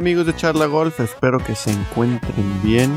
Amigos 0.00 0.24
de 0.24 0.34
Charla 0.34 0.64
Golf, 0.64 0.98
espero 1.00 1.40
que 1.40 1.54
se 1.54 1.70
encuentren 1.70 2.62
bien. 2.62 2.90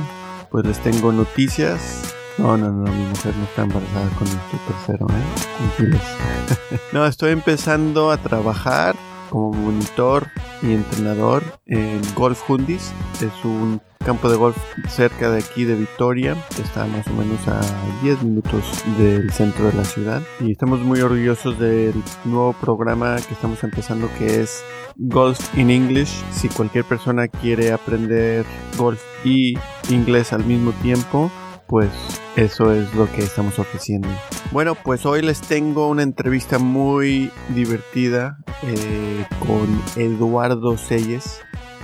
Pues 0.49 0.65
les 0.65 0.79
tengo 0.79 1.11
noticias. 1.11 2.01
No, 2.37 2.55
no, 2.55 2.71
no, 2.71 2.89
mi 2.89 3.03
mujer 3.07 3.35
no 3.35 3.43
está 3.43 3.63
embarazada 3.63 4.09
con 4.11 4.25
el 4.25 4.39
tercero, 4.65 5.07
¿eh? 5.09 6.79
No, 6.93 7.05
estoy 7.05 7.33
empezando 7.33 8.09
a 8.09 8.15
trabajar 8.15 8.95
como 9.33 9.51
monitor 9.51 10.27
y 10.61 10.73
entrenador 10.73 11.41
en 11.65 11.99
Golf 12.13 12.47
Hundis. 12.47 12.93
Es 13.19 13.43
un 13.43 13.81
campo 14.05 14.29
de 14.29 14.37
golf 14.37 14.55
cerca 14.87 15.31
de 15.31 15.39
aquí 15.39 15.63
de 15.63 15.73
Victoria, 15.73 16.37
que 16.55 16.61
está 16.61 16.85
más 16.85 17.07
o 17.07 17.13
menos 17.13 17.47
a 17.47 17.59
10 18.03 18.21
minutos 18.21 18.63
del 18.99 19.31
centro 19.31 19.65
de 19.65 19.73
la 19.73 19.85
ciudad. 19.85 20.21
Y 20.39 20.51
estamos 20.51 20.81
muy 20.81 21.01
orgullosos 21.01 21.57
del 21.57 21.95
nuevo 22.25 22.53
programa 22.53 23.15
que 23.27 23.33
estamos 23.33 23.63
empezando 23.63 24.07
que 24.19 24.41
es 24.41 24.63
Golf 24.97 25.57
in 25.57 25.71
English. 25.71 26.23
Si 26.31 26.47
cualquier 26.47 26.85
persona 26.85 27.27
quiere 27.27 27.71
aprender 27.71 28.45
golf 28.77 29.01
y 29.25 29.57
inglés 29.89 30.31
al 30.31 30.45
mismo 30.45 30.73
tiempo, 30.83 31.31
pues 31.73 31.89
eso 32.35 32.71
es 32.71 32.93
lo 32.93 33.11
que 33.11 33.23
estamos 33.23 33.57
ofreciendo. 33.57 34.07
Bueno, 34.51 34.75
pues 34.75 35.07
hoy 35.07 35.23
les 35.23 35.41
tengo 35.41 35.87
una 35.87 36.03
entrevista 36.03 36.59
muy 36.59 37.31
divertida 37.49 38.37
eh, 38.61 39.25
con 39.39 39.81
Eduardo 39.95 40.77
Selles. 40.77 41.41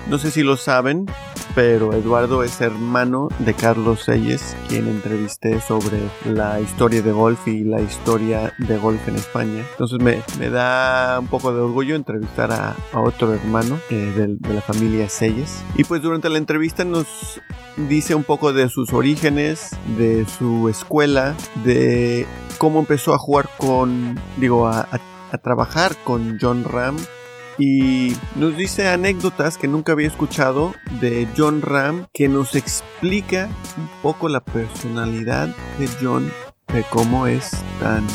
No 0.07 0.19
sé 0.19 0.29
si 0.29 0.43
lo 0.43 0.57
saben, 0.57 1.07
pero 1.55 1.93
Eduardo 1.93 2.43
es 2.43 2.61
hermano 2.61 3.29
de 3.39 3.53
Carlos 3.53 4.03
Selles, 4.03 4.55
quien 4.67 4.87
entrevisté 4.87 5.59
sobre 5.61 5.99
la 6.25 6.59
historia 6.59 7.01
de 7.01 7.11
golf 7.11 7.47
y 7.47 7.63
la 7.63 7.81
historia 7.81 8.53
de 8.57 8.77
golf 8.77 9.07
en 9.07 9.15
España. 9.15 9.65
Entonces 9.71 9.99
me, 9.99 10.21
me 10.39 10.49
da 10.49 11.19
un 11.19 11.27
poco 11.27 11.53
de 11.53 11.61
orgullo 11.61 11.95
entrevistar 11.95 12.51
a, 12.51 12.75
otro 12.93 13.33
hermano 13.33 13.79
eh, 13.89 14.13
de, 14.15 14.27
de, 14.35 14.53
la 14.53 14.61
familia 14.61 15.09
Selles. 15.09 15.63
Y 15.75 15.83
pues 15.83 16.01
durante 16.01 16.29
la 16.29 16.37
entrevista 16.37 16.83
nos 16.83 17.41
dice 17.87 18.15
un 18.15 18.23
poco 18.23 18.53
de 18.53 18.69
sus 18.69 18.93
orígenes, 18.93 19.71
de 19.97 20.25
su 20.25 20.69
escuela, 20.69 21.35
de 21.63 22.25
cómo 22.57 22.79
empezó 22.79 23.13
a 23.13 23.17
jugar 23.17 23.49
con, 23.57 24.19
digo, 24.37 24.67
a, 24.67 24.87
a, 25.31 25.37
trabajar 25.37 25.95
con 26.03 26.37
John 26.41 26.63
Ram 26.63 26.97
y 27.59 28.15
nos 28.35 28.55
dice 28.55 28.87
anécdotas 28.87 29.57
que 29.57 29.67
nunca 29.67 29.91
había 29.91 30.07
escuchado 30.07 30.73
de 31.01 31.27
John 31.37 31.61
Ram 31.61 32.07
que 32.13 32.29
nos 32.29 32.55
explica 32.55 33.49
un 33.77 33.89
poco 34.01 34.29
la 34.29 34.39
personalidad 34.39 35.53
de 35.77 35.89
John, 36.01 36.31
de 36.73 36.83
cómo 36.89 37.27
es 37.27 37.51
tan 37.81 38.07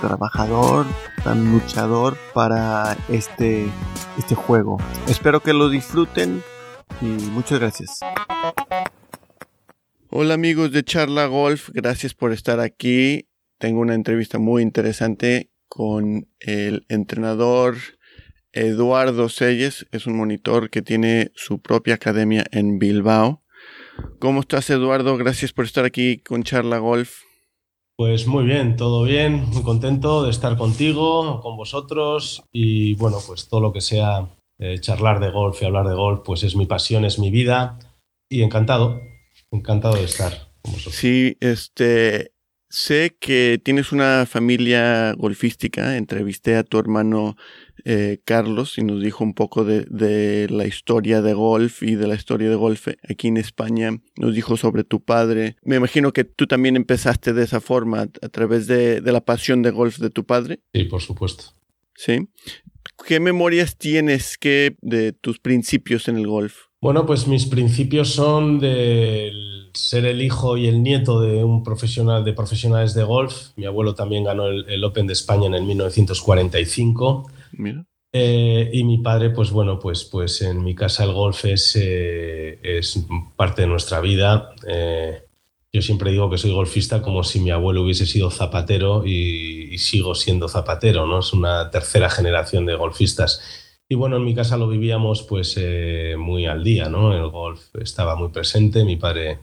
trabajador, 0.00 0.86
tan 1.24 1.50
luchador 1.50 2.16
para 2.32 2.96
este, 3.08 3.66
este 4.18 4.36
juego. 4.36 4.78
Espero 5.08 5.40
que 5.40 5.52
lo 5.52 5.68
disfruten 5.68 6.40
y 7.00 7.06
muchas 7.06 7.58
gracias. 7.58 8.00
Hola 10.10 10.34
amigos 10.34 10.70
de 10.70 10.84
Charla 10.84 11.26
Golf, 11.26 11.70
gracias 11.72 12.14
por 12.14 12.32
estar 12.32 12.60
aquí. 12.60 13.28
Tengo 13.58 13.80
una 13.80 13.94
entrevista 13.94 14.38
muy 14.38 14.62
interesante 14.62 15.50
con 15.68 16.28
el 16.38 16.84
entrenador 16.88 17.76
Eduardo 18.52 19.28
Selles, 19.28 19.86
es 19.92 20.06
un 20.06 20.16
monitor 20.16 20.70
que 20.70 20.82
tiene 20.82 21.32
su 21.34 21.60
propia 21.60 21.94
academia 21.94 22.44
en 22.52 22.78
Bilbao. 22.78 23.42
¿Cómo 24.18 24.40
estás 24.40 24.70
Eduardo? 24.70 25.16
Gracias 25.16 25.52
por 25.52 25.64
estar 25.64 25.84
aquí 25.84 26.18
con 26.18 26.42
Charla 26.42 26.78
Golf. 26.78 27.22
Pues 27.96 28.26
muy 28.26 28.44
bien, 28.44 28.76
todo 28.76 29.04
bien, 29.04 29.44
muy 29.50 29.62
contento 29.62 30.24
de 30.24 30.30
estar 30.30 30.56
contigo, 30.56 31.40
con 31.40 31.56
vosotros 31.56 32.42
y 32.50 32.94
bueno, 32.94 33.18
pues 33.26 33.48
todo 33.48 33.60
lo 33.60 33.72
que 33.72 33.80
sea 33.80 34.28
eh, 34.58 34.80
charlar 34.80 35.20
de 35.20 35.30
golf 35.30 35.60
y 35.60 35.66
hablar 35.66 35.86
de 35.86 35.94
golf, 35.94 36.20
pues 36.24 36.42
es 36.42 36.56
mi 36.56 36.66
pasión, 36.66 37.04
es 37.04 37.18
mi 37.18 37.30
vida 37.30 37.78
y 38.28 38.42
encantado, 38.42 39.00
Encantado 39.50 39.96
de 39.96 40.04
estar 40.04 40.32
con 40.62 40.72
vosotros. 40.72 40.94
Sí, 40.94 41.36
este, 41.40 42.32
sé 42.72 43.14
que 43.20 43.60
tienes 43.62 43.92
una 43.92 44.24
familia 44.24 45.12
golfística. 45.12 45.98
Entrevisté 45.98 46.56
a 46.56 46.64
tu 46.64 46.78
hermano 46.78 47.36
eh, 47.84 48.20
Carlos 48.24 48.78
y 48.78 48.82
nos 48.82 49.02
dijo 49.02 49.22
un 49.22 49.34
poco 49.34 49.64
de, 49.64 49.84
de, 49.90 50.48
la 50.48 50.66
historia 50.66 51.20
de 51.20 51.34
golf 51.34 51.82
y 51.82 51.96
de 51.96 52.06
la 52.06 52.14
historia 52.14 52.48
de 52.48 52.56
golf 52.56 52.88
aquí 53.08 53.28
en 53.28 53.36
España. 53.36 54.00
Nos 54.16 54.34
dijo 54.34 54.56
sobre 54.56 54.84
tu 54.84 55.04
padre. 55.04 55.56
Me 55.62 55.76
imagino 55.76 56.12
que 56.12 56.24
tú 56.24 56.46
también 56.46 56.76
empezaste 56.76 57.34
de 57.34 57.44
esa 57.44 57.60
forma, 57.60 58.08
a, 58.22 58.28
través 58.28 58.66
de, 58.66 59.02
de 59.02 59.12
la 59.12 59.20
pasión 59.20 59.60
de 59.60 59.70
golf 59.70 59.98
de 59.98 60.08
tu 60.08 60.24
padre. 60.24 60.60
Sí, 60.72 60.84
por 60.84 61.02
supuesto. 61.02 61.44
Sí. 61.94 62.26
¿Qué 63.06 63.20
memorias 63.20 63.76
tienes 63.76 64.38
que 64.38 64.76
de 64.80 65.12
tus 65.12 65.38
principios 65.38 66.08
en 66.08 66.16
el 66.16 66.26
golf? 66.26 66.54
Bueno, 66.80 67.04
pues 67.04 67.28
mis 67.28 67.46
principios 67.46 68.08
son 68.08 68.58
de 68.58 69.30
ser 69.74 70.04
el 70.06 70.22
hijo 70.22 70.56
y 70.56 70.66
el 70.66 70.82
nieto 70.82 71.20
de 71.20 71.44
un 71.44 71.62
profesional 71.62 72.24
de 72.24 72.32
profesionales 72.32 72.94
de 72.94 73.04
golf. 73.04 73.50
Mi 73.56 73.64
abuelo 73.64 73.94
también 73.94 74.24
ganó 74.24 74.46
el, 74.46 74.84
Open 74.84 75.06
de 75.06 75.12
España 75.12 75.46
en 75.46 75.54
el 75.54 75.64
1945. 75.64 77.30
Mira. 77.52 77.84
Eh, 78.14 78.70
y 78.72 78.84
mi 78.84 78.98
padre, 78.98 79.30
pues 79.30 79.50
bueno, 79.50 79.78
pues, 79.78 80.04
pues 80.04 80.42
en 80.42 80.62
mi 80.62 80.74
casa 80.74 81.04
el 81.04 81.12
golf 81.12 81.46
es, 81.46 81.74
eh, 81.76 82.58
es 82.62 83.06
parte 83.36 83.62
de 83.62 83.68
nuestra 83.68 84.00
vida. 84.00 84.54
Eh, 84.66 85.22
yo 85.72 85.80
siempre 85.80 86.10
digo 86.10 86.28
que 86.28 86.36
soy 86.36 86.52
golfista 86.52 87.00
como 87.00 87.24
si 87.24 87.40
mi 87.40 87.50
abuelo 87.50 87.82
hubiese 87.82 88.04
sido 88.04 88.30
zapatero 88.30 89.06
y, 89.06 89.78
sigo 89.78 90.14
siendo 90.14 90.46
zapatero, 90.46 91.06
¿no? 91.06 91.20
Es 91.20 91.32
una 91.32 91.70
tercera 91.70 92.10
generación 92.10 92.66
de 92.66 92.74
golfistas. 92.74 93.40
Y 93.88 93.94
bueno, 93.94 94.16
en 94.16 94.24
mi 94.24 94.34
casa 94.34 94.58
lo 94.58 94.68
vivíamos 94.68 95.22
pues 95.22 95.54
eh, 95.58 96.14
muy 96.18 96.44
al 96.44 96.62
día, 96.62 96.90
¿no? 96.90 97.14
El 97.14 97.28
golf 97.30 97.74
estaba 97.76 98.16
muy 98.16 98.28
presente, 98.28 98.84
mi 98.84 98.96
padre 98.96 99.38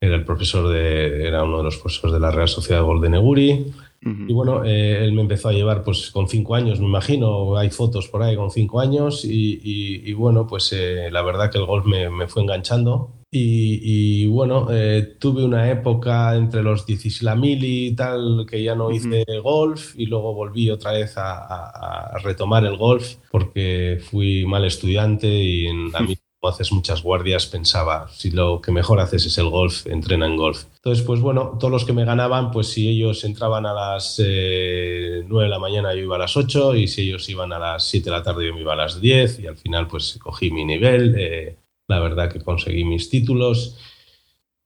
era 0.00 0.16
el 0.16 0.24
profesor 0.24 0.68
de, 0.68 1.26
era 1.26 1.44
uno 1.44 1.58
de 1.58 1.64
los 1.64 1.76
profesores 1.76 2.14
de 2.14 2.20
la 2.20 2.30
Real 2.30 2.48
Sociedad 2.48 2.80
de 2.80 2.86
Golf 2.86 3.02
de 3.02 3.10
Neguri. 3.10 3.66
Y 4.02 4.32
bueno, 4.32 4.64
eh, 4.64 5.04
él 5.04 5.12
me 5.12 5.20
empezó 5.20 5.50
a 5.50 5.52
llevar 5.52 5.84
pues 5.84 6.10
con 6.10 6.26
cinco 6.26 6.54
años, 6.54 6.80
me 6.80 6.86
imagino, 6.86 7.58
hay 7.58 7.68
fotos 7.68 8.08
por 8.08 8.22
ahí 8.22 8.34
con 8.34 8.50
cinco 8.50 8.80
años. 8.80 9.26
Y, 9.26 10.10
bueno, 10.14 10.46
pues 10.46 10.72
eh, 10.72 11.10
la 11.12 11.20
verdad 11.20 11.50
que 11.50 11.58
el 11.58 11.66
golf 11.66 11.84
me, 11.84 12.08
me 12.08 12.26
fue 12.26 12.42
enganchando. 12.42 13.12
Y, 13.32 14.26
bueno, 14.26 14.66
eh, 14.70 15.16
tuve 15.20 15.44
una 15.44 15.70
época 15.70 16.34
entre 16.34 16.62
los 16.62 16.84
16 16.84 17.22
la 17.22 17.36
mili 17.36 17.88
y 17.88 17.94
tal 17.94 18.44
que 18.48 18.62
ya 18.62 18.74
no 18.74 18.90
hice 18.90 19.24
golf. 19.42 19.94
Y 19.96 20.06
luego 20.06 20.34
volví 20.34 20.70
otra 20.70 20.92
vez 20.92 21.14
a, 21.16 22.18
retomar 22.24 22.64
el 22.64 22.76
golf 22.76 23.16
porque 23.30 24.00
fui 24.10 24.44
mal 24.46 24.64
estudiante 24.64 25.28
y 25.28 25.66
en, 25.66 25.94
a 25.94 26.00
mí 26.00 26.16
haces 26.48 26.72
muchas 26.72 27.02
guardias 27.02 27.46
pensaba 27.46 28.08
si 28.08 28.30
lo 28.30 28.60
que 28.60 28.72
mejor 28.72 29.00
haces 29.00 29.26
es 29.26 29.36
el 29.38 29.48
golf, 29.48 29.86
entrena 29.86 30.26
en 30.26 30.36
golf. 30.36 30.64
Entonces, 30.76 31.04
pues 31.04 31.20
bueno, 31.20 31.56
todos 31.58 31.70
los 31.70 31.84
que 31.84 31.92
me 31.92 32.04
ganaban, 32.04 32.50
pues 32.50 32.68
si 32.68 32.88
ellos 32.88 33.24
entraban 33.24 33.66
a 33.66 33.74
las 33.74 34.16
9 34.18 34.28
eh, 34.28 35.24
de 35.28 35.48
la 35.48 35.58
mañana 35.58 35.94
yo 35.94 36.00
iba 36.00 36.16
a 36.16 36.20
las 36.20 36.36
8 36.36 36.74
y 36.76 36.88
si 36.88 37.02
ellos 37.02 37.28
iban 37.28 37.52
a 37.52 37.58
las 37.58 37.84
7 37.84 38.04
de 38.04 38.16
la 38.16 38.22
tarde 38.22 38.46
yo 38.46 38.54
me 38.54 38.60
iba 38.60 38.72
a 38.72 38.76
las 38.76 39.00
10 39.00 39.40
y 39.40 39.46
al 39.46 39.56
final 39.56 39.86
pues 39.86 40.18
cogí 40.22 40.50
mi 40.50 40.64
nivel. 40.64 41.14
Eh, 41.18 41.56
la 41.88 41.98
verdad 41.98 42.32
que 42.32 42.40
conseguí 42.40 42.84
mis 42.84 43.10
títulos. 43.10 43.76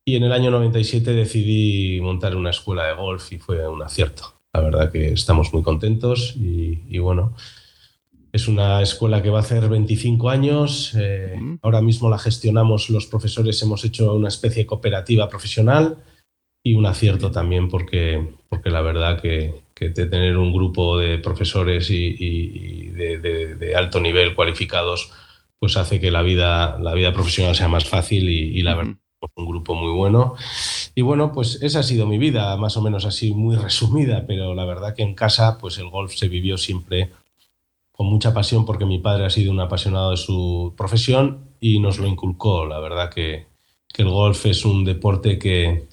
Y 0.05 0.17
en 0.17 0.25
el 0.25 0.33
año 0.33 0.51
97 0.51 1.13
decidí 1.13 1.99
montar 2.01 2.37
una 2.37 2.51
escuela 2.51 2.85
de 2.85 2.95
golf 2.95 3.33
y 3.33 3.39
fue 3.39 3.67
un 3.67 3.83
acierto. 3.83 4.35
La 4.53 4.61
verdad 4.61 4.93
que 4.93 5.13
estamos 5.13 5.53
muy 5.53 5.63
contentos 5.63 6.37
y, 6.37 6.99
bueno, 6.99 7.35
es 8.35 8.49
una 8.49 8.83
escuela 8.83 9.23
que 9.23 9.31
va 9.31 9.39
a 9.39 9.43
hacer 9.43 9.69
25 9.69 10.29
años. 10.29 10.93
Eh, 10.99 11.39
ahora 11.63 11.81
mismo 11.81 12.11
la 12.11 12.19
gestionamos 12.19 12.91
los 12.91 13.07
profesores, 13.07 13.63
hemos 13.63 13.85
hecho 13.85 14.13
una 14.13 14.27
especie 14.27 14.65
de 14.65 14.67
cooperativa 14.67 15.29
profesional 15.29 15.99
y 16.61 16.75
un 16.75 16.85
acierto 16.85 17.31
también 17.31 17.69
porque, 17.69 18.35
porque 18.49 18.71
la 18.71 18.81
verdad 18.81 19.23
que, 19.23 19.63
que 19.73 19.91
de 19.91 20.07
tener 20.07 20.37
un 20.37 20.53
grupo 20.53 20.99
de 20.99 21.19
profesores 21.19 21.91
y, 21.91 22.89
de, 22.89 23.73
alto 23.77 24.01
nivel 24.01 24.35
cualificados 24.35 25.13
pues 25.61 25.77
hace 25.77 26.01
que 26.01 26.11
la 26.11 26.23
vida, 26.23 26.77
la 26.81 26.93
vida 26.93 27.13
profesional 27.13 27.55
sea 27.55 27.69
más 27.69 27.85
fácil 27.85 28.29
y, 28.29 28.61
la 28.63 28.75
verdad, 28.75 28.97
un 29.37 29.47
grupo 29.47 29.77
muy 29.77 29.93
bueno. 29.93 30.35
Y 30.97 31.03
bueno, 31.03 31.31
pues 31.31 31.63
esa 31.63 31.79
ha 31.79 31.83
sido 31.85 32.05
mi 32.09 32.19
vida, 32.19 32.57
más 32.57 32.77
o 32.77 32.83
menos 32.83 33.05
así 33.05 33.33
muy 33.33 33.55
resumida, 33.63 34.25
pero 34.27 34.57
la 34.57 34.65
verdad 34.65 34.93
que 34.93 35.05
en 35.05 35.15
casa, 35.15 35.57
pues 35.57 35.79
el 35.79 35.89
golf 35.89 36.15
se 36.15 36.27
vivió 36.27 36.59
siempre 36.59 37.13
con 37.97 38.09
mucha 38.09 38.35
pasión 38.35 38.65
porque 38.67 38.87
mi 38.87 38.99
padre 38.99 39.25
ha 39.25 39.31
sido 39.31 39.53
un 39.53 39.61
apasionado 39.61 40.11
de 40.11 40.17
su 40.17 40.75
profesión 40.77 41.51
y 41.61 41.79
nos 41.79 41.99
lo 41.99 42.09
inculcó. 42.09 42.67
La 42.67 42.81
verdad 42.81 43.09
que, 43.09 43.47
el 43.97 44.09
golf 44.09 44.47
es 44.47 44.65
un 44.65 44.85
deporte 44.85 45.39
que 45.39 45.87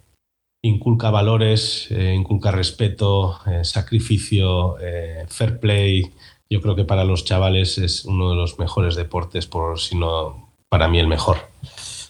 inculca 0.64 1.12
valores, 1.12 1.88
eh, 1.92 2.16
inculca 2.16 2.50
respeto, 2.50 3.40
eh, 3.46 3.64
sacrificio, 3.64 4.80
eh, 4.80 5.26
fair 5.28 5.60
play, 5.60 6.12
yo 6.50 6.62
creo 6.62 6.76
que 6.76 6.84
para 6.84 7.04
los 7.04 7.24
chavales 7.24 7.78
es 7.78 8.04
uno 8.06 8.32
de 8.32 8.36
los 8.36 8.58
mejores 8.58 8.96
deportes, 8.96 9.46
por 9.46 9.80
si 9.80 9.96
no 9.96 10.52
para 10.68 10.88
mí 10.88 10.98
el 10.98 11.08
mejor, 11.08 11.38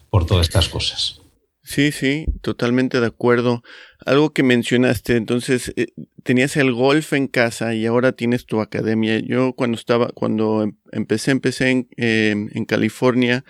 por 0.10 0.26
todas 0.26 0.48
estas 0.48 0.70
cosas. 0.70 1.20
Sí, 1.63 1.92
sí, 1.92 2.25
totalmente 2.42 3.00
de 3.00 3.06
acuerdo. 3.06 3.62
Algo 4.04 4.34
que 4.34 4.42
mencionaste, 4.42 5.16
entonces 5.16 5.72
eh, 5.75 5.88
tenías 6.24 6.58
el 6.58 6.74
golf 6.74 7.13
en 7.13 7.28
casa 7.28 7.75
y 7.75 7.86
ahora 7.86 8.13
tienes 8.13 8.48
tu 8.48 8.62
academia. 8.62 9.19
Yo 9.19 9.54
cuando 9.54 9.78
estaba, 9.78 10.10
cuando 10.10 10.63
em, 10.63 10.75
empecé, 10.92 11.30
empecé 11.30 11.69
en, 11.69 11.88
em, 11.98 12.50
en 12.54 12.66
California, 12.66 13.46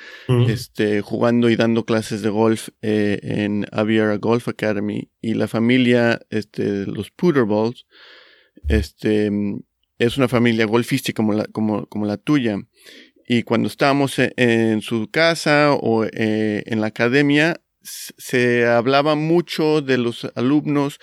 este, 0.50 1.02
jugando 1.02 1.50
y 1.50 1.56
dando 1.56 1.86
clases 1.86 2.22
de 2.22 2.30
golf 2.30 2.69
eh, 2.81 3.19
en 3.24 3.66
Aviara 3.72 4.18
Golf 4.18 4.50
Academy 4.50 5.10
y 5.22 5.34
la 5.34 5.48
familia, 5.48 6.19
este, 6.30 6.86
los 6.86 7.14
Balls, 7.18 7.86
este, 8.68 9.31
es 10.00 10.18
una 10.18 10.28
familia 10.28 10.66
golfística 10.66 11.16
como 11.16 11.31
la, 11.31 11.46
como, 11.46 11.86
como 11.86 12.06
la 12.06 12.18
tuya. 12.18 12.60
Y 13.25 13.44
cuando 13.44 13.69
estábamos 13.69 14.19
e, 14.19 14.34
en, 14.36 14.81
su 14.81 15.10
casa 15.10 15.72
o 15.74 16.04
eh, 16.04 16.64
en 16.66 16.81
la 16.81 16.88
academia, 16.88 17.62
se 17.83 18.68
hablaba 18.68 19.16
mucho 19.16 19.81
de 19.81 19.98
los 19.98 20.28
alumnos. 20.36 21.00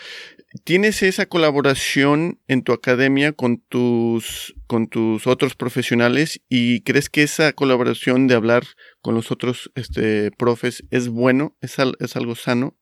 ¿Tienes 0.64 1.02
esa 1.02 1.26
colaboración 1.26 2.40
en 2.48 2.62
tu 2.62 2.72
academia 2.72 3.32
con 3.32 3.58
tus, 3.68 4.54
con 4.66 4.88
tus 4.88 5.26
otros 5.26 5.54
profesionales 5.54 6.40
y 6.48 6.80
crees 6.82 7.10
que 7.10 7.22
esa 7.22 7.52
colaboración 7.52 8.26
de 8.26 8.34
hablar 8.34 8.64
con 9.02 9.14
los 9.14 9.30
otros 9.30 9.70
este, 9.74 10.30
profes 10.32 10.84
es 10.90 11.08
bueno? 11.08 11.56
¿Es, 11.60 11.76
es 12.00 12.16
algo 12.16 12.34
sano? 12.34 12.74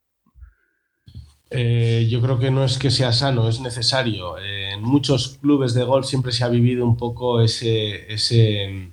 Eh, 1.50 2.06
yo 2.10 2.20
creo 2.20 2.38
que 2.38 2.50
no 2.50 2.64
es 2.64 2.78
que 2.78 2.90
sea 2.90 3.12
sano, 3.12 3.48
es 3.48 3.60
necesario. 3.60 4.38
en 4.38 4.82
muchos 4.82 5.38
clubes 5.38 5.75
de 5.75 5.84
golf 5.84 6.06
siempre 6.06 6.32
se 6.32 6.44
ha 6.44 6.48
vivido 6.48 6.84
un 6.84 6.96
poco 6.96 7.40
ese, 7.40 8.12
ese 8.12 8.90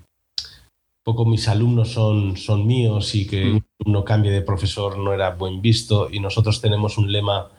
poco 1.03 1.25
mis 1.25 1.47
alumnos 1.47 1.89
son, 1.89 2.37
son 2.37 2.65
míos 2.65 3.13
y 3.15 3.27
que 3.27 3.51
uno 3.51 3.65
mm. 3.85 4.03
cambie 4.03 4.31
de 4.31 4.41
profesor 4.41 4.97
no 4.97 5.13
era 5.13 5.31
buen 5.31 5.61
visto 5.61 6.09
y 6.11 6.19
nosotros 6.19 6.61
tenemos 6.61 6.97
un 6.97 7.11
lema 7.11 7.49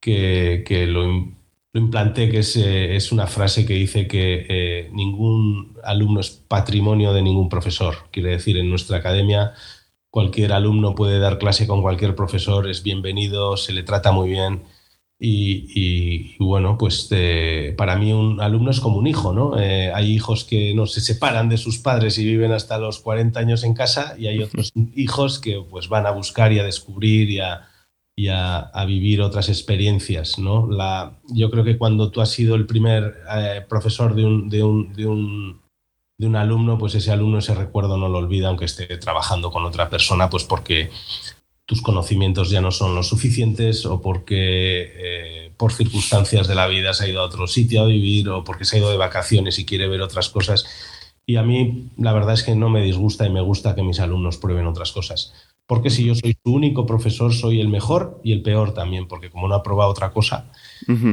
que, 0.00 0.64
que 0.66 0.86
lo, 0.86 1.06
lo, 1.06 1.80
implanté, 1.80 2.30
que 2.30 2.38
es, 2.40 2.56
eh, 2.56 2.96
es, 2.96 3.12
una 3.12 3.26
frase 3.26 3.64
que 3.66 3.74
dice 3.74 4.06
que 4.06 4.46
eh, 4.48 4.90
ningún 4.92 5.76
alumno 5.82 6.20
es 6.20 6.30
patrimonio 6.30 7.12
de 7.12 7.22
ningún 7.22 7.48
profesor. 7.48 8.08
Quiere 8.10 8.30
decir, 8.30 8.56
en 8.58 8.68
nuestra 8.68 8.98
academia 8.98 9.54
cualquier 10.10 10.52
alumno 10.52 10.94
puede 10.94 11.18
dar 11.18 11.38
clase 11.38 11.66
con 11.66 11.82
cualquier 11.82 12.14
profesor, 12.14 12.68
es 12.68 12.84
bienvenido, 12.84 13.56
se 13.56 13.72
le 13.72 13.82
trata 13.82 14.12
muy 14.12 14.28
bien 14.28 14.62
y, 15.26 16.36
bueno, 16.38 16.76
pues 16.76 17.08
eh, 17.10 17.74
para 17.78 17.96
mí 17.96 18.12
un 18.12 18.40
alumno 18.40 18.70
es 18.70 18.80
como 18.80 18.98
un 18.98 19.06
hijo, 19.06 19.32
¿no? 19.32 19.58
Eh, 19.58 19.90
hay 19.92 20.12
hijos 20.12 20.44
que 20.44 20.74
no 20.74 20.86
se 20.86 21.00
separan 21.00 21.48
de 21.48 21.56
sus 21.56 21.78
padres 21.78 22.18
y 22.18 22.24
viven 22.24 22.52
hasta 22.52 22.78
los 22.78 22.98
40 22.98 23.40
años 23.40 23.64
en 23.64 23.74
casa 23.74 24.14
y 24.18 24.26
hay 24.26 24.42
otros 24.42 24.72
hijos 24.94 25.38
que 25.38 25.64
pues 25.70 25.88
van 25.88 26.06
a 26.06 26.10
buscar 26.10 26.52
y 26.52 26.58
a 26.58 26.64
descubrir 26.64 27.30
y 27.30 27.40
a, 28.28 28.58
a, 28.58 28.84
vivir 28.84 29.22
otras 29.22 29.48
experiencias, 29.48 30.38
¿no? 30.38 30.70
La, 30.70 31.18
yo 31.32 31.50
creo 31.50 31.64
que 31.64 31.78
cuando 31.78 32.10
tú 32.10 32.20
has 32.20 32.30
sido 32.30 32.54
el 32.54 32.66
primer 32.66 33.14
eh, 33.34 33.64
profesor 33.66 34.14
de 34.14 34.24
un, 34.26 34.50
de, 34.50 34.62
un, 34.62 34.92
de, 34.92 35.06
un, 35.06 35.62
de 36.18 36.26
un 36.26 36.36
alumno, 36.36 36.76
pues 36.76 36.94
ese 36.96 37.10
alumno 37.10 37.38
ese 37.38 37.54
recuerdo 37.54 37.96
no 37.96 38.08
lo 38.08 38.18
olvida 38.18 38.48
aunque 38.48 38.66
esté 38.66 38.86
trabajando 38.98 39.50
con 39.50 39.64
otra 39.64 39.88
persona, 39.88 40.28
pues 40.28 40.44
porque 40.44 40.90
tus 41.66 41.80
conocimientos 41.80 42.50
ya 42.50 42.60
no 42.60 42.70
son 42.70 42.94
los 42.94 43.08
suficientes 43.08 43.86
o 43.86 44.00
porque 44.00 44.92
eh, 44.96 45.52
por 45.56 45.72
circunstancias 45.72 46.46
de 46.46 46.54
la 46.54 46.66
vida 46.66 46.92
se 46.92 47.04
ha 47.04 47.08
ido 47.08 47.20
a 47.20 47.24
otro 47.24 47.46
sitio 47.46 47.82
a 47.82 47.86
vivir 47.86 48.28
o 48.28 48.44
porque 48.44 48.64
se 48.64 48.76
ha 48.76 48.78
ido 48.80 48.90
de 48.90 48.96
vacaciones 48.96 49.58
y 49.58 49.64
quiere 49.64 49.88
ver 49.88 50.02
otras 50.02 50.28
cosas. 50.28 50.66
Y 51.26 51.36
a 51.36 51.42
mí 51.42 51.90
la 51.96 52.12
verdad 52.12 52.34
es 52.34 52.42
que 52.42 52.54
no 52.54 52.68
me 52.68 52.82
disgusta 52.82 53.26
y 53.26 53.30
me 53.30 53.40
gusta 53.40 53.74
que 53.74 53.82
mis 53.82 54.00
alumnos 54.00 54.36
prueben 54.36 54.66
otras 54.66 54.92
cosas. 54.92 55.32
Porque 55.66 55.88
si 55.88 56.04
yo 56.04 56.14
soy 56.14 56.36
su 56.44 56.52
único 56.52 56.84
profesor, 56.84 57.32
soy 57.32 57.60
el 57.60 57.68
mejor 57.68 58.20
y 58.22 58.32
el 58.32 58.42
peor 58.42 58.74
también, 58.74 59.08
porque 59.08 59.30
como 59.30 59.48
no 59.48 59.54
ha 59.54 59.62
probado 59.62 59.90
otra 59.90 60.12
cosa. 60.12 60.50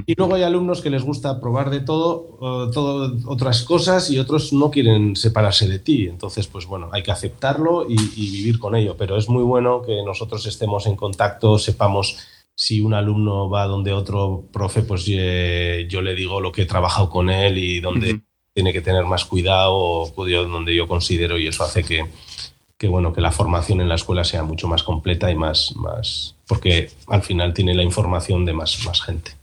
Y 0.06 0.14
luego 0.16 0.36
hay 0.36 0.44
alumnos 0.44 0.82
que 0.82 0.90
les 0.90 1.04
gusta 1.04 1.40
probar 1.40 1.70
de 1.70 1.80
todo, 1.80 2.70
todo, 2.74 3.18
otras 3.28 3.64
cosas 3.64 4.12
y 4.12 4.20
otros 4.20 4.52
no 4.52 4.70
quieren 4.70 5.16
separarse 5.16 5.70
de 5.70 5.80
ti. 5.80 6.08
Entonces, 6.08 6.48
pues 6.48 6.66
bueno, 6.66 6.90
hay 6.92 7.02
que 7.02 7.12
aceptarlo 7.12 7.86
y, 7.88 7.96
vivir 7.96 8.60
con 8.60 8.76
ello. 8.76 8.98
Pero 8.98 9.16
es 9.16 9.30
muy 9.30 9.44
bueno 9.44 9.82
que 9.82 10.04
nosotros 10.04 10.46
estemos 10.46 10.86
en 10.86 10.98
contacto, 10.98 11.58
sepamos 11.58 12.18
si 12.54 12.82
un 12.82 12.94
alumno 12.94 13.50
va 13.50 13.68
donde 13.68 13.94
otro 13.94 14.44
profe, 14.52 14.82
pues 14.82 15.06
yo 15.06 16.02
le 16.02 16.16
digo 16.16 16.42
lo 16.42 16.52
que 16.52 16.64
he 16.64 16.66
trabajado 16.66 17.10
con 17.10 17.30
él 17.30 17.58
y 17.58 17.80
donde 17.80 18.22
tiene 18.54 18.74
que 18.74 18.82
tener 18.82 19.06
más 19.06 19.24
cuidado 19.24 19.74
o 19.74 20.14
donde 20.14 20.76
yo 20.76 20.88
considero 20.88 21.40
y 21.40 21.48
eso 21.48 21.64
hace 21.64 21.84
que 21.84 22.06
que 22.82 22.88
bueno, 22.88 23.14
que 23.14 23.22
la 23.22 23.32
formación 23.32 23.80
en 23.80 23.88
la 23.88 23.94
escuela 23.94 24.24
sea 24.24 24.42
mucho 24.42 24.68
más 24.68 24.82
completa 24.82 25.30
y 25.30 25.36
más, 25.36 25.76
más 25.76 26.36
porque 26.48 26.90
al 27.06 27.22
final 27.22 27.54
tiene 27.54 27.76
la 27.76 27.84
información 27.84 28.44
de 28.44 28.54
más, 28.54 28.84
más 28.88 29.04
gente. 29.04 29.34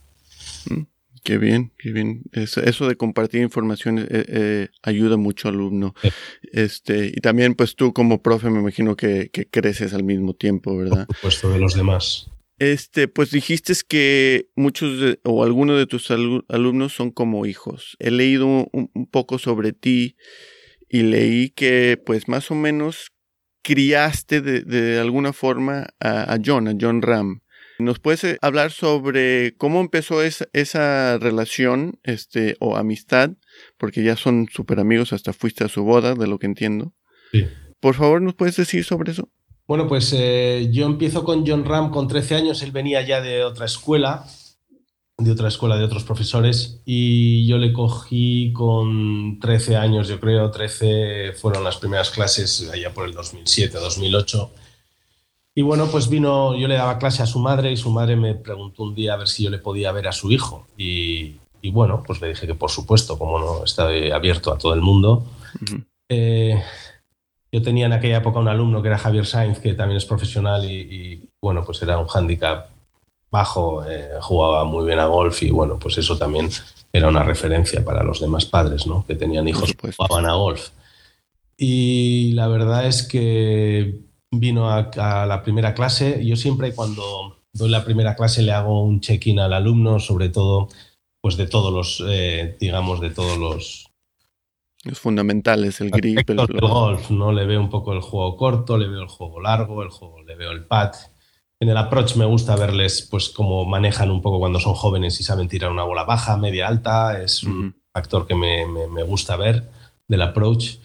Mm, 0.69 0.81
qué 1.23 1.37
bien, 1.37 1.71
qué 1.77 1.93
bien. 1.93 2.23
Eso, 2.33 2.85
de 2.85 2.97
compartir 2.97 3.41
información 3.41 3.97
eh, 3.97 4.07
eh, 4.09 4.67
ayuda 4.83 5.15
mucho 5.15 5.47
al 5.47 5.53
alumno. 5.53 5.95
Este, 6.51 7.13
y 7.15 7.21
también, 7.21 7.55
pues 7.55 7.77
tú 7.77 7.93
como 7.93 8.21
profe, 8.21 8.49
me 8.49 8.59
imagino 8.59 8.97
que, 8.97 9.31
creces 9.49 9.93
al 9.93 10.03
mismo 10.03 10.33
tiempo, 10.33 10.75
¿verdad? 10.75 11.07
Por 11.07 11.15
supuesto, 11.15 11.49
de 11.51 11.59
los 11.59 11.75
demás. 11.75 12.29
Este, 12.57 13.07
pues 13.07 13.31
dijiste 13.31 13.71
que 13.87 14.49
muchos 14.57 15.17
o 15.23 15.45
algunos 15.45 15.77
de 15.77 15.87
tus 15.87 16.11
alumnos 16.11 16.93
son 16.93 17.11
como 17.11 17.45
hijos. 17.45 17.95
He 17.99 18.11
leído 18.11 18.47
un, 18.47 18.91
un, 18.93 19.07
poco 19.07 19.39
sobre 19.39 19.71
ti 19.71 20.17
y 20.89 21.03
leí 21.03 21.51
que, 21.51 21.97
pues 22.05 22.27
más 22.27 22.51
o 22.51 22.55
menos 22.55 23.13
criaste 23.61 24.41
de, 24.41 24.99
alguna 24.99 25.33
forma 25.33 25.87
a, 25.99 26.37
John, 26.43 26.67
a 26.67 26.75
John 26.79 27.01
Ram. 27.01 27.41
¿Nos 27.79 27.99
puedes 27.99 28.23
eh, 28.25 28.37
hablar 28.41 28.71
sobre 28.71 29.55
cómo 29.55 29.79
empezó 29.79 30.21
esa, 30.21 30.45
esa 30.51 31.17
relación 31.17 31.97
este, 32.03 32.57
o 32.59 32.75
amistad? 32.75 33.31
Porque 33.77 34.03
ya 34.03 34.17
son 34.17 34.47
súper 34.51 34.79
amigos, 34.79 35.13
hasta 35.13 35.31
fuiste 35.31 35.63
a 35.63 35.69
su 35.69 35.83
boda, 35.83 36.13
de 36.13 36.27
lo 36.27 36.39
que 36.39 36.47
entiendo. 36.47 36.93
Sí. 37.31 37.47
Por 37.79 37.95
favor, 37.95 38.21
¿nos 38.21 38.35
puedes 38.35 38.57
decir 38.57 38.83
sobre 38.83 39.13
eso? 39.13 39.29
Bueno, 39.65 39.87
pues 39.87 40.13
eh, 40.17 40.67
yo 40.71 40.87
empiezo 40.87 41.23
con 41.23 41.47
John 41.47 41.63
Ram 41.63 41.91
con 41.91 42.07
13 42.07 42.35
años, 42.35 42.63
él 42.63 42.71
venía 42.71 43.01
ya 43.01 43.21
de 43.21 43.43
otra 43.43 43.65
escuela 43.65 44.25
de 45.19 45.31
otra 45.31 45.49
escuela, 45.49 45.77
de 45.77 45.83
otros 45.83 46.03
profesores, 46.03 46.81
y 46.85 47.45
yo 47.45 47.57
le 47.57 47.73
cogí 47.73 48.53
con 48.53 49.39
13 49.39 49.75
años, 49.75 50.07
yo 50.07 50.19
creo, 50.19 50.49
13 50.49 51.33
fueron 51.33 51.63
las 51.63 51.77
primeras 51.77 52.09
clases 52.09 52.69
allá 52.71 52.93
por 52.93 53.05
el 53.05 53.13
2007, 53.13 53.77
2008. 53.77 54.51
Y 55.55 55.61
bueno, 55.61 55.87
pues 55.91 56.07
vino, 56.09 56.55
yo 56.55 56.67
le 56.67 56.75
daba 56.75 56.97
clase 56.97 57.21
a 57.21 57.25
su 57.25 57.39
madre 57.39 57.71
y 57.71 57.77
su 57.77 57.91
madre 57.91 58.15
me 58.15 58.35
preguntó 58.35 58.83
un 58.83 58.95
día 58.95 59.13
a 59.13 59.17
ver 59.17 59.27
si 59.27 59.43
yo 59.43 59.49
le 59.49 59.57
podía 59.57 59.91
ver 59.91 60.07
a 60.07 60.13
su 60.13 60.31
hijo. 60.31 60.67
Y, 60.77 61.35
bueno, 61.71 62.01
pues 62.05 62.21
le 62.21 62.29
dije 62.29 62.47
que 62.47 62.55
por 62.55 62.71
supuesto, 62.71 63.19
como 63.19 63.39
no 63.39 63.65
estaba 63.65 63.91
abierto 64.13 64.53
a 64.53 64.57
todo 64.57 64.73
el 64.73 64.81
mundo. 64.81 65.25
Eh, 66.07 66.63
yo 67.51 67.61
tenía 67.61 67.87
en 67.87 67.93
aquella 67.93 68.17
época 68.17 68.39
un 68.39 68.47
alumno 68.47 68.81
que 68.81 68.87
era 68.87 68.97
Javier 68.97 69.25
Sainz, 69.25 69.59
que 69.59 69.73
también 69.73 69.97
es 69.97 70.05
profesional 70.05 70.63
y, 70.63 70.77
y 70.79 71.29
bueno, 71.41 71.65
pues 71.65 71.81
era 71.81 71.97
un 71.97 72.07
hándicap 72.07 72.69
bajo, 73.31 73.85
eh, 73.85 74.09
jugaba 74.21 74.63
muy 74.63 74.85
bien 74.85 74.99
a 74.99 75.05
golf 75.05 75.43
y 75.43 75.51
bueno, 75.51 75.77
pues 75.79 75.97
eso 75.97 76.17
también 76.17 76.49
era 76.91 77.07
una 77.07 77.23
referencia 77.23 77.83
para 77.83 78.03
los 78.03 78.19
demás 78.19 78.45
padres, 78.45 78.87
¿no? 78.87 79.05
Que 79.05 79.15
tenían 79.15 79.47
hijos 79.47 79.73
que 79.73 79.91
jugaban 79.91 80.25
a 80.25 80.33
golf. 80.33 80.69
Y 81.57 82.31
la 82.33 82.47
verdad 82.47 82.87
es 82.87 83.03
que 83.03 83.99
vino 84.31 84.69
a, 84.71 84.89
la 85.25 85.43
primera 85.43 85.73
clase. 85.73 86.25
Yo 86.25 86.35
siempre 86.35 86.73
cuando 86.73 87.37
doy 87.53 87.69
la 87.69 87.83
primera 87.83 88.15
clase 88.15 88.41
le 88.41 88.53
hago 88.53 88.83
un 88.83 89.01
check-in 89.01 89.39
al 89.39 89.53
alumno, 89.53 89.99
sobre 89.99 90.29
todo, 90.29 90.69
pues 91.21 91.37
de 91.37 91.47
todos 91.47 91.73
los, 91.73 92.03
eh, 92.09 92.57
digamos, 92.59 93.01
de 93.01 93.09
todos 93.11 93.37
los... 93.37 93.85
Los 94.85 94.97
fundamentales, 94.97 95.81
el 95.81 95.91
grip, 95.91 96.29
el, 96.29 96.39
el 96.39 96.61
golf, 96.61 97.11
¿no? 97.11 97.33
Le 97.33 97.45
veo 97.45 97.59
un 97.59 97.69
poco 97.69 97.91
el 97.91 97.99
juego 97.99 98.37
corto, 98.37 98.77
le 98.77 98.87
veo 98.87 99.01
el 99.01 99.09
juego 99.09 99.41
largo, 99.41 99.83
el 99.83 99.89
juego, 99.89 100.23
le 100.23 100.35
veo 100.35 100.51
el 100.51 100.65
pad 100.65 100.93
en 101.59 101.69
el 101.69 101.77
approach 101.77 102.15
me 102.15 102.25
gusta 102.25 102.55
verles 102.55 103.05
pues 103.09 103.29
cómo 103.29 103.65
manejan 103.65 104.11
un 104.11 104.21
poco 104.21 104.39
cuando 104.39 104.59
son 104.59 104.73
jóvenes 104.75 105.19
y 105.19 105.23
saben 105.23 105.49
tirar 105.49 105.71
una 105.71 105.83
bola 105.83 106.05
baja, 106.05 106.37
media, 106.37 106.67
alta. 106.67 107.21
Es 107.21 107.43
un 107.43 107.75
factor 107.93 108.25
que 108.25 108.35
me, 108.35 109.03
gusta 109.03 109.35
ver 109.35 109.69
del 110.07 110.21
approach. 110.21 110.77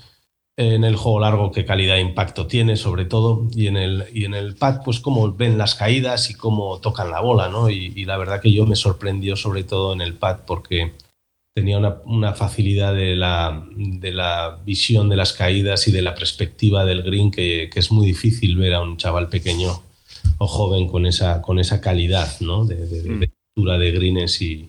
En 0.56 0.84
el 0.84 0.96
juego 0.96 1.20
largo, 1.20 1.52
qué 1.52 1.64
calidad 1.64 1.94
de 1.94 2.00
impacto 2.00 2.46
tiene, 2.46 2.76
sobre 2.76 3.04
todo. 3.04 3.46
Y 3.54 3.68
en 3.68 3.76
el, 3.76 4.06
y 4.12 4.24
en 4.24 4.34
el 4.34 4.56
pad, 4.56 4.82
pues 4.84 4.98
cómo 4.98 5.32
ven 5.32 5.58
las 5.58 5.76
caídas 5.76 6.30
y 6.30 6.34
cómo 6.34 6.80
tocan 6.80 7.10
la 7.10 7.20
bola, 7.20 7.48
¿no? 7.48 7.70
Y, 7.70 8.04
la 8.04 8.16
verdad 8.16 8.40
que 8.40 8.52
yo 8.52 8.66
me 8.66 8.76
sorprendió 8.76 9.36
sobre 9.36 9.62
todo 9.62 9.92
en 9.92 10.00
el 10.00 10.14
pad 10.14 10.40
porque 10.46 10.92
tenía 11.54 11.78
una, 12.04 12.32
facilidad 12.34 12.94
de 12.94 13.14
la, 13.14 13.64
de 13.76 14.12
la, 14.12 14.58
visión 14.64 15.08
de 15.08 15.16
las 15.16 15.32
caídas 15.32 15.86
y 15.86 15.92
de 15.92 16.02
la 16.02 16.16
perspectiva 16.16 16.84
del 16.84 17.02
green 17.02 17.30
que, 17.30 17.70
que 17.72 17.78
es 17.78 17.92
muy 17.92 18.06
difícil 18.06 18.56
ver 18.56 18.74
a 18.74 18.82
un 18.82 18.96
chaval 18.96 19.28
pequeño 19.28 19.80
o 20.38 20.46
joven 20.46 20.88
con 20.88 21.06
esa, 21.06 21.42
con 21.42 21.58
esa 21.58 21.80
calidad 21.80 22.40
¿no? 22.40 22.64
de, 22.64 22.86
de, 22.86 23.02
de, 23.02 23.30
mm. 23.56 23.78
de 23.78 23.90
greens 23.92 24.42
y, 24.42 24.68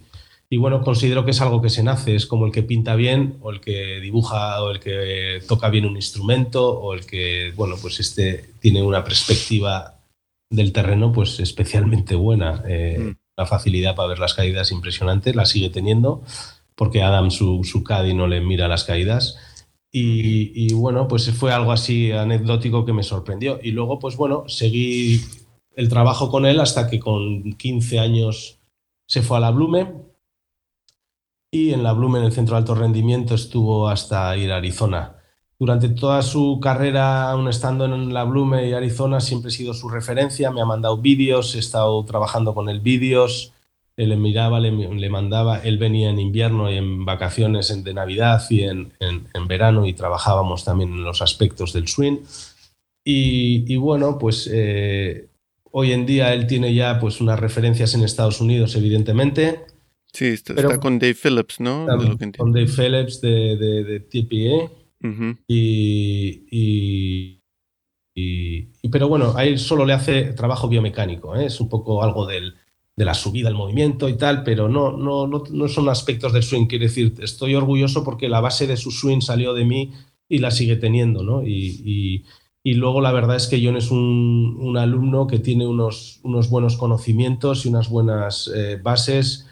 y 0.50 0.57
bueno, 0.57 0.81
considero 0.81 1.25
que 1.25 1.31
es 1.31 1.41
algo 1.41 1.62
que 1.62 1.69
se 1.69 1.83
nace, 1.83 2.15
es 2.15 2.27
como 2.27 2.45
el 2.45 2.51
que 2.51 2.62
pinta 2.63 2.95
bien, 2.95 3.38
o 3.41 3.51
el 3.51 3.59
que 3.59 4.00
dibuja, 4.00 4.62
o 4.62 4.71
el 4.71 4.79
que 4.79 5.41
toca 5.47 5.69
bien 5.69 5.85
un 5.85 5.95
instrumento, 5.95 6.79
o 6.79 6.93
el 6.93 7.05
que, 7.05 7.51
bueno, 7.55 7.75
pues 7.81 8.00
este 8.00 8.51
tiene 8.59 8.83
una 8.83 9.03
perspectiva 9.03 10.00
del 10.50 10.71
terreno, 10.71 11.12
pues 11.12 11.39
especialmente 11.39 12.15
buena. 12.15 12.63
Eh, 12.67 12.97
mm. 13.00 13.15
La 13.38 13.45
facilidad 13.45 13.95
para 13.95 14.09
ver 14.09 14.19
las 14.19 14.33
caídas 14.33 14.71
impresionante, 14.71 15.33
la 15.33 15.45
sigue 15.45 15.69
teniendo, 15.69 16.24
porque 16.75 17.01
Adam, 17.01 17.31
su, 17.31 17.63
su 17.63 17.83
caddy, 17.83 18.13
no 18.13 18.27
le 18.27 18.39
mira 18.39 18.67
las 18.67 18.83
caídas. 18.83 19.38
Y, 19.91 20.51
y, 20.53 20.74
bueno, 20.74 21.07
pues 21.07 21.29
fue 21.31 21.53
algo 21.53 21.71
así 21.71 22.12
anecdótico 22.12 22.85
que 22.85 22.93
me 22.93 23.03
sorprendió. 23.03 23.59
Y 23.63 23.71
luego, 23.71 23.97
pues 23.97 24.15
bueno, 24.15 24.43
seguí 24.47 25.21
el 25.75 25.89
trabajo 25.89 26.29
con 26.29 26.46
él 26.46 26.60
hasta 26.60 26.89
que 26.89 27.00
con 27.00 27.53
15 27.53 28.00
años 28.00 28.60
se 29.08 29.22
fue 29.22 29.38
a 29.38 29.41
la 29.41 29.51
Blume. 29.51 29.94
Y 31.51 31.74
en 31.74 31.84
la 31.84 31.94
Blume, 31.94 32.20
en 32.20 32.25
el 32.25 32.34
centro 32.34 32.55
de 32.55 32.60
alto 32.60 32.75
rendimiento, 32.75 33.36
estuvo 33.36 33.88
hasta 33.88 34.36
ir 34.38 34.51
a 34.51 34.58
Arizona 34.58 35.15
durante 35.58 35.89
toda 35.89 36.22
su 36.22 36.60
carrera, 36.62 37.32
aún 37.32 37.48
estando 37.48 37.86
en 37.86 38.13
la 38.13 38.25
Blume 38.25 38.67
y 38.67 38.74
Arizona, 38.74 39.22
siempre 39.22 39.50
he 39.50 39.53
sido 39.53 39.74
su 39.74 39.88
referencia. 39.88 40.51
Me 40.51 40.62
ha 40.62 40.65
mandado 40.65 40.98
vídeos, 40.98 41.55
he 41.55 41.60
estado 41.60 42.03
trabajando 42.03 42.53
con 42.53 42.70
él 42.70 42.82
vídeos. 42.82 43.53
Le 43.96 44.17
miraba, 44.17 44.60
le, 44.60 45.10
mandaba. 45.10 45.60
Él 45.60 45.77
venía 45.77 46.10
en 46.10 46.20
invierno 46.20 46.70
y 46.70 46.75
en 46.75 47.05
vacaciones 47.05 47.84
de 47.84 47.94
Navidad 47.94 48.44
y 48.50 48.63
en, 48.63 48.91
verano 49.48 49.86
y 49.86 49.94
trabajábamos 49.94 50.65
también 50.65 50.91
en 50.91 51.03
los 51.03 51.22
aspectos 51.22 51.72
del 51.72 51.88
swing. 51.88 52.17
Y, 53.05 53.75
bueno, 53.77 54.17
pues 54.17 54.50
eh, 54.51 55.29
hoy 55.77 55.91
en 55.91 56.05
día 56.05 56.34
él 56.34 56.48
tiene 56.48 56.74
ya 56.74 57.00
pues 57.01 57.20
unas 57.20 57.38
referencias 57.38 57.94
en 57.96 58.03
Estados 58.03 58.39
Unidos, 58.39 58.77
evidentemente. 58.77 59.65
Sí, 60.13 60.27
está, 60.27 60.79
con 60.79 60.98
Dave 61.00 61.15
Phillips, 61.22 61.60
¿no? 61.60 61.86
con 62.38 62.53
Dave 62.53 62.67
Phillips 62.67 63.20
de, 63.20 63.58
de, 63.58 63.84
de 63.84 64.00
TPA 64.00 64.72
y, 65.48 67.41
y, 68.15 68.89
pero 68.89 69.10
bueno, 69.10 69.34
a 69.36 69.44
él 69.44 69.60
solo 69.60 69.86
le 69.86 69.91
hace 69.91 70.32
trabajo 70.32 70.70
biomecánico, 70.70 71.36
¿eh? 71.36 71.48
es 71.48 71.60
un 71.60 71.67
poco 71.67 72.01
algo 72.01 72.25
del, 72.25 72.55
de 72.96 73.03
la 73.03 73.13
subida, 73.13 73.50
el 73.50 73.55
movimiento 73.55 74.08
y 74.08 74.13
tal, 74.13 74.44
pero 74.44 74.70
no, 74.70 74.96
no, 74.96 75.27
no, 75.27 75.67
son 75.67 75.89
aspectos 75.89 76.32
del 76.32 76.44
swing. 76.44 76.67
Quiere 76.67 76.86
decir, 76.86 77.15
estoy 77.22 77.53
orgulloso 77.53 78.05
porque 78.05 78.29
la 78.29 78.39
base 78.39 78.65
de 78.65 78.77
su 78.77 78.91
swing 78.91 79.20
salió 79.20 79.53
de 79.53 79.65
mí 79.65 79.91
y 80.29 80.38
la 80.38 80.51
sigue 80.51 80.77
teniendo, 80.77 81.22
¿no? 81.22 81.44
Y, 81.44 81.82
y 81.84 82.25
luego 82.74 83.00
la 83.00 83.12
verdad 83.12 83.36
es 83.36 83.48
que 83.48 83.63
John 83.63 83.77
es 83.77 83.91
un, 83.91 84.57
un, 84.60 84.77
alumno 84.77 85.27
que 85.27 85.38
tiene 85.38 85.67
unos, 85.67 86.19
unos 86.24 86.50
buenos 86.50 86.77
conocimientos 86.77 87.65
y 87.65 87.69
unas 87.69 87.89
buenas 87.89 88.51
eh, 88.55 88.79
bases 88.81 89.45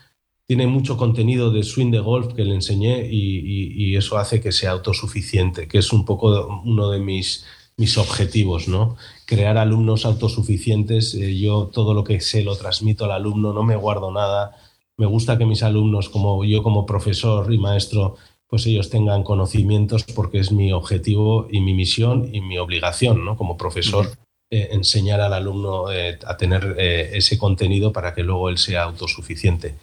tiene 0.45 0.67
mucho 0.67 0.97
contenido 0.97 1.51
de 1.51 1.63
swing 1.63 1.91
de 1.91 1.99
golf 1.99 2.33
que 2.33 2.43
le 2.43 2.55
enseñé 2.55 3.07
y, 3.09 3.95
eso 3.95 4.17
hace 4.17 4.41
que 4.41 4.51
sea 4.51 4.71
autosuficiente, 4.71 5.67
que 5.67 5.77
es 5.77 5.93
un 5.93 6.03
poco 6.03 6.61
uno 6.65 6.89
de 6.89 6.99
mis, 6.99 7.45
mis 7.77 7.97
objetivos, 7.97 8.67
¿no? 8.67 8.97
Crear 9.25 9.57
alumnos 9.57 10.05
autosuficientes. 10.05 11.13
Eh, 11.13 11.37
yo 11.39 11.69
todo 11.71 11.93
lo 11.93 12.03
que 12.03 12.19
sé 12.19 12.43
lo 12.43 12.55
transmito 12.55 13.05
al 13.05 13.11
alumno, 13.11 13.53
no 13.53 13.63
me 13.63 13.75
guardo 13.75 14.11
nada. 14.11 14.55
Me 14.97 15.05
gusta 15.05 15.37
que 15.37 15.45
mis 15.45 15.63
alumnos, 15.63 16.09
como 16.09 16.43
yo 16.43 16.63
como 16.63 16.85
profesor 16.85 17.53
y 17.53 17.59
maestro, 17.59 18.15
pues 18.53 18.67
ellos 18.67 18.91
tengan 18.91 19.23
conocimientos 19.23 20.03
porque 20.03 20.37
es 20.37 20.51
mi 20.51 20.71
objetivo 20.71 21.47
y 21.49 21.59
mi 21.59 21.73
misión 21.73 22.29
y 22.31 22.39
mi 22.39 22.59
obligación, 22.59 23.25
¿no? 23.25 23.35
Como 23.35 23.57
profesor, 23.57 24.11
eh, 24.51 24.67
enseñar 24.73 25.21
al 25.21 25.33
alumno 25.33 25.91
eh, 25.91 26.19
a 26.27 26.37
tener 26.37 26.75
ese 26.77 27.39
contenido 27.39 27.91
para 27.91 28.13
que 28.13 28.21
luego 28.21 28.49
él 28.49 28.59
sea 28.59 28.83
autosuficiente. 28.83 29.73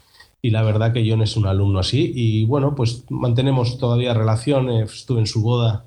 Y 0.41 0.51
la 0.51 0.63
verdad 0.63 0.93
que 0.93 1.05
John 1.05 1.21
es 1.21 1.37
un 1.37 1.47
alumno 1.49 1.81
así 1.81 2.13
y 2.15 2.45
bueno, 2.45 2.77
pues 2.77 3.03
mantenemos 3.11 3.77
todavía 3.77 4.15
relación, 4.15 4.71
eh, 4.71 4.85
estuve 4.85 5.19
en 5.19 5.27
su 5.27 5.43
boda 5.43 5.85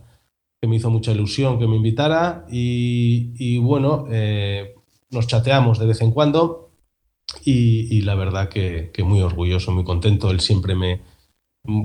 que 0.61 0.67
me 0.67 0.75
hizo 0.75 0.89
mucha 0.89 1.13
ilusión 1.13 1.59
que 1.59 1.67
me 1.67 1.77
invitara 1.77 2.45
y, 2.51 3.59
bueno, 3.59 4.07
eh, 4.11 4.75
nos 5.09 5.27
chateamos 5.27 5.79
de 5.79 5.85
vez 5.85 6.01
en 6.01 6.11
cuando 6.11 6.71
y, 7.45 8.01
la 8.01 8.15
verdad 8.15 8.49
que, 8.49 8.91
muy 9.05 9.21
orgulloso, 9.21 9.71
muy 9.71 9.85
contento, 9.85 10.31
él 10.31 10.41
siempre 10.41 10.75
me, 10.75 11.12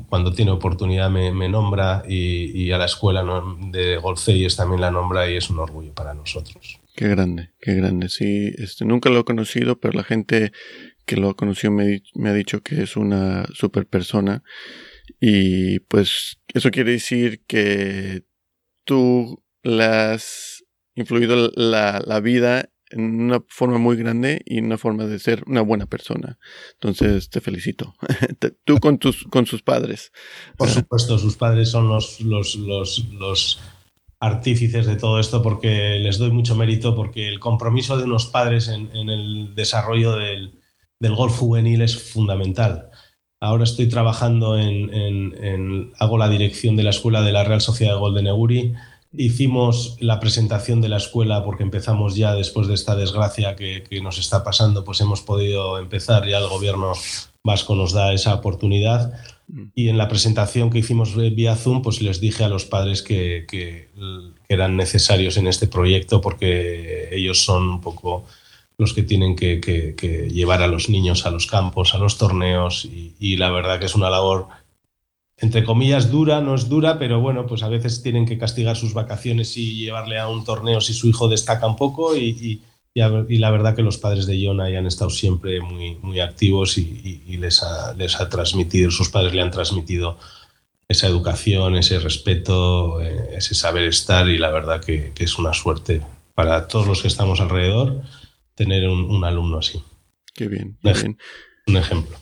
cuando 0.09 0.33
tiene 0.33 0.51
oportunidad 0.51 1.09
me, 1.09 1.49
nombra 1.49 2.03
y, 2.09 2.71
a 2.73 2.79
la 2.79 2.87
escuela 2.87 3.25
de 3.71 3.97
Golfeyes 3.97 4.57
también 4.57 4.81
la 4.81 4.91
nombra 4.91 5.31
y 5.31 5.37
es 5.37 5.51
un 5.51 5.61
orgullo 5.61 5.95
para 5.95 6.15
nosotros. 6.15 6.81
Qué 6.97 7.07
grande, 7.09 7.51
qué 7.61 7.75
grande. 7.75 8.09
Sí, 8.09 8.53
este, 8.59 8.85
nunca 8.85 9.09
lo 9.09 9.21
he 9.21 9.25
conocido, 9.25 9.79
pero 9.79 9.97
la 9.97 10.03
gente 10.03 10.51
que 11.07 11.17
lo 11.17 11.37
conoció 11.37 11.71
me, 11.71 12.03
ha 12.25 12.33
dicho 12.33 12.61
que 12.63 12.83
es 12.83 12.97
una 12.97 13.47
super 13.55 13.87
persona. 13.87 14.43
Y 15.21 15.79
pues 15.81 16.41
eso 16.53 16.71
quiere 16.71 16.93
decir 16.93 17.45
que 17.47 18.25
tú 18.85 19.45
le 19.63 19.85
has 19.85 20.65
influido 20.97 21.53
la, 21.55 22.03
la 22.05 22.19
vida 22.19 22.71
en 22.91 23.21
una 23.21 23.43
forma 23.49 23.79
muy 23.79 23.97
grande 23.97 24.43
y 24.45 24.61
una 24.61 24.79
forma 24.79 25.07
de 25.07 25.19
ser 25.19 25.45
una 25.47 25.63
buena 25.63 25.87
persona. 25.87 26.39
Entonces 26.75 27.31
te 27.31 27.41
felicito. 27.41 27.95
Tú 28.65 28.79
con 28.79 28.99
tus 28.99 29.25
con 29.25 29.47
sus 29.47 29.63
padres. 29.63 30.13
Por 30.57 30.69
supuesto, 30.69 31.19
sus 31.19 31.37
padres 31.37 31.71
son 31.71 31.89
los, 31.89 32.21
los, 32.21 32.57
los, 32.57 33.05
los, 33.13 33.61
artífices 34.21 34.85
de 34.87 34.97
todo 34.97 35.21
esto 35.21 35.43
porque 35.43 36.01
les 36.01 36.19
doy 36.19 36.33
mucho 36.33 36.57
mérito 36.57 36.97
porque 36.97 37.29
el 37.29 37.39
compromiso 37.39 37.97
de 37.97 38.03
unos 38.03 38.27
padres 38.27 38.67
en, 38.67 38.91
en 38.97 39.11
el 39.11 39.55
desarrollo 39.55 40.17
del, 40.17 40.59
del 40.99 41.15
golf 41.15 41.37
juvenil 41.37 41.83
es 41.83 41.97
fundamental. 41.97 42.91
Ahora 43.41 43.65
estoy 43.65 43.89
trabajando 43.89 44.59
en, 44.59 45.93
hago 45.99 46.19
la 46.19 46.29
dirección 46.29 46.77
de 46.77 46.83
la 46.83 46.91
escuela 46.91 47.23
de 47.23 47.33
la 47.33 47.45
Real 47.45 47.61
Sociedad 47.61 47.95
de 47.95 48.01
Golf 48.01 48.17
de. 48.17 48.75
Hicimos 49.13 49.97
la 50.01 50.21
presentación 50.21 50.81
de 50.81 50.89
la 50.89 50.99
escuela 50.99 51.45
porque 51.45 51.63
empezamos 51.63 52.15
ya 52.15 52.35
después 52.35 52.69
de 52.69 52.75
esta 52.75 52.95
desgracia 52.95 53.57
que, 53.57 53.85
nos 54.03 54.19
está 54.19 54.45
pasando, 54.45 54.85
pues 54.85 55.01
hemos 55.01 55.23
podido 55.23 55.79
empezar, 55.79 56.27
ya 56.27 56.39
el 56.39 56.49
gobierno 56.49 56.93
vasco 57.43 57.75
nos 57.75 57.93
da 57.93 58.13
esa 58.13 58.35
oportunidad. 58.35 59.13
Y 59.75 59.89
en 59.89 59.97
la 59.97 60.09
presentación 60.09 60.69
que 60.69 60.81
hicimos 60.81 61.17
vía 61.17 61.57
Zoom, 61.57 61.81
pues 61.81 62.03
les 62.03 62.21
dije 62.21 62.45
a 62.45 62.49
los 62.49 62.67
padres 62.67 63.03
que, 63.03 63.47
que 63.49 63.89
eran 64.49 64.77
necesarios 64.77 65.39
en 65.39 65.47
este 65.47 65.67
proyecto 65.67 66.21
porque 66.21 67.09
ellos 67.13 67.43
son 67.43 67.69
un 67.69 67.81
poco 67.81 68.27
los 68.79 68.95
que 68.95 69.03
tienen 69.03 69.35
que, 69.35 70.31
llevar 70.33 70.63
a 70.63 70.69
los 70.69 70.89
niños 70.89 71.27
a 71.27 71.31
los 71.31 71.47
campos, 71.47 71.95
a 71.95 71.99
los 71.99 72.17
torneos, 72.17 72.85
y, 72.85 73.37
la 73.37 73.51
verdad 73.51 73.81
que 73.81 73.87
es 73.87 73.97
una 73.97 74.09
labor, 74.09 74.47
entre 75.41 75.65
comillas, 75.65 76.11
dura, 76.11 76.41
no 76.41 76.55
es 76.55 76.69
dura, 76.69 76.99
pero 76.99 77.21
bueno, 77.21 77.47
pues 77.47 77.63
a 77.63 77.69
veces 77.69 78.03
tienen 78.03 78.27
que 78.27 78.39
castigar 78.39 78.77
sus 78.77 78.93
vacaciones 78.93 79.57
y 79.57 79.77
llevarle 79.77 80.19
a 80.19 80.29
un 80.29 80.45
torneo 80.45 80.81
si 80.81 80.95
su 80.95 81.09
hijo 81.09 81.29
destaca 81.29 81.67
un 81.67 81.77
poco, 81.77 82.17
y, 82.17 82.63
la 82.95 83.51
verdad 83.51 83.77
que 83.77 83.83
los 83.83 83.99
padres 83.99 84.27
de 84.27 84.45
John 84.45 84.61
han 84.61 84.87
estado 84.87 85.11
siempre 85.11 85.61
muy, 85.61 85.95
muy 86.03 86.19
activos 86.19 86.77
y, 86.79 87.37
les, 87.37 87.63
ha, 87.63 87.95
les 87.95 88.21
ha 88.21 88.29
transmitido, 88.29 88.91
sus 88.91 89.09
padres 89.09 89.33
le 89.35 89.43
han 89.43 89.53
transmitido 89.53 90.19
esa 90.89 91.07
educación, 91.07 91.77
ese 91.77 92.01
respeto, 92.01 93.01
eh, 93.01 93.37
ese 93.37 93.55
saber 93.55 93.85
estar, 93.85 94.29
y 94.29 94.39
la 94.39 94.51
verdad 94.51 94.83
que, 94.83 95.13
que 95.15 95.25
es 95.25 95.39
una 95.39 95.53
suerte 95.53 96.03
para 96.35 96.67
todos 96.67 96.87
los 96.87 97.03
que 97.03 97.09
estamos 97.09 97.41
alrededor 97.41 98.03
tener 98.59 98.89
un, 98.89 99.25
alumno 99.25 99.59
así. 99.59 99.81
Qué 100.35 100.49
bien. 100.49 100.77
Un 100.83 101.77
ejemplo. 101.77 102.17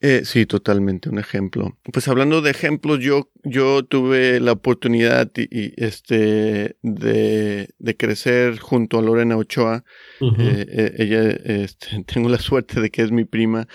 Eh, 0.00 0.22
sí, 0.24 0.46
totalmente, 0.46 1.08
un 1.08 1.18
ejemplo. 1.18 1.76
Pues 1.92 2.06
hablando 2.06 2.40
de 2.40 2.52
ejemplos, 2.52 3.00
yo, 3.00 3.30
yo 3.42 3.84
tuve 3.84 4.38
la 4.38 4.52
oportunidad 4.52 5.30
y, 5.36 5.72
este, 5.82 6.76
de, 6.82 7.68
de, 7.78 7.96
crecer 7.96 8.60
junto 8.60 8.98
a 8.98 9.02
Lorena 9.02 9.36
Ochoa. 9.36 9.84
Eh, 10.20 10.66
eh, 10.68 10.94
ella, 10.98 11.22
este, 11.30 12.04
tengo 12.06 12.28
la 12.28 12.38
suerte 12.38 12.80
de 12.80 12.90
que 12.90 13.02
es 13.02 13.10
mi 13.10 13.24
prima. 13.24 13.66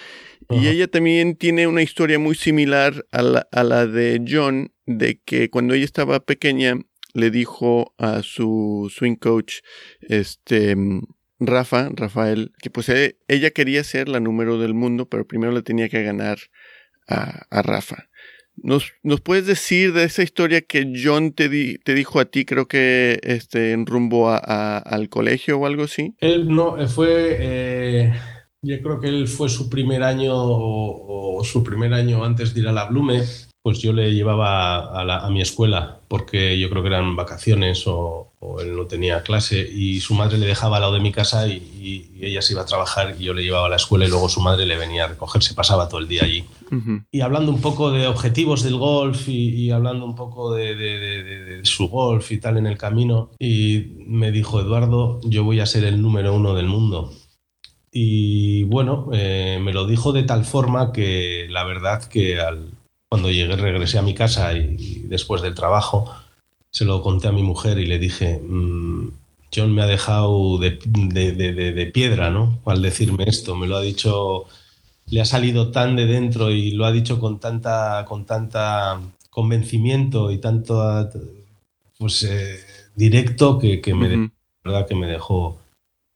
Y 0.49 0.67
ella 0.67 0.87
también 0.87 1.35
tiene 1.35 1.67
una 1.67 1.81
historia 1.81 2.19
muy 2.19 2.35
similar 2.35 3.05
a 3.11 3.21
la, 3.21 3.47
a 3.51 3.63
la 3.63 3.87
de 3.87 4.23
John, 4.27 4.71
de 4.85 5.19
que 5.25 5.49
cuando 5.49 5.73
ella 5.73 5.85
estaba 5.85 6.19
pequeña 6.19 6.75
le 7.13 7.31
dijo 7.31 7.93
a 7.97 8.21
su 8.23 8.91
swing 8.93 9.15
coach, 9.15 9.59
este, 10.01 10.75
Rafa, 11.47 11.89
Rafael, 11.93 12.51
que 12.61 12.69
pues 12.69 12.89
eh, 12.89 13.17
ella 13.27 13.51
quería 13.51 13.83
ser 13.83 14.09
la 14.09 14.19
número 14.19 14.57
del 14.57 14.73
mundo, 14.73 15.07
pero 15.07 15.27
primero 15.27 15.51
le 15.51 15.61
tenía 15.61 15.89
que 15.89 16.03
ganar 16.03 16.37
a, 17.07 17.61
Rafa. 17.61 18.07
¿Nos, 18.55 18.93
¿Nos, 19.01 19.21
puedes 19.21 19.47
decir 19.47 19.93
de 19.93 20.03
esa 20.03 20.23
historia 20.23 20.61
que 20.61 20.93
John 21.03 21.33
te, 21.33 21.49
te 21.79 21.93
dijo 21.93 22.19
a 22.19 22.25
ti, 22.25 22.45
creo 22.45 22.67
que 22.67 23.19
este, 23.23 23.71
en 23.71 23.85
rumbo 23.85 24.29
a, 24.29 24.77
al 24.77 25.09
colegio 25.09 25.59
o 25.59 25.65
algo 25.65 25.83
así? 25.83 26.15
Él 26.19 26.47
no, 26.47 26.79
eh, 26.79 26.87
fue, 26.87 27.37
eh, 27.39 28.13
yo 28.61 28.81
creo 28.81 28.99
que 28.99 29.07
él 29.07 29.27
fue 29.27 29.49
su 29.49 29.69
primer 29.69 30.03
año 30.03 30.33
o, 30.35 31.43
su 31.43 31.63
primer 31.63 31.93
año 31.93 32.23
antes 32.23 32.53
de 32.53 32.61
ir 32.61 32.67
a 32.67 32.71
la 32.71 32.85
Blume, 32.85 33.21
pues 33.63 33.79
yo 33.79 33.93
le 33.93 34.13
llevaba 34.13 35.23
a, 35.23 35.29
mi 35.29 35.41
escuela 35.41 36.01
porque 36.09 36.59
yo 36.59 36.69
creo 36.69 36.83
que 36.83 36.89
eran 36.89 37.15
vacaciones 37.15 37.85
o, 37.87 38.29
él 38.59 38.75
no 38.75 38.85
tenía 38.87 39.23
clase 39.23 39.61
y 39.61 40.01
su 40.01 40.15
madre 40.15 40.37
le 40.37 40.45
dejaba 40.45 40.75
al 40.75 40.81
lado 40.81 40.93
de 40.95 40.99
mi 40.99 41.13
casa 41.13 41.47
y, 41.47 42.11
ella 42.19 42.41
se 42.41 42.53
iba 42.53 42.61
a 42.61 42.65
trabajar 42.65 43.15
y 43.17 43.23
yo 43.23 43.33
le 43.33 43.41
llevaba 43.41 43.67
a 43.67 43.69
la 43.69 43.77
escuela 43.77 44.05
y 44.05 44.09
luego 44.09 44.27
su 44.27 44.41
madre 44.41 44.65
le 44.65 44.77
venía 44.77 45.05
a 45.05 45.07
recoger, 45.07 45.41
se 45.41 45.53
pasaba 45.53 45.87
todo 45.87 46.01
el 46.01 46.09
día 46.09 46.23
allí. 46.23 46.43
y 47.11 47.21
hablando 47.21 47.51
un 47.51 47.61
poco 47.61 47.91
de 47.91 48.07
objetivos 48.07 48.63
del 48.63 48.75
golf 48.77 49.27
y, 49.29 49.71
hablando 49.71 50.05
un 50.05 50.15
poco 50.15 50.53
de, 50.53 51.61
su 51.63 51.87
golf 51.87 52.31
y 52.33 52.39
tal 52.39 52.57
en 52.57 52.67
el 52.67 52.77
camino. 52.77 53.31
Y 53.39 53.93
me 54.05 54.31
dijo, 54.31 54.59
Eduardo, 54.59 55.21
yo 55.23 55.43
voy 55.43 55.61
a 55.61 55.65
ser 55.65 55.85
el 55.85 56.01
número 56.01 56.33
uno 56.33 56.53
del 56.53 56.67
mundo. 56.67 57.11
Y 57.91 58.63
bueno, 58.63 59.09
eh, 59.13 59.59
me 59.61 59.73
lo 59.73 59.85
dijo 59.85 60.11
de 60.11 60.23
tal 60.23 60.45
forma 60.45 60.91
que 60.91 61.47
la 61.49 61.63
verdad 61.63 62.03
que 62.05 62.39
al, 62.39 62.72
cuando 63.13 63.29
llegué, 63.29 63.55
regresé 63.55 63.99
a 63.99 64.01
mi 64.01 64.15
casa 64.15 64.57
y, 64.57 65.03
después 65.05 65.43
del 65.43 65.53
trabajo, 65.53 66.11
se 66.71 66.83
lo 66.83 67.03
conté 67.03 67.27
a 67.27 67.31
mi 67.31 67.43
mujer 67.43 67.77
y 67.77 67.85
le 67.85 67.99
dije, 67.99 68.39
mm, 68.39 69.09
John 69.55 69.71
me 69.71 69.83
ha 69.83 69.85
dejado 69.85 70.57
de, 70.57 70.79
de, 70.81 71.91
piedra, 71.93 72.31
¿no? 72.31 72.59
Al 72.65 72.81
decirme 72.81 73.25
esto, 73.27 73.55
me 73.55 73.67
lo 73.67 73.77
ha 73.77 73.81
dicho 73.81 74.45
le 75.05 75.21
ha 75.21 75.25
salido 75.25 75.69
tan 75.69 75.95
de 75.95 76.07
dentro 76.07 76.49
y 76.49 76.71
lo 76.71 76.85
ha 76.85 76.91
dicho 76.91 77.19
con 77.19 77.39
tanta, 77.39 78.03
con 78.07 78.25
tanta 78.25 78.99
convencimiento 79.29 80.31
y 80.31 80.39
tanto 80.39 81.07
pues, 81.99 82.23
eh, 82.23 82.61
directo 82.95 83.59
que, 83.59 83.79
me, 83.93 84.31
¿verdad? 84.63 84.87
que 84.87 84.95
me 84.95 85.05
dejó 85.05 85.59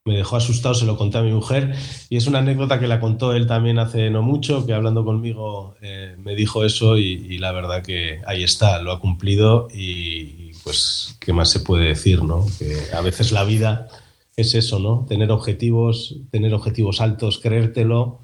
me 0.08 0.18
dejó 0.18 0.38
asustado, 0.38 0.74
se 0.74 0.86
lo 0.86 0.98
conté 0.98 1.20
a 1.20 1.22
mi 1.22 1.32
mujer 1.32 1.76
y 2.10 2.18
es 2.18 2.26
una 2.26 2.40
anécdota 2.40 2.80
que 2.80 2.88
la 2.88 3.00
contó 3.00 3.34
él 3.34 3.46
también 3.46 3.78
hace 3.78 4.10
no 4.10 4.24
mucho, 4.24 4.66
que 4.66 4.74
hablando 4.74 5.06
conmigo 5.06 5.76
eh, 5.82 6.16
me 6.18 6.36
dijo 6.36 6.66
eso 6.66 6.98
y, 6.98 7.38
la 7.38 7.52
verdad 7.52 7.84
que 7.84 8.22
ahí 8.26 8.44
está, 8.44 8.82
lo 8.82 8.92
ha 8.92 9.00
cumplido 9.00 9.68
y, 9.74 10.52
pues 10.64 11.18
qué 11.20 11.34
más 11.34 11.50
se 11.50 11.60
puede 11.60 11.86
decir, 11.90 12.24
¿no? 12.24 12.46
Que 12.58 12.76
a 12.96 13.02
veces 13.02 13.32
la 13.32 13.44
vida 13.44 13.88
es 14.36 14.56
eso, 14.56 14.80
¿no? 14.80 15.06
Tener 15.08 15.32
objetivos, 15.32 16.16
tener 16.32 16.54
objetivos 16.54 17.00
altos, 17.00 17.40
creértelo 17.40 18.20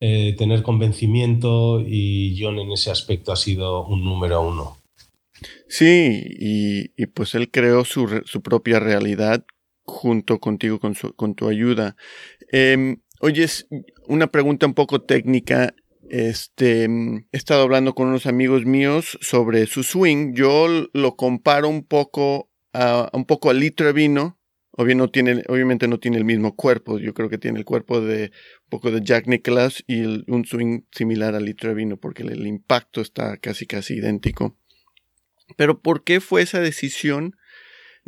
eh, 0.00 0.36
tener 0.38 0.62
convencimiento 0.62 1.80
y 1.84 2.36
John 2.40 2.60
en 2.60 2.70
ese 2.70 2.92
aspecto 2.92 3.32
ha 3.32 3.36
sido 3.36 3.84
un 3.84 4.04
número 4.04 4.40
uno. 4.42 4.78
Sí, 5.68 6.22
y, 6.38 7.06
pues 7.06 7.34
él 7.34 7.50
creó 7.50 7.84
su, 7.84 8.06
propia 8.42 8.78
realidad 8.78 9.44
junto 9.88 10.38
contigo, 10.38 10.78
con, 10.78 10.94
con 11.16 11.34
tu 11.34 11.48
ayuda. 11.48 11.96
Eh, 12.52 12.96
oye, 13.20 13.46
una 14.06 14.28
pregunta 14.28 14.66
un 14.66 14.74
poco 14.74 15.02
técnica. 15.02 15.74
Este, 16.10 16.84
he 16.84 17.26
estado 17.36 17.62
hablando 17.62 17.94
con 17.94 18.08
unos 18.08 18.26
amigos 18.26 18.64
míos 18.64 19.18
sobre 19.20 19.66
su 19.66 19.82
swing. 19.82 20.34
Yo 20.34 20.88
lo 20.92 21.16
comparo 21.16 21.68
un 21.68 21.84
poco 21.84 22.50
a 22.72 23.10
un 23.12 23.24
poco 23.24 23.50
al 23.50 23.60
litro 23.60 23.86
de 23.86 23.92
vino 23.92 24.38
no 24.84 25.10
tiene, 25.10 25.42
obviamente 25.48 25.88
no 25.88 25.98
tiene 25.98 26.18
el 26.18 26.24
mismo 26.24 26.54
cuerpo. 26.54 26.98
Yo 26.98 27.14
creo 27.14 27.28
que 27.28 27.38
tiene 27.38 27.58
el 27.58 27.64
cuerpo 27.64 28.00
de 28.00 28.30
un 28.64 28.68
poco 28.68 28.90
de 28.90 29.00
Jack 29.02 29.26
Nicklaus 29.26 29.82
y 29.86 30.02
un 30.30 30.44
swing 30.44 30.82
similar 30.92 31.34
al 31.34 31.44
litro 31.44 31.70
de 31.70 31.74
vino 31.74 31.96
porque 31.96 32.22
el, 32.22 32.46
impacto 32.46 33.00
está 33.00 33.36
casi 33.38 33.66
casi 33.66 33.94
idéntico. 33.94 34.56
Pero 35.56 35.80
¿por 35.80 36.04
qué 36.04 36.20
fue 36.20 36.42
esa 36.42 36.60
decisión 36.60 37.36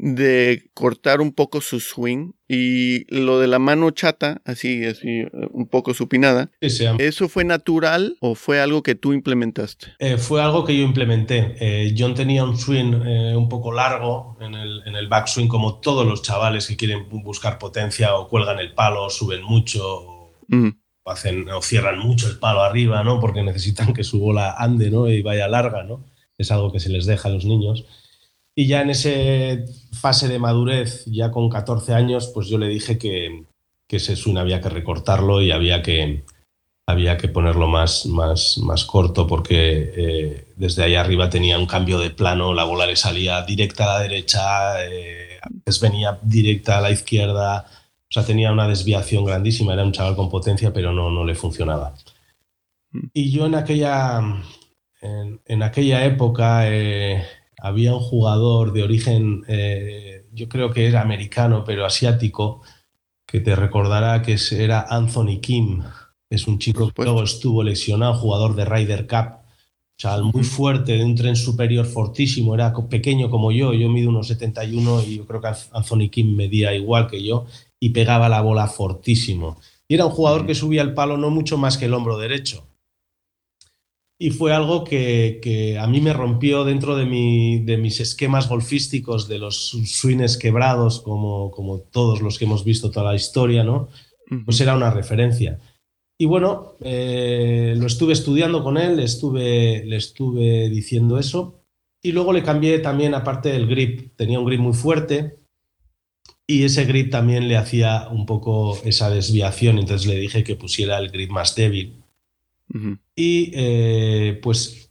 de 0.03 0.71
cortar 0.73 1.21
un 1.21 1.33
poco 1.33 1.61
su 1.61 1.79
swing 1.79 2.33
y 2.49 3.05
lo 3.15 3.39
de 3.39 3.47
la 3.47 3.59
mano 3.59 3.91
chata, 3.91 4.41
así, 4.47 4.85
así, 4.87 5.27
un 5.51 5.69
poco 5.69 5.93
supinada, 5.93 6.51
¿eso 6.61 7.29
fue 7.29 7.45
natural 7.45 8.17
o 8.21 8.35
fue 8.35 8.61
algo 8.61 8.83
que 8.83 8.95
tú 8.95 9.13
implementaste? 9.13 9.89
Eh, 9.99 10.17
fue 10.17 10.41
algo 10.43 10.65
que 10.65 10.75
yo 10.77 10.85
implementé. 10.85 11.55
Eh, 11.61 11.95
John 11.97 12.15
tenía 12.15 12.45
un 12.45 12.57
swing 12.57 12.95
eh, 13.05 13.37
un 13.37 13.51
poco 13.51 13.73
largo 13.73 14.39
en 14.41 14.55
el, 14.55 14.83
en 14.87 14.97
el 14.97 15.07
backswing, 15.07 15.49
como 15.49 15.81
todos 15.81 16.07
los 16.07 16.23
chavales 16.23 16.67
que 16.67 16.77
quieren 16.77 17.07
buscar 17.23 17.59
potencia 17.59 18.15
o 18.15 18.27
cuelgan 18.27 18.59
el 18.59 18.73
palo, 18.73 19.05
o 19.05 19.11
suben 19.11 19.43
mucho, 19.43 19.85
o, 19.85 20.33
hacen, 21.05 21.47
o 21.51 21.61
cierran 21.61 21.99
mucho 21.99 22.27
el 22.27 22.39
palo 22.39 22.63
arriba, 22.63 23.05
¿no? 23.05 23.21
Porque 23.21 23.43
necesitan 23.43 23.93
que 23.93 24.03
su 24.03 24.19
bola 24.19 24.55
ande, 24.57 24.91
¿no? 24.91 25.09
Y 25.09 25.21
vaya 25.21 25.47
larga, 25.47 25.83
¿no? 25.83 26.07
Es 26.39 26.51
algo 26.51 26.73
que 26.73 26.81
se 26.81 26.89
les 26.89 27.05
deja 27.05 27.29
a 27.29 27.33
los 27.33 27.45
niños. 27.45 27.85
Y 28.55 28.67
ya 28.67 28.83
en 28.83 28.91
esa 28.91 29.11
fase 29.93 30.29
de 30.29 30.39
madurez, 30.39 31.05
ya 31.07 31.31
con 31.31 31.49
14 31.49 31.95
años, 31.95 32.31
pues 32.35 32.49
yo 32.49 32.59
le 32.59 32.69
dije 32.69 32.99
que, 32.99 33.45
que 33.87 33.97
ese 33.97 34.17
swing 34.17 34.37
había 34.37 34.61
que 34.61 34.69
recortarlo 34.69 35.41
y 35.41 35.51
había 35.51 35.83
que, 35.83 36.25
había 36.87 37.17
que 37.17 37.29
ponerlo 37.29 37.69
más, 37.69 38.07
más, 38.07 38.59
más 38.59 38.85
corto 38.85 39.27
porque 39.27 39.93
eh, 39.97 40.45
desde 40.57 40.83
ahí 40.85 40.95
arriba 40.95 41.31
tenía 41.31 41.59
un 41.59 41.67
cambio 41.67 41.99
de 41.99 42.11
plano, 42.11 42.53
la 42.53 42.65
bola 42.65 42.87
le 42.87 42.97
salía 42.97 43.43
directa 43.43 43.85
a 43.85 43.99
la 43.99 44.01
derecha, 44.01 44.85
eh, 44.85 45.39
venía 45.81 46.19
directa 46.23 46.79
a 46.79 46.81
la 46.81 46.91
izquierda, 46.91 47.67
o 47.69 48.13
sea, 48.13 48.25
tenía 48.25 48.53
una 48.53 48.69
desviación 48.69 49.25
grandísima, 49.25 49.73
era 49.73 49.85
un 49.85 49.93
chaval 49.93 50.17
con 50.17 50.29
potencia, 50.29 50.73
pero 50.73 50.93
no, 50.93 51.11
no 51.11 51.25
le 51.25 51.35
funcionaba. 51.35 51.95
Mm. 52.93 53.07
Y 53.13 53.31
yo 53.31 53.47
en 53.47 53.55
aquella, 53.55 54.21
en, 55.01 55.63
aquella 55.63 56.05
época... 56.05 56.69
Eh, 56.69 57.25
había 57.63 57.95
un 57.95 58.01
jugador 58.01 58.73
de 58.73 58.83
origen, 58.83 59.45
eh, 59.49 60.27
yo 60.33 60.49
creo 60.49 60.71
que 60.71 60.87
era 60.87 61.03
americano, 61.03 61.65
pero 61.65 61.85
asiático, 61.85 62.63
que 63.27 63.41
te 63.41 63.55
recordará 63.55 64.23
que 64.23 64.37
era 64.53 64.87
Anthony 64.89 65.41
Kim. 65.41 65.83
Es 66.29 66.47
un 66.47 66.59
chico 66.59 66.91
que 66.93 67.03
luego 67.03 67.23
estuvo 67.23 67.63
lesionado, 67.63 68.15
jugador 68.15 68.55
de 68.55 68.65
Ryder 68.65 69.07
Cup. 69.07 69.41
Chaval 69.97 70.25
muy 70.25 70.45
fuerte, 70.45 70.93
de 70.93 71.05
un 71.05 71.15
tren 71.15 71.37
superior 71.37 71.85
fortísimo, 71.85 72.55
era 72.55 72.73
pequeño 72.73 73.29
como 73.29 73.53
yo, 73.53 73.75
yo 73.75 73.91
mido 73.91 74.09
unos 74.09 74.29
71 74.29 75.03
y 75.03 75.19
yo 75.19 75.27
creo 75.27 75.43
que 75.43 75.49
Anthony 75.73 76.09
Kim 76.11 76.35
medía 76.35 76.75
igual 76.75 77.07
que 77.07 77.23
yo 77.23 77.45
y 77.79 77.91
pegaba 77.91 78.31
la 78.31 78.41
bola 78.41 78.67
fortísimo. 78.67 79.59
Y 79.87 79.95
era 79.95 80.07
un 80.07 80.13
jugador 80.13 80.47
que 80.47 80.55
subía 80.55 80.81
el 80.81 80.95
palo 80.95 81.19
no 81.19 81.29
mucho 81.29 81.59
más 81.59 81.77
que 81.77 81.85
el 81.85 81.93
hombro 81.93 82.17
derecho 82.17 82.71
y 84.23 84.33
fue 84.33 84.53
algo 84.53 84.85
que, 84.85 85.79
a 85.81 85.87
mí 85.87 86.03
me 86.03 86.13
rompió 86.13 86.67
dentro 86.67 86.95
de, 86.95 87.07
de, 87.65 87.77
mis 87.79 88.01
esquemas 88.01 88.51
golfísticos, 88.51 89.29
de 89.29 89.39
los 89.39 89.71
swings 89.71 90.37
quebrados, 90.37 91.01
como, 91.01 91.51
como 91.51 91.79
todos 91.79 92.21
los 92.21 92.39
que 92.39 92.45
hemos 92.45 92.63
visto 92.63 92.91
toda 92.91 93.13
la 93.13 93.17
historia, 93.17 93.65
¿no? 93.65 93.89
Pues 94.45 94.61
era 94.61 94.77
una 94.77 94.91
referencia. 94.91 95.59
Y 96.19 96.27
bueno, 96.27 96.75
eh, 96.83 97.75
lo 97.79 97.87
estuve 97.87 98.13
estudiando 98.13 98.63
con 98.63 98.77
él, 98.77 99.01
estuve, 99.01 99.87
le 99.87 99.97
estuve 99.97 100.69
diciendo 100.69 101.19
eso. 101.19 101.65
Y 102.03 102.13
luego 102.13 102.35
le 102.35 102.43
cambié 102.43 102.79
también, 102.81 103.15
aparte 103.15 103.51
del 103.51 103.67
grip, 103.67 104.15
tenía 104.17 104.39
un 104.39 104.45
grip 104.45 104.61
muy 104.61 104.75
fuerte 104.75 105.39
y 106.47 106.65
ese 106.65 106.85
grip 106.85 107.11
también 107.11 107.49
le 107.49 107.57
hacía 107.57 108.09
un 108.11 108.27
poco 108.27 108.79
esa 108.85 109.09
desviación, 109.09 109.79
entonces 109.79 110.07
le 110.07 110.19
dije 110.19 110.45
que 110.45 110.57
pusiera 110.57 110.99
el 110.99 111.11
grip 111.11 111.31
más 111.31 111.55
débil 111.55 112.00
y 113.15 113.53
eh, 113.55 114.41
pues 114.43 114.91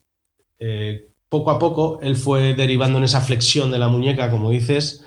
eh, 0.59 1.09
poco 1.29 1.51
a 1.51 1.59
poco 1.59 1.99
él 2.01 2.15
fue 2.15 2.53
derivando 2.53 2.97
en 2.97 3.05
esa 3.05 3.21
flexión 3.21 3.71
de 3.71 3.79
la 3.79 3.87
muñeca, 3.87 4.29
como 4.29 4.51
dices, 4.51 5.05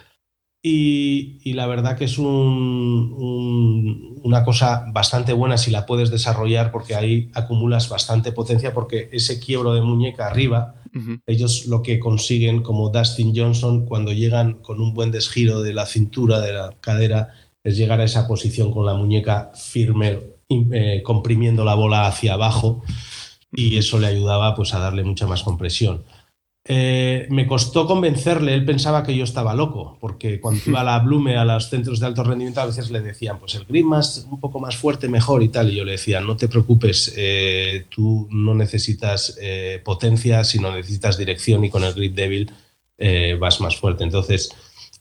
y, 0.64 1.52
la 1.54 1.66
verdad 1.66 1.98
que 1.98 2.04
es 2.04 2.18
una 2.18 2.44
cosa 4.44 4.84
bastante 4.92 5.32
buena 5.32 5.58
si 5.58 5.72
la 5.72 5.86
puedes 5.86 6.10
desarrollar 6.10 6.70
porque 6.70 6.94
ahí 6.94 7.32
acumulas 7.34 7.88
bastante 7.88 8.30
potencia 8.30 8.72
porque 8.72 9.08
ese 9.12 9.40
quiebro 9.40 9.74
de 9.74 9.82
muñeca 9.82 10.28
arriba, 10.28 10.76
ellos 11.26 11.66
lo 11.66 11.82
que 11.82 11.98
consiguen 11.98 12.62
como 12.62 12.90
Dustin 12.90 13.32
Johnson 13.34 13.86
cuando 13.86 14.12
llegan 14.12 14.62
con 14.62 14.80
un 14.80 14.94
buen 14.94 15.10
desgiro 15.10 15.62
de 15.62 15.74
la 15.74 15.86
cintura, 15.86 16.40
de 16.40 16.52
la 16.52 16.76
cadera, 16.80 17.30
es 17.64 17.76
llegar 17.76 18.00
a 18.00 18.04
esa 18.04 18.28
posición 18.28 18.72
con 18.72 18.86
la 18.86 18.94
muñeca 18.94 19.50
firme 19.54 20.20
eh, 20.72 21.02
comprimiendo 21.02 21.64
la 21.64 21.74
bola 21.74 22.06
hacia 22.06 22.34
abajo 22.34 22.82
y 23.52 23.76
eso 23.76 23.98
le 23.98 24.06
ayudaba 24.06 24.54
pues, 24.54 24.74
a 24.74 24.78
darle 24.78 25.04
mucha 25.04 25.26
más 25.26 25.42
compresión. 25.42 26.04
Eh, 26.64 27.26
me 27.28 27.48
costó 27.48 27.88
convencerle, 27.88 28.54
él 28.54 28.64
pensaba 28.64 29.02
que 29.02 29.16
yo 29.16 29.24
estaba 29.24 29.52
loco, 29.52 29.98
porque 30.00 30.40
cuando 30.40 30.62
iba 30.64 30.80
a 30.80 30.84
la 30.84 31.00
Blume, 31.00 31.36
a 31.36 31.44
los 31.44 31.68
centros 31.68 31.98
de 31.98 32.06
alto 32.06 32.22
rendimiento, 32.22 32.60
a 32.60 32.66
veces 32.66 32.90
le 32.92 33.00
decían, 33.00 33.40
pues 33.40 33.56
el 33.56 33.64
grip 33.64 33.84
más, 33.84 34.28
un 34.30 34.38
poco 34.38 34.60
más 34.60 34.76
fuerte, 34.76 35.08
mejor 35.08 35.42
y 35.42 35.48
tal, 35.48 35.72
y 35.72 35.76
yo 35.76 35.84
le 35.84 35.92
decía, 35.92 36.20
no 36.20 36.36
te 36.36 36.46
preocupes, 36.46 37.14
eh, 37.16 37.86
tú 37.88 38.28
no 38.30 38.54
necesitas 38.54 39.36
potencia, 39.84 40.44
sino 40.44 40.72
necesitas 40.72 41.18
dirección 41.18 41.64
y 41.64 41.70
con 41.70 41.82
el 41.82 41.94
grip 41.94 42.14
débil 42.14 42.50
vas 43.40 43.60
más 43.60 43.76
fuerte. 43.76 44.04
Entonces, 44.04 44.50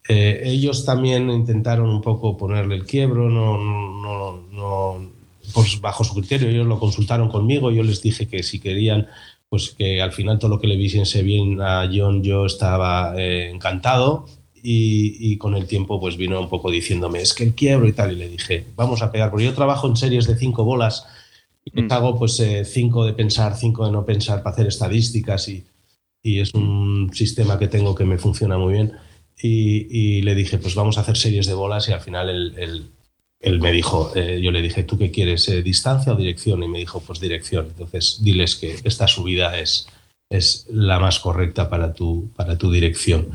ellos 0.08 0.84
también 0.84 1.30
intentaron 1.30 1.90
un 1.90 2.02
poco 2.02 2.36
ponerle 2.36 2.74
el 2.74 2.86
quiebro, 2.86 3.30
no, 3.30 3.58
no, 3.60 4.42
no 4.52 5.11
pues 5.54 5.80
bajo 5.82 6.04
su 6.04 6.14
criterio, 6.14 6.50
ellos 6.50 6.68
lo 6.68 6.80
consultaron 6.80 7.30
conmigo, 7.30 7.72
yo 7.72 7.84
les 7.84 8.02
dije 8.02 8.28
que 8.28 8.44
si 8.44 8.60
querían, 8.60 9.08
pues 9.50 9.72
que 9.72 10.02
al 10.02 10.12
final 10.12 10.40
todo 10.40 10.52
lo 10.52 10.60
que 10.60 10.68
le 10.68 10.78
visiese 10.78 11.24
bien 11.24 11.62
a 11.62 11.90
John, 11.94 12.24
yo 12.24 12.46
estaba 12.46 13.14
eh, 13.18 13.50
encantado. 13.50 14.26
Y, 14.64 15.38
con 15.38 15.56
el 15.56 15.66
tiempo 15.66 16.00
pues 16.00 16.18
vino 16.18 16.40
un 16.40 16.48
poco 16.48 16.70
diciéndome, 16.70 17.20
es 17.20 17.34
que 17.34 17.44
el 17.44 17.56
quiebro 17.56 17.88
y 17.88 17.94
tal, 17.94 18.12
y 18.12 18.16
le 18.16 18.30
dije, 18.30 18.64
vamos 18.76 19.02
a 19.02 19.12
pegar, 19.12 19.32
porque 19.32 19.46
yo 19.46 19.56
trabajo 19.56 19.88
en 19.88 19.96
series 19.96 20.28
de 20.28 20.36
cinco 20.36 20.64
bolas, 20.64 21.08
y 21.66 21.82
mm. 21.82 21.92
hago 21.92 22.20
pues 22.20 22.40
eh, 22.40 22.64
cinco 22.64 23.04
de 23.04 23.14
pensar, 23.14 23.58
cinco 23.58 23.88
de 23.88 23.92
no 23.92 24.06
pensar 24.06 24.44
para 24.44 24.54
hacer 24.54 24.68
estadísticas 24.68 25.48
y, 25.48 25.66
y 26.22 26.40
es 26.40 26.54
un 26.54 27.10
sistema 27.14 27.58
que 27.58 27.68
tengo 27.68 27.96
que 27.96 28.06
me 28.06 28.18
funciona 28.18 28.58
muy 28.58 28.74
bien. 28.74 28.94
Y, 29.44 30.22
le 30.22 30.36
dije, 30.36 30.60
pues 30.60 30.76
vamos 30.76 30.98
a 30.98 31.02
hacer 31.02 31.18
series 31.18 31.48
de 31.48 31.56
bolas 31.56 31.90
y 31.90 31.94
al 31.94 32.02
final 32.02 32.30
el, 32.30 32.92
él 33.42 33.60
me 33.60 33.72
dijo, 33.72 34.12
eh, 34.16 34.40
yo 34.42 34.52
le 34.52 34.62
dije, 34.62 34.84
¿tú 34.84 34.98
qué 34.98 35.10
quieres, 35.10 35.48
eh, 35.50 35.64
distancia 35.64 36.14
o 36.14 36.16
dirección? 36.16 36.62
Y 36.64 36.68
me 36.68 36.80
dijo, 36.80 37.02
pues 37.02 37.20
dirección. 37.20 37.68
Entonces, 37.68 38.20
diles 38.22 38.56
que 38.56 38.80
esta 38.84 39.08
subida 39.08 39.58
es, 39.60 39.88
es 40.30 40.68
la 40.70 41.00
más 41.00 41.20
correcta 41.20 41.70
para 41.70 41.94
tu, 41.94 42.30
para 42.36 42.58
tu 42.58 42.72
dirección. 42.72 43.30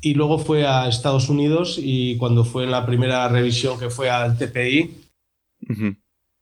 Y 0.00 0.14
luego 0.14 0.38
fue 0.38 0.66
a 0.66 0.88
Estados 0.88 1.28
Unidos 1.28 1.78
y 1.82 2.16
cuando 2.16 2.44
fue 2.44 2.64
en 2.64 2.70
la 2.70 2.86
primera 2.86 3.26
revisión 3.28 3.78
que 3.78 3.90
fue 3.90 4.08
al 4.08 4.38
TPI, 4.38 4.94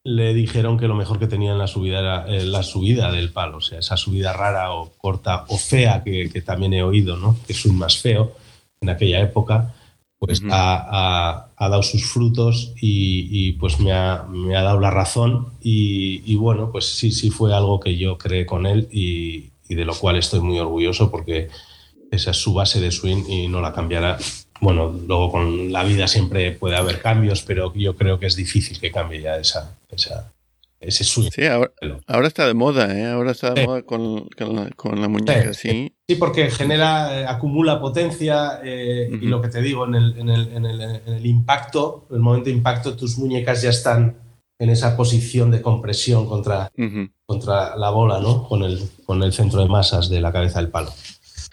le 0.05 0.35
dijeron 0.35 0.79
que 0.79 0.87
lo 0.87 0.95
mejor 0.95 1.19
que 1.19 1.27
tenía 1.27 1.53
en 1.53 1.59
la 1.59 1.67
subida 1.67 1.99
era 1.99 2.27
eh, 2.29 2.45
la 2.45 2.63
subida 2.63 3.11
del 3.11 3.31
palo, 3.31 3.59
o 3.59 3.61
sea, 3.61 3.81
esa 3.81 3.97
subida 3.97 4.33
rara 4.33 4.73
o 4.73 4.93
corta 4.97 5.45
o 5.49 5.59
fea 5.59 6.05
que, 6.05 6.43
también 6.45 6.75
he 6.75 6.83
oído, 6.83 7.17
¿no? 7.17 7.37
que 7.47 7.53
es 7.53 7.65
un 7.67 7.77
más 7.77 7.99
feo 7.99 8.37
en 8.81 8.91
aquella 8.91 9.21
época 9.21 9.75
pues 10.19 10.43
ha, 11.59 11.69
dado 11.69 11.83
sus 11.83 12.05
frutos 12.05 12.73
y, 12.81 13.53
pues 13.53 13.81
me 13.81 13.93
ha, 13.93 14.27
dado 14.47 14.81
la 14.81 14.91
razón 14.91 15.53
y, 15.61 16.35
bueno, 16.37 16.71
pues 16.71 16.87
sí, 16.87 17.11
sí 17.11 17.31
fue 17.31 17.55
algo 17.55 17.81
que 17.81 17.97
yo 17.97 18.19
creé 18.19 18.47
con 18.47 18.67
él 18.67 18.89
y, 18.91 19.51
de 19.69 19.85
lo 19.85 19.95
cual 19.95 20.17
estoy 20.17 20.41
muy 20.41 20.59
orgulloso 20.59 21.11
porque 21.11 21.49
esa 22.11 22.31
es 22.31 22.37
su 22.39 22.55
base 22.55 22.81
de 22.81 22.91
swing 22.91 23.25
y 23.29 23.49
no 23.49 23.61
la 23.61 23.73
cambiará. 23.73 24.19
Bueno, 24.61 24.89
luego 25.07 25.31
con 25.31 25.73
la 25.73 25.85
vida 25.85 26.09
siempre 26.09 26.53
puede 26.53 26.77
haber 26.77 27.01
cambios, 27.01 27.43
pero 27.43 27.73
yo 27.75 27.95
creo 27.97 28.19
que 28.19 28.27
es 28.27 28.35
difícil 28.35 28.81
que 28.81 28.91
cambie 28.91 29.21
ya 29.21 29.37
esa, 29.37 29.79
esa, 29.91 30.33
ese 30.81 31.05
swing. 31.05 31.31
Sí, 31.31 31.43
ahora, 31.47 32.27
está 32.27 32.47
de 32.47 32.55
moda, 32.55 32.99
¿eh? 32.99 33.07
ahora 33.07 33.33
está 33.33 33.53
de 33.53 33.67
moda 33.67 33.83
con, 33.83 34.29
la, 34.39 35.09
muñeca, 35.09 35.53
sí. 35.53 35.93
Sí. 36.09 36.17
porque 36.17 36.51
genera, 36.51 37.21
eh, 37.21 37.27
acumula 37.27 37.81
potencia 37.81 38.61
eh, 38.65 39.09
y 39.11 39.27
lo 39.27 39.41
que 39.41 39.49
te 39.49 39.61
digo, 39.61 39.87
en 39.87 39.95
el, 39.95 40.19
en, 40.19 40.29
el, 40.29 40.49
en, 40.53 40.65
el, 40.65 41.27
impacto, 41.27 42.07
en 42.11 42.17
el 42.17 42.23
momento 42.23 42.47
de 42.47 42.57
impacto, 42.57 42.97
tus 42.97 43.19
muñecas 43.19 43.63
ya 43.63 43.71
están 43.71 44.17
en 44.59 44.71
esa 44.71 44.97
posición 44.97 45.51
de 45.51 45.63
compresión 45.63 46.27
contra, 46.27 46.73
contra 47.27 47.77
la 47.77 47.91
bola, 47.91 48.21
¿no? 48.21 48.49
Con 48.49 48.65
el, 48.65 48.81
con 49.07 49.23
el 49.23 49.33
centro 49.33 49.61
de 49.61 49.69
masas 49.69 50.09
de 50.09 50.21
la 50.21 50.33
cabeza 50.33 50.61
del 50.61 50.71
palo. 50.71 50.91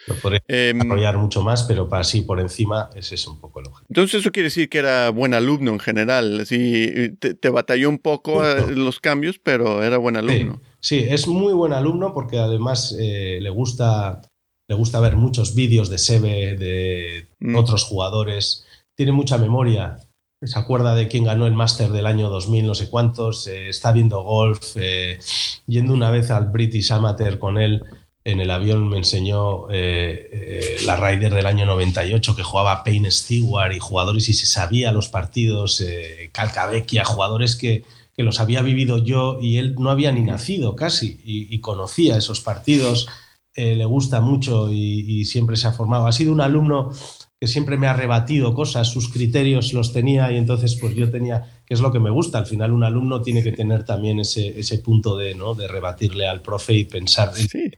Lo 0.07 0.15
podría 0.15 0.41
desarrollar 0.47 1.17
mucho 1.17 1.41
más, 1.41 1.63
pero 1.63 1.89
para 1.89 2.03
sí 2.03 2.21
por 2.21 2.39
encima 2.39 2.89
ese 2.95 3.15
es 3.15 3.27
un 3.27 3.39
poco 3.39 3.59
el 3.59 3.67
objetivo. 3.67 3.87
Entonces 3.89 4.21
eso 4.21 4.31
quiere 4.31 4.47
decir 4.47 4.69
que 4.69 4.77
era 4.77 5.09
buen 5.09 5.33
alumno 5.33 5.71
en 5.71 5.79
general. 5.79 6.41
Así, 6.41 7.09
te, 7.19 7.49
batalló 7.49 7.89
un 7.89 7.97
poco 7.97 8.43
los 8.43 8.99
cambios, 8.99 9.39
pero 9.39 9.83
era 9.83 9.97
buen 9.97 10.15
alumno. 10.15 10.61
Sí, 10.79 11.05
es 11.09 11.27
muy 11.27 11.53
buen 11.53 11.73
alumno 11.73 12.13
porque 12.13 12.37
además 12.37 12.95
eh, 12.99 13.39
le, 13.41 13.49
gusta, 13.49 14.21
le 14.67 14.75
gusta 14.75 14.99
ver 14.99 15.15
muchos 15.15 15.55
vídeos 15.55 15.89
de 15.89 15.97
Sebe, 15.97 16.55
de 16.55 17.27
mm. 17.39 17.55
otros 17.55 17.83
jugadores. 17.83 18.65
Tiene 18.95 19.11
mucha 19.11 19.37
memoria. 19.37 19.99
Se 20.41 20.59
acuerda 20.59 20.95
de 20.95 21.07
quién 21.07 21.23
ganó 21.23 21.47
el 21.47 21.53
máster 21.53 21.91
del 21.91 22.05
año 22.05 22.29
2000, 22.29 22.67
no 22.67 22.75
sé 22.75 22.89
cuántos. 22.89 23.47
Eh, 23.47 23.69
está 23.69 23.91
viendo 23.91 24.23
golf. 24.23 24.75
Eh, 24.75 25.19
yendo 25.67 25.93
una 25.93 26.11
vez 26.11 26.31
al 26.31 26.49
British 26.49 26.91
Amateur 26.91 27.39
con 27.39 27.57
él 27.57 27.83
en 28.25 28.39
el 28.39 28.49
avión 28.49 28.89
me 28.89 28.97
enseñó 28.97 29.69
eh, 29.69 30.29
eh, 30.31 30.77
la 30.83 30.95
Ryder 30.95 31.31
del 31.31 31.45
año 31.45 31.67
98 31.67 32.35
que 32.35 32.41
jugaba 32.41 32.83
Payne 32.83 33.11
Stewart 33.11 33.71
y 33.71 33.79
jugadores 33.79 34.27
y 34.27 34.33
se 34.33 34.47
sabía 34.47 34.91
los 34.91 35.09
partidos, 35.09 35.83
Calcavecchia, 36.31 37.05
jugadores 37.05 37.55
que, 37.55 37.83
que, 38.17 38.23
los 38.23 38.39
había 38.39 38.63
vivido 38.63 38.97
yo 38.97 39.37
y 39.39 39.59
él 39.59 39.75
no 39.77 39.91
había 39.91 40.11
ni 40.11 40.21
nacido 40.21 40.75
casi 40.75 41.21
y, 41.23 41.59
conocía 41.59 42.17
esos 42.17 42.41
partidos, 42.41 43.07
eh, 43.55 43.75
le 43.75 43.85
gusta 43.85 44.21
mucho 44.21 44.71
y, 44.71 45.05
y, 45.07 45.25
siempre 45.25 45.55
se 45.55 45.67
ha 45.67 45.71
formado. 45.71 46.07
Ha 46.07 46.11
sido 46.11 46.33
un 46.33 46.41
alumno 46.41 46.91
que 47.39 47.47
siempre 47.47 47.77
me 47.77 47.87
ha 47.87 47.93
rebatido 47.93 48.53
cosas, 48.53 48.89
sus 48.89 49.09
criterios 49.09 49.73
los 49.73 49.91
tenía 49.91 50.31
y 50.31 50.37
entonces 50.37 50.77
pues 50.79 50.95
yo 50.95 51.11
tenía, 51.11 51.61
que 51.65 51.73
es 51.73 51.81
lo 51.81 51.91
que 51.91 51.99
me 51.99 52.09
gusta, 52.09 52.37
al 52.37 52.45
final 52.45 52.71
un 52.71 52.83
alumno 52.83 53.21
tiene 53.21 53.43
que 53.43 53.51
tener 53.51 53.83
también 53.83 54.19
ese, 54.19 54.57
ese 54.57 54.79
punto 54.79 55.17
de, 55.17 55.35
¿no? 55.35 55.53
de 55.53 55.67
rebatirle 55.67 56.27
al 56.27 56.41
profe 56.41 56.73
y 56.73 56.85
pensar, 56.85 57.33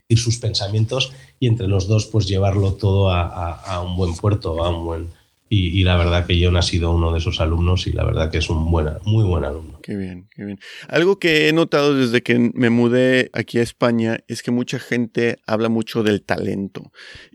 y 0.08 0.16
sus 0.16 0.38
pensamientos 0.38 1.12
y 1.40 1.48
entre 1.48 1.66
los 1.66 1.88
dos 1.88 2.06
pues 2.06 2.28
llevarlo 2.28 2.74
todo 2.74 3.10
a, 3.10 3.52
a, 3.52 3.80
un 3.80 3.96
buen 3.96 4.14
puerto, 4.14 4.62
a 4.64 4.70
un 4.70 4.84
buen... 4.84 5.17
Y, 5.50 5.82
la 5.84 5.96
verdad 5.96 6.26
que 6.26 6.38
John 6.42 6.56
ha 6.56 6.62
sido 6.62 6.90
uno 6.90 7.12
de 7.12 7.18
esos 7.18 7.40
alumnos 7.40 7.86
y 7.86 7.92
la 7.92 8.04
verdad 8.04 8.30
que 8.30 8.38
es 8.38 8.50
un 8.50 8.70
buena, 8.70 8.98
muy 9.04 9.24
buen 9.24 9.44
alumno. 9.44 9.80
Qué 9.82 9.96
bien, 9.96 10.28
qué 10.34 10.44
bien. 10.44 10.58
Algo 10.88 11.18
que 11.18 11.48
he 11.48 11.52
notado 11.52 11.94
desde 11.94 12.22
que 12.22 12.50
me 12.54 12.68
mudé 12.68 13.30
aquí 13.32 13.58
a 13.58 13.62
España 13.62 14.18
es 14.28 14.42
que 14.42 14.50
mucha 14.50 14.78
gente 14.78 15.38
habla 15.46 15.68
mucho 15.68 16.02
del 16.02 16.22
talento 16.22 16.92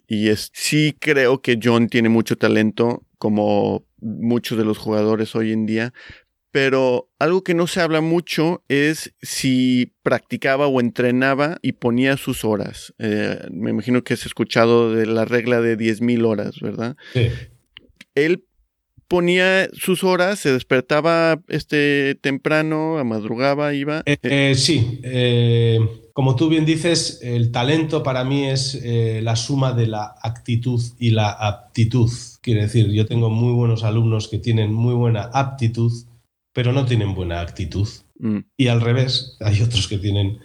y 0.07 0.29
es, 0.29 0.51
sí 0.53 0.95
creo 0.99 1.41
que 1.41 1.59
John 1.61 1.87
tiene 1.87 2.09
mucho 2.09 2.37
talento, 2.37 3.03
como 3.17 3.85
muchos 3.99 4.57
de 4.57 4.65
los 4.65 4.77
jugadores 4.77 5.35
hoy 5.35 5.51
en 5.51 5.65
día, 5.65 5.93
pero 6.51 7.09
algo 7.17 7.43
que 7.43 7.55
no 7.55 7.65
se 7.65 7.81
habla 7.81 7.99
mucho 7.99 8.63
es 8.67 9.15
si 9.23 9.95
practicaba 10.03 10.67
o 10.67 10.79
entrenaba 10.81 11.57
y 11.63 11.71
ponía 11.71 12.15
sus 12.15 12.45
horas. 12.45 12.93
Eh, 12.99 13.39
me 13.49 13.71
imagino 13.71 14.03
que 14.03 14.13
has 14.13 14.27
escuchado 14.27 14.93
de 14.93 15.07
la 15.07 15.25
regla 15.25 15.61
de 15.61 15.75
10.000 15.75 16.25
horas, 16.25 16.59
¿verdad? 16.59 16.95
Sí. 17.13 17.29
Él 18.15 18.45
ponía 19.07 19.69
sus 19.73 20.03
horas, 20.03 20.39
se 20.39 20.51
despertaba 20.51 21.41
este 21.47 22.15
temprano, 22.15 23.03
madrugaba, 23.05 23.73
iba. 23.73 24.01
Eh, 24.05 24.17
eh, 24.23 24.55
sí, 24.55 25.01
como 26.13 26.35
tú 26.35 26.47
bien 26.47 26.63
dices, 26.63 27.19
el 27.23 27.51
talento 27.51 28.03
para 28.03 28.23
mí 28.23 28.45
es 28.45 28.75
eh, 28.75 29.21
la 29.23 29.35
suma 29.35 29.73
de 29.73 29.87
la 29.87 30.15
actitud 30.21 30.79
y 30.99 31.09
la 31.09 31.31
aptitud. 31.31 32.09
Quiere 32.41 32.61
decir, 32.61 32.91
yo 32.91 33.07
tengo 33.07 33.31
muy 33.31 33.51
buenos 33.51 33.83
alumnos 33.83 34.27
que 34.27 34.37
tienen 34.37 34.71
muy 34.71 34.93
buena 34.93 35.23
aptitud, 35.33 35.91
pero 36.53 36.71
no 36.71 36.85
tienen 36.85 37.15
buena 37.15 37.41
actitud. 37.41 37.87
Mm. 38.19 38.39
Y 38.55 38.67
al 38.67 38.81
revés, 38.81 39.37
hay 39.39 39.59
otros 39.63 39.87
que 39.87 39.97
tienen 39.97 40.37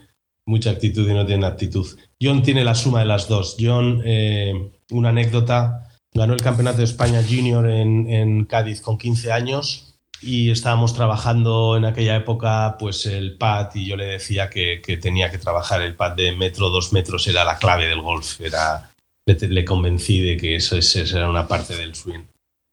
mucha 0.47 0.71
actitud 0.71 1.07
y 1.07 1.13
no 1.13 1.27
tienen 1.27 1.45
aptitud. 1.45 1.87
John 2.21 2.43
tiene 2.43 2.65
la 2.65 2.75
suma 2.75 3.01
de 3.01 3.07
las 3.07 3.29
dos. 3.29 3.59
John, 3.61 4.01
eh, 4.07 4.71
una 4.91 5.11
anécdota, 5.11 5.88
ganó 6.13 6.35
el 6.35 6.43
Campeonato 6.43 6.79
de 6.79 6.85
España 6.85 7.23
Junior 7.23 7.69
en, 7.69 8.11
en 8.11 8.45
Cádiz 8.45 8.81
con 8.81 8.99
15 8.99 9.33
años 9.33 9.89
y 10.21 10.51
estábamos 10.51 10.95
trabajando 10.95 11.77
en 11.77 11.85
aquella 11.85 12.17
época 12.17 12.77
pues 12.79 13.07
el 13.07 13.37
pad 13.37 13.71
y 13.75 13.87
yo 13.87 13.97
le 13.97 14.07
decía 14.07 14.51
que, 14.51 14.81
tenía 15.01 15.31
que 15.31 15.39
trabajar 15.39 15.83
el 15.83 15.95
pad 15.95 16.17
de 16.17 16.33
metro, 16.33 16.71
dos 16.71 16.93
metros 16.93 17.27
era 17.29 17.45
la 17.45 17.59
clave 17.59 17.87
del 17.87 18.03
golf, 18.03 18.41
era, 18.41 18.93
le, 19.27 19.65
convencí 19.65 20.21
de 20.21 20.37
que 20.37 20.57
eso, 20.57 20.77
era 21.17 21.29
una 21.29 21.47
parte 21.47 21.77
del 21.77 21.95
swing, 21.95 22.25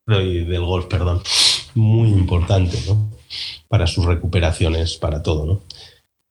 del 0.07 0.61
golf, 0.65 0.85
perdón, 0.85 1.21
muy 1.75 2.09
importante 2.09 2.77
¿no? 2.87 3.11
para 3.67 3.85
sus 3.85 4.05
recuperaciones, 4.05 4.97
para 4.97 5.21
todo. 5.21 5.45
¿no? 5.45 5.61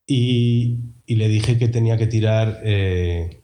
Y, 0.07 0.79
le 1.07 1.29
dije 1.29 1.59
que 1.59 1.69
tenía 1.69 1.97
que 1.97 2.07
tirar 2.07 2.61
eh, 2.65 3.44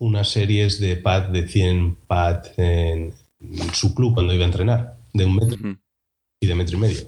unas 0.00 0.28
series 0.28 0.80
de 0.80 0.96
pad 0.96 1.28
de 1.28 1.46
100 1.46 1.96
pad 2.06 2.42
en, 2.56 3.14
su 3.72 3.94
club 3.94 4.14
cuando 4.14 4.34
iba 4.34 4.44
a 4.44 4.48
entrenar, 4.48 4.96
de 5.14 5.24
un 5.24 5.36
metro 5.36 5.58
y 6.40 6.46
de 6.46 6.54
metro 6.54 6.76
y 6.76 6.80
medio. 6.80 7.00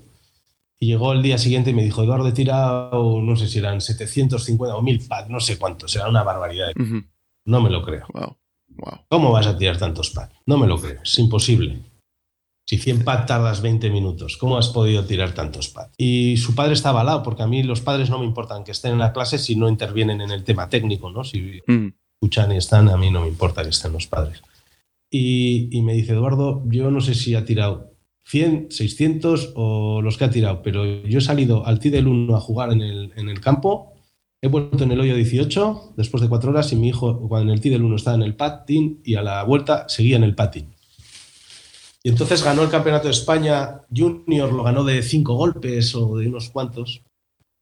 Y 0.78 0.86
llegó 0.86 1.12
el 1.12 1.22
día 1.22 1.38
siguiente 1.38 1.70
y 1.70 1.74
me 1.74 1.84
dijo, 1.84 2.02
Eduardo, 2.02 2.28
he 2.28 2.32
tirado, 2.32 3.20
no 3.20 3.36
sé 3.36 3.48
si 3.48 3.58
eran 3.58 3.80
750 3.80 4.76
o 4.76 4.82
1000 4.82 5.08
pads, 5.08 5.30
no 5.30 5.40
sé 5.40 5.58
cuántos, 5.58 5.94
era 5.96 6.08
una 6.08 6.22
barbaridad. 6.22 6.72
No 7.44 7.60
me 7.60 7.70
lo 7.70 7.82
creo. 7.82 8.06
¿Cómo 9.08 9.32
vas 9.32 9.46
a 9.46 9.56
tirar 9.56 9.78
tantos 9.78 10.10
pads? 10.10 10.34
No 10.46 10.58
me 10.58 10.66
lo 10.66 10.80
creo, 10.80 11.02
es 11.02 11.18
imposible. 11.18 11.80
Si 12.66 12.78
100 12.78 13.04
pads 13.04 13.26
tardas 13.26 13.62
20 13.62 13.90
minutos, 13.90 14.36
¿cómo 14.36 14.56
has 14.56 14.68
podido 14.68 15.04
tirar 15.04 15.32
tantos 15.32 15.68
pads? 15.68 15.92
Y 15.96 16.36
su 16.36 16.54
padre 16.54 16.74
estaba 16.74 17.00
al 17.00 17.06
lado, 17.06 17.22
porque 17.22 17.42
a 17.42 17.46
mí 17.46 17.62
los 17.62 17.80
padres 17.80 18.10
no 18.10 18.18
me 18.18 18.24
importan 18.24 18.64
que 18.64 18.72
estén 18.72 18.92
en 18.92 18.98
la 18.98 19.12
clase 19.12 19.38
si 19.38 19.56
no 19.56 19.68
intervienen 19.68 20.20
en 20.20 20.30
el 20.30 20.44
tema 20.44 20.68
técnico, 20.68 21.10
¿no? 21.10 21.24
Si 21.24 21.60
escuchan 22.22 22.52
y 22.52 22.56
están, 22.56 22.88
a 22.88 22.96
mí 22.96 23.10
no 23.10 23.22
me 23.22 23.28
importa 23.28 23.64
que 23.64 23.70
estén 23.70 23.92
los 23.92 24.06
padres. 24.06 24.40
Y, 25.10 25.82
me 25.82 25.92
dice, 25.92 26.12
Eduardo, 26.12 26.62
yo 26.68 26.90
no 26.90 27.00
sé 27.00 27.14
si 27.14 27.34
ha 27.34 27.44
tirado 27.44 27.96
100, 28.26 28.68
600 28.70 29.54
o 29.56 30.00
los 30.00 30.16
que 30.16 30.24
ha 30.24 30.30
tirado, 30.30 30.62
pero 30.62 30.86
yo 30.86 31.18
he 31.18 31.20
salido 31.20 31.66
al 31.66 31.80
T 31.80 31.90
del 31.90 32.06
1 32.06 32.36
a 32.36 32.40
jugar 32.40 32.72
en 32.72 32.80
el, 32.80 33.40
campo, 33.40 33.92
he 34.40 34.46
vuelto 34.46 34.84
en 34.84 34.92
el 34.92 35.00
hoyo 35.00 35.16
18 35.16 35.94
después 35.96 36.22
de 36.22 36.28
cuatro 36.28 36.50
horas 36.50 36.72
y 36.72 36.76
mi 36.76 36.88
hijo 36.88 37.28
cuando 37.28 37.50
en 37.50 37.56
el 37.56 37.60
T 37.60 37.70
del 37.70 37.82
1 37.82 37.96
estaba 37.96 38.16
en 38.16 38.22
el 38.22 38.36
patín 38.36 39.02
y 39.04 39.16
a 39.16 39.22
la 39.22 39.42
vuelta 39.42 39.88
seguía 39.88 40.16
en 40.16 40.24
el 40.24 40.36
patín. 40.36 40.72
Y 42.04 42.08
entonces 42.08 42.42
ganó 42.44 42.62
el 42.62 42.70
Campeonato 42.70 43.08
de 43.08 43.14
España 43.14 43.82
Junior, 43.94 44.52
lo 44.52 44.62
ganó 44.62 44.84
de 44.84 45.02
cinco 45.02 45.34
golpes 45.34 45.94
o 45.96 46.16
de 46.16 46.28
unos 46.28 46.50
cuantos, 46.50 47.02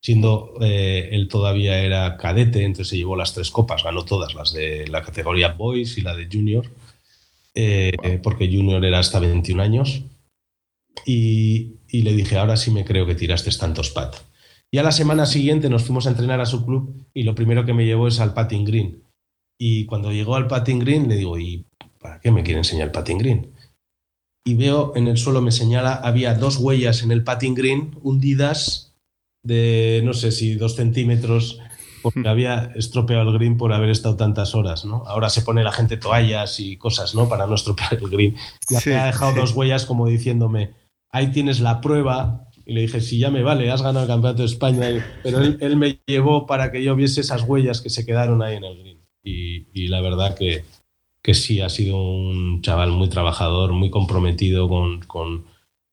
siendo 0.03 0.55
eh, 0.61 1.11
él 1.13 1.29
todavía 1.29 1.79
era 1.81 2.17
cadete, 2.17 2.65
entonces 2.65 2.89
se 2.89 2.97
llevó 2.97 3.17
las 3.17 3.35
tres 3.35 3.51
copas, 3.51 3.85
ganó 3.85 4.05
todas, 4.05 4.35
las 4.35 4.53
de 4.53 4.87
la 4.89 5.03
categoría 5.03 5.53
Boys 5.53 5.99
y 5.99 6.03
la 6.03 6.15
de 6.17 6.29
Junior, 6.31 6.67
eh, 7.55 8.21
porque 8.23 8.49
Junior 8.49 8.85
era 8.85 8.99
hasta 8.99 9.21
21 9.21 9.63
años. 9.63 10.03
Y, 11.07 11.77
le 11.93 12.13
dije, 12.13 12.37
ahora 12.37 12.57
sí 12.57 12.71
me 12.71 12.85
creo 12.85 13.07
que 13.07 13.15
tiraste 13.15 13.51
tantos 13.53 13.91
pat. 13.91 14.17
Y 14.71 14.79
a 14.79 14.83
la 14.83 14.93
semana 14.93 15.27
siguiente 15.27 15.69
nos 15.69 15.85
fuimos 15.85 16.07
a 16.07 16.11
entrenar 16.11 16.41
a 16.41 16.47
su 16.47 16.65
club 16.65 17.07
y 17.15 17.25
lo 17.25 17.35
primero 17.35 17.65
que 17.65 17.75
me 17.75 17.85
llevó 17.85 18.07
es 18.07 18.21
al 18.21 18.35
patting 18.35 18.65
green. 18.65 19.03
Y 19.59 19.87
cuando 19.87 20.13
llegó 20.13 20.37
al 20.37 20.47
patting 20.47 20.79
green 20.79 21.09
le 21.09 21.17
digo, 21.17 21.39
¿y 21.39 21.65
para 21.99 22.21
qué 22.21 22.31
me 22.31 22.43
quiere 22.43 22.59
enseñar 22.59 22.87
el 22.87 22.93
patting 22.93 23.19
green? 23.19 23.55
y 24.45 24.55
veo 24.55 24.93
en 24.97 25.09
el 25.09 25.19
suelo, 25.19 25.43
me 25.43 25.53
señala, 25.53 25.95
había 25.95 26.35
dos 26.35 26.57
huellas 26.57 27.03
en 27.03 27.13
el 27.13 27.25
patin 27.25 27.55
green 27.55 27.97
hundidas 28.03 28.90
de, 29.43 30.03
no 30.05 30.13
sé 30.13 30.33
si 30.33 30.55
dos 30.55 30.77
centímetros, 30.77 31.61
porque 32.03 32.29
había 32.29 32.73
estropeado 32.75 33.31
el 33.31 33.39
green 33.39 33.57
por 33.57 33.73
haber 33.73 33.91
estado 33.91 34.17
tantas 34.17 34.55
horas, 34.55 34.85
¿no? 34.85 35.05
Ahora 35.07 35.29
se 35.31 35.43
pone 35.43 35.63
la 35.63 35.73
gente 35.73 35.97
toallas 35.97 36.61
y 36.61 36.77
cosas, 36.77 37.15
¿no? 37.15 37.29
Para 37.29 37.47
no 37.47 37.55
estropear 37.55 37.95
el 37.95 38.09
green. 38.09 38.37
Y 38.69 38.75
sí, 38.77 38.93
ha 38.93 39.07
dejado 39.07 39.35
dos 39.35 39.53
huellas 39.53 39.87
como 39.87 40.07
diciéndome, 40.07 40.75
ahí 41.11 41.31
tienes 41.31 41.61
la 41.61 41.81
prueba. 41.81 42.47
Y 42.67 42.75
le 42.75 42.83
dije, 42.83 43.01
sí, 43.01 43.19
ya 43.19 43.31
me 43.31 43.43
vale, 43.43 43.71
has 43.71 43.83
ganado 43.83 44.05
el 44.05 44.09
Campeonato 44.09 44.43
de 44.43 44.49
España. 44.49 45.05
Pero 45.23 45.41
él, 45.41 45.77
me 45.77 46.01
llevó 46.07 46.47
para 46.47 46.71
que 46.71 46.83
yo 46.83 46.95
viese 46.95 47.21
esas 47.21 47.43
huellas 47.43 47.81
que 47.81 47.91
se 47.91 48.07
quedaron 48.07 48.43
ahí 48.43 48.57
en 48.57 48.65
el 48.65 48.79
green. 48.79 49.01
Y, 49.23 49.89
la 49.89 50.01
verdad 50.01 50.37
que, 50.37 50.65
que, 51.23 51.35
sí, 51.35 51.61
ha 51.61 51.69
sido 51.69 52.01
un 52.01 52.63
chaval 52.63 52.93
muy 52.93 53.09
trabajador, 53.09 53.73
muy 53.73 53.91
comprometido 53.91 54.69
con, 54.69 55.01
con, 55.03 55.45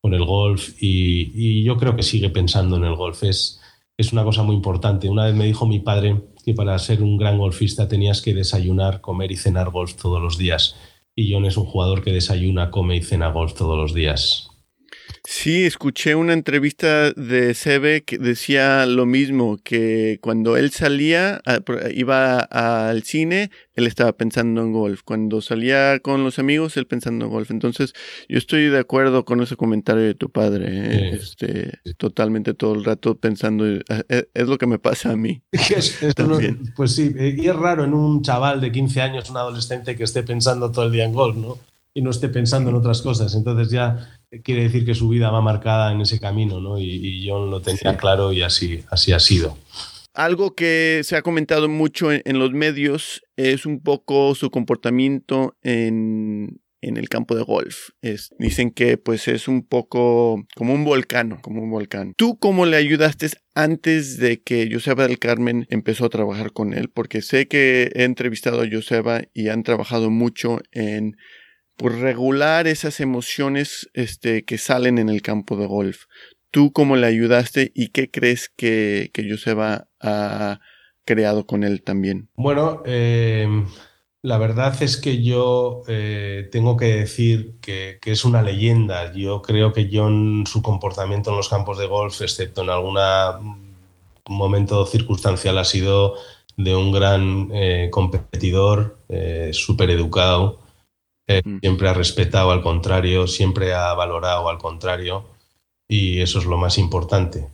con 0.07 0.13
el 0.13 0.25
golf 0.25 0.81
y, 0.81 1.63
yo 1.63 1.75
creo 1.75 1.95
que 1.97 2.03
sigue 2.03 2.29
pensando 2.29 2.77
en 2.77 2.85
el 2.85 2.95
golf. 2.95 3.23
Es, 3.23 3.59
es 3.97 4.13
una 4.13 4.23
cosa 4.23 4.41
muy 4.41 4.55
importante. 4.55 5.09
Una 5.09 5.25
vez 5.25 5.35
me 5.35 5.45
dijo 5.45 5.65
mi 5.65 5.79
padre 5.79 6.21
que 6.45 6.53
para 6.53 6.79
ser 6.79 7.03
un 7.03 7.17
gran 7.17 7.37
golfista 7.37 7.89
tenías 7.89 8.21
que 8.21 8.33
desayunar, 8.33 9.01
comer 9.01 9.31
y 9.33 9.35
cenar 9.35 9.69
golf 9.69 9.95
todos 9.95 10.21
los 10.21 10.37
días. 10.37 10.75
Y 11.13 11.33
John 11.33 11.45
es 11.45 11.57
un 11.57 11.65
jugador 11.65 12.03
que 12.03 12.13
desayuna, 12.13 12.71
come 12.71 12.95
y 12.95 13.01
cena 13.01 13.31
golf 13.31 13.53
todos 13.53 13.77
los 13.77 13.93
días. 13.93 14.46
Sí, 15.23 15.65
escuché 15.65 16.15
una 16.15 16.33
entrevista 16.33 17.11
de 17.11 17.53
Sebe 17.53 18.03
que 18.03 18.17
decía 18.17 18.85
lo 18.85 19.05
mismo, 19.05 19.57
que 19.63 20.19
cuando 20.21 20.57
él 20.57 20.71
salía, 20.71 21.41
iba 21.93 22.39
al 22.39 23.03
cine, 23.03 23.51
él 23.77 23.87
estaba 23.87 24.13
pensando 24.13 24.61
en 24.61 24.71
golf. 24.71 25.01
Cuando 25.03 25.41
salía 25.41 25.99
con 25.99 26.23
los 26.23 26.39
amigos, 26.39 26.77
él 26.77 26.87
pensando 26.87 27.25
en 27.25 27.31
golf. 27.31 27.51
Entonces, 27.51 27.93
yo 28.27 28.37
estoy 28.37 28.69
de 28.69 28.79
acuerdo 28.79 29.23
con 29.25 29.41
ese 29.41 29.55
comentario 29.55 30.03
de 30.03 30.15
tu 30.15 30.29
padre. 30.29 30.65
¿eh? 30.69 31.09
Este, 31.15 31.79
totalmente 31.97 32.53
todo 32.53 32.73
el 32.73 32.83
rato 32.83 33.15
pensando, 33.15 33.67
eh, 33.67 33.83
eh, 34.09 34.29
es, 34.33 34.47
lo 34.47 34.57
que 34.57 34.65
me 34.65 34.79
pasa 34.79 35.11
a 35.11 35.15
mí. 35.15 35.43
pues 36.75 36.95
sí, 36.95 37.13
y 37.15 37.47
es 37.47 37.55
raro 37.55 37.83
en 37.83 37.93
un 37.93 38.23
chaval 38.23 38.61
de 38.61 38.71
15 38.71 39.01
años, 39.01 39.29
un 39.29 39.37
adolescente 39.37 39.95
que 39.95 40.03
esté 40.03 40.23
pensando 40.23 40.71
todo 40.71 40.85
el 40.85 40.91
día 40.91 41.05
en 41.05 41.13
golf, 41.13 41.37
¿no? 41.37 41.59
Y 41.93 42.01
no 42.01 42.09
esté 42.11 42.29
pensando 42.29 42.69
en 42.69 42.75
otras 42.75 43.01
cosas. 43.01 43.35
Entonces 43.35 43.69
ya 43.69 44.16
quiere 44.43 44.63
decir 44.63 44.85
que 44.85 44.95
su 44.95 45.09
vida 45.09 45.31
va 45.31 45.41
marcada 45.41 45.91
en 45.91 46.01
ese 46.01 46.19
camino, 46.19 46.59
¿no? 46.59 46.79
Y, 46.79 47.25
John 47.27 47.49
lo 47.49 47.61
tenía 47.61 47.97
claro 47.97 48.33
y 48.33 48.41
así, 48.41 48.83
así 48.89 49.11
ha 49.13 49.19
sido. 49.19 49.57
Algo 50.13 50.55
que 50.55 51.01
se 51.03 51.15
ha 51.15 51.21
comentado 51.21 51.69
mucho 51.69 52.11
en, 52.11 52.39
los 52.39 52.51
medios 52.51 53.21
es 53.35 53.65
un 53.65 53.81
poco 53.81 54.33
su 54.33 54.49
comportamiento 54.49 55.55
en, 55.61 56.59
el 56.81 57.09
campo 57.09 57.35
de 57.35 57.43
golf. 57.43 57.89
Es, 58.01 58.33
dicen 58.39 58.71
que 58.71 58.97
pues 58.97 59.27
es 59.27 59.47
un 59.47 59.61
poco 59.61 60.43
como 60.55 60.73
un 60.73 60.85
volcán, 60.85 61.37
como 61.41 61.61
un 61.61 61.69
volcán. 61.69 62.13
¿Tú 62.17 62.39
cómo 62.39 62.65
le 62.65 62.77
ayudaste 62.77 63.29
antes 63.53 64.17
de 64.17 64.41
que 64.41 64.69
Joseba 64.71 65.07
del 65.07 65.19
Carmen 65.19 65.67
empezó 65.69 66.05
a 66.05 66.09
trabajar 66.09 66.51
con 66.51 66.73
él? 66.73 66.89
Porque 66.89 67.21
sé 67.21 67.47
que 67.47 67.91
he 67.93 68.03
entrevistado 68.03 68.61
a 68.61 68.67
Joseba 68.71 69.21
y 69.33 69.49
han 69.49 69.63
trabajado 69.63 70.09
mucho 70.09 70.59
en 70.71 71.17
por 71.77 71.95
regular 71.99 72.67
esas 72.67 72.99
emociones 72.99 73.89
este, 73.93 74.43
que 74.43 74.57
salen 74.57 74.97
en 74.97 75.09
el 75.09 75.21
campo 75.21 75.55
de 75.55 75.67
golf. 75.67 76.05
¿Tú 76.51 76.73
cómo 76.73 76.95
le 76.95 77.07
ayudaste 77.07 77.71
y 77.75 77.89
qué 77.89 78.09
crees 78.09 78.49
que, 78.49 79.11
que 79.13 79.29
Joseba 79.29 79.87
ha 80.01 80.59
creado 81.05 81.45
con 81.45 81.63
él 81.63 81.83
también? 81.83 82.29
Bueno, 82.35 82.81
em, 82.85 83.67
la 84.23 84.39
verdad 84.39 84.75
es 84.81 84.97
que 84.97 85.23
yo 85.23 85.83
eh, 85.87 86.49
tengo 86.51 86.75
que 86.75 86.95
decir 86.95 87.57
que, 87.61 87.99
que, 88.01 88.11
es 88.11 88.25
una 88.25 88.41
leyenda. 88.41 89.13
Yo 89.13 89.41
creo 89.43 89.71
que 89.71 89.89
John, 89.91 90.45
su 90.47 90.63
comportamiento 90.63 91.29
en 91.29 91.37
los 91.37 91.49
campos 91.49 91.77
de 91.77 91.85
golf, 91.85 92.21
excepto 92.21 92.63
en 92.63 92.71
algún 92.71 92.97
momento 94.27 94.85
circunstancial, 94.87 95.59
ha 95.59 95.63
sido 95.63 96.15
de 96.55 96.75
un 96.75 96.91
gran 96.91 97.49
eh, 97.53 97.89
competidor, 97.91 98.97
eh, 99.09 99.51
súper 99.53 99.91
educado 99.91 100.66
eh, 101.27 101.41
mm. 101.43 101.59
Siempre 101.59 101.89
ha 101.89 101.93
respetado 101.93 102.51
al 102.51 102.61
contrario, 102.61 103.27
siempre 103.27 103.73
ha 103.73 103.93
valorado 103.93 104.49
al 104.49 104.57
contrario 104.57 105.25
y 105.87 106.21
eso 106.21 106.39
es 106.39 106.45
lo 106.45 106.57
más 106.57 106.77
importante. 106.77 107.49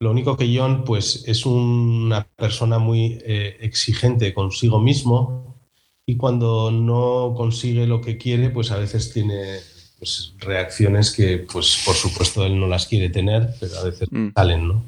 Lo 0.00 0.10
único 0.10 0.36
que 0.36 0.56
John 0.56 0.84
pues, 0.84 1.24
es 1.26 1.46
una 1.46 2.26
persona 2.36 2.78
muy 2.78 3.18
eh, 3.24 3.58
exigente 3.60 4.34
consigo 4.34 4.80
mismo 4.80 5.60
y 6.06 6.16
cuando 6.16 6.70
no 6.70 7.34
consigue 7.36 7.86
lo 7.86 8.00
que 8.00 8.16
quiere, 8.16 8.50
pues 8.50 8.72
a 8.72 8.78
veces 8.78 9.12
tiene 9.12 9.60
pues, 9.98 10.34
reacciones 10.38 11.12
que, 11.14 11.46
pues, 11.52 11.82
por 11.84 11.94
supuesto, 11.94 12.44
él 12.44 12.58
no 12.58 12.66
las 12.66 12.86
quiere 12.86 13.10
tener, 13.10 13.50
pero 13.60 13.78
a 13.78 13.84
veces 13.84 14.08
mm. 14.10 14.30
salen, 14.34 14.66
¿no? 14.66 14.82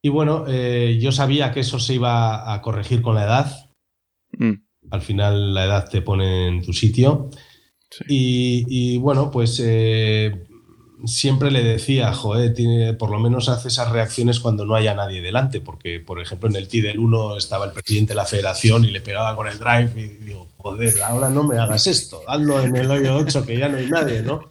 Y 0.00 0.08
bueno, 0.08 0.44
eh, 0.48 0.98
yo 1.00 1.12
sabía 1.12 1.52
que 1.52 1.60
eso 1.60 1.78
se 1.78 1.94
iba 1.94 2.52
a 2.52 2.62
corregir 2.62 3.02
con 3.02 3.16
la 3.16 3.24
edad. 3.24 3.70
Mm 4.38 4.61
al 4.92 5.00
final 5.00 5.54
la 5.54 5.64
edad 5.64 5.88
te 5.88 6.02
pone 6.02 6.48
en 6.48 6.62
tu 6.62 6.74
sitio. 6.74 7.30
Y, 8.06 8.98
bueno, 8.98 9.30
pues 9.30 9.60
eh, 9.64 10.44
siempre 11.06 11.50
le 11.50 11.62
decía, 11.62 12.12
joder, 12.12 12.52
tiene, 12.52 12.92
por 12.92 13.10
lo 13.10 13.18
menos 13.18 13.48
hace 13.48 13.68
esas 13.68 13.90
reacciones 13.90 14.38
cuando 14.38 14.66
no 14.66 14.74
haya 14.74 14.94
nadie 14.94 15.22
delante, 15.22 15.62
porque 15.62 16.00
por 16.00 16.20
ejemplo 16.20 16.48
en 16.48 16.56
el 16.56 16.68
T 16.68 16.82
del 16.82 16.98
1 16.98 17.38
estaba 17.38 17.64
el 17.64 17.72
presidente 17.72 18.12
de 18.12 18.16
la 18.16 18.26
federación 18.26 18.84
y 18.84 18.90
le 18.90 19.00
pegaba 19.00 19.34
con 19.34 19.48
el 19.48 19.58
drive 19.58 19.92
y 19.96 20.24
digo, 20.24 20.48
joder, 20.58 20.94
ahora 21.02 21.30
no 21.30 21.42
me 21.42 21.58
hagas 21.58 21.86
esto, 21.86 22.22
hazlo 22.26 22.62
en 22.62 22.76
el 22.76 22.90
hoyo 22.90 23.16
8 23.16 23.44
que 23.46 23.58
ya 23.58 23.68
no 23.68 23.78
hay 23.78 23.88
nadie, 23.88 24.22
¿no? 24.22 24.48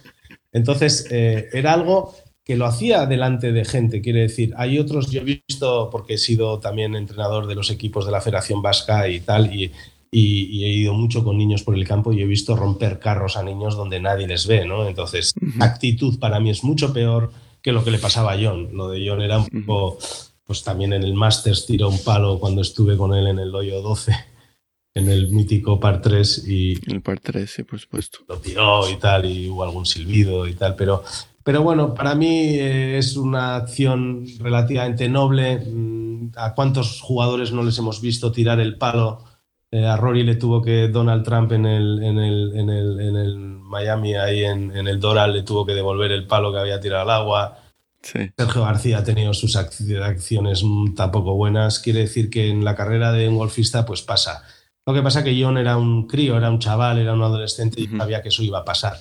Entonces 0.52 1.08
eh, 1.10 1.50
era 1.54 1.74
algo 1.74 2.16
que 2.44 2.56
lo 2.56 2.66
hacía 2.66 3.06
delante 3.06 3.52
de 3.52 3.66
gente, 3.66 4.02
quiere 4.02 4.22
decir, 4.22 4.54
hay 4.58 4.80
otros, 4.80 5.10
yo 5.12 5.22
he 5.22 5.24
visto, 5.24 5.90
porque 5.92 6.16
he 6.16 6.18
sido 6.18 6.60
también 6.60 6.96
entrenador 6.96 7.48
de 7.48 7.56
los 7.56 7.70
equipos 7.70 8.06
de 8.06 8.12
la 8.12 8.22
Federación 8.22 8.62
Vasca 8.62 9.08
y 9.08 9.20
tal, 9.22 9.56
y 9.56 9.72
y, 10.12 10.66
he 10.66 10.70
ido 10.70 10.94
mucho 10.94 11.24
con 11.24 11.38
niños 11.38 11.64
por 11.64 11.76
el 11.76 11.88
campo 11.88 12.12
y 12.12 12.22
he 12.22 12.26
visto 12.26 12.56
romper 12.56 13.00
carros 13.00 13.38
a 13.38 13.44
niños 13.44 13.78
donde 13.78 14.02
nadie 14.02 14.28
les 14.28 14.46
ve, 14.46 14.66
¿no? 14.66 14.86
Entonces, 14.86 15.34
actitud 15.60 16.20
para 16.20 16.40
mí 16.42 16.50
es 16.50 16.64
mucho 16.66 16.92
peor 16.92 17.32
que 17.62 17.72
lo 17.72 17.84
que 17.84 17.92
le 17.92 17.98
pasaba 17.98 18.34
a 18.34 18.38
John. 18.42 18.70
Lo 18.74 18.90
de 18.90 19.08
John 19.08 19.22
era 19.22 19.40
un 19.40 19.66
poco, 19.66 19.98
pues 20.44 20.64
también 20.64 20.92
en 20.92 21.04
el 21.04 21.14
Masters 21.14 21.66
tiró 21.66 21.88
un 21.88 22.04
palo 22.04 22.40
cuando 22.40 22.62
estuve 22.62 22.98
con 22.98 23.14
él 23.14 23.28
en 23.28 23.40
el 23.40 23.56
hoyo 23.56 23.82
12, 23.82 24.14
en 24.96 25.10
el 25.10 25.30
mítico 25.30 25.80
par 25.80 26.02
3 26.02 26.46
y... 26.46 26.74
El 26.92 27.02
par 27.02 27.22
3, 27.22 27.50
sí, 27.50 27.64
por 27.64 27.80
supuesto. 27.80 28.20
Lo 28.28 28.38
tiró 28.38 28.90
y 28.90 28.98
tal, 28.98 29.26
y 29.26 29.48
hubo 29.48 29.64
algún 29.64 29.86
silbido 29.86 30.46
y 30.48 30.54
tal, 30.56 30.76
pero... 30.76 31.04
Pero 31.44 31.64
bueno, 31.64 31.96
para 31.96 32.14
mí 32.14 32.50
eh, 32.50 33.00
es 33.00 33.18
una 33.18 33.56
acción 33.56 34.28
relativamente 34.38 35.10
noble. 35.10 35.58
Mm, 35.58 36.34
¿A 36.36 36.54
cuántos 36.54 37.02
jugadores 37.02 37.52
no 37.52 37.64
les 37.64 37.80
hemos 37.80 38.00
visto 38.00 38.32
tirar 38.32 38.60
el 38.60 38.78
palo 38.78 39.24
eh, 39.72 39.86
a 39.86 39.96
Rory 39.96 40.24
le 40.24 40.36
tuvo 40.36 40.62
que 40.62 40.90
Donald 40.90 41.24
Trump 41.24 41.54
en 41.54 41.66
el, 41.66 42.04
en 42.04 42.20
el, 42.20 42.52
en 42.56 42.70
el, 42.70 43.00
en 43.00 43.16
el 43.16 43.38
Miami, 43.38 44.16
ahí 44.16 44.44
en, 44.44 44.76
el 44.76 45.00
Doral, 45.00 45.32
le 45.34 45.44
tuvo 45.44 45.66
que 45.66 45.74
devolver 45.74 46.12
el 46.12 46.28
palo 46.28 46.52
que 46.52 46.60
había 46.60 46.82
tirado 46.82 47.04
al 47.04 47.10
agua. 47.10 47.58
Sergio 48.02 48.64
García 48.64 48.98
ha 48.98 49.04
tenido 49.04 49.34
sus 49.34 49.56
acciones 49.56 50.64
tampoco 50.96 51.36
buenas. 51.36 51.80
Quiere 51.80 52.02
decir 52.02 52.30
que 52.30 52.50
en 52.50 52.66
la 52.66 52.76
carrera 52.76 53.14
de 53.14 53.30
un 53.30 53.38
golfista, 53.38 53.86
pues 53.86 54.02
pasa. 54.02 54.44
Lo 54.86 54.94
que 54.94 55.02
pasa 55.02 55.20
es 55.20 55.26
que 55.26 55.42
John 55.42 55.58
era 55.58 55.78
un 55.78 56.08
crío, 56.08 56.36
era 56.36 56.50
un 56.50 56.60
chaval, 56.60 56.98
era 56.98 57.14
un 57.14 57.22
adolescente 57.22 57.80
y 57.80 57.88
sabía 57.88 58.22
que 58.22 58.30
eso 58.30 58.44
iba 58.44 58.60
a 58.60 58.66
pasar. 58.66 58.98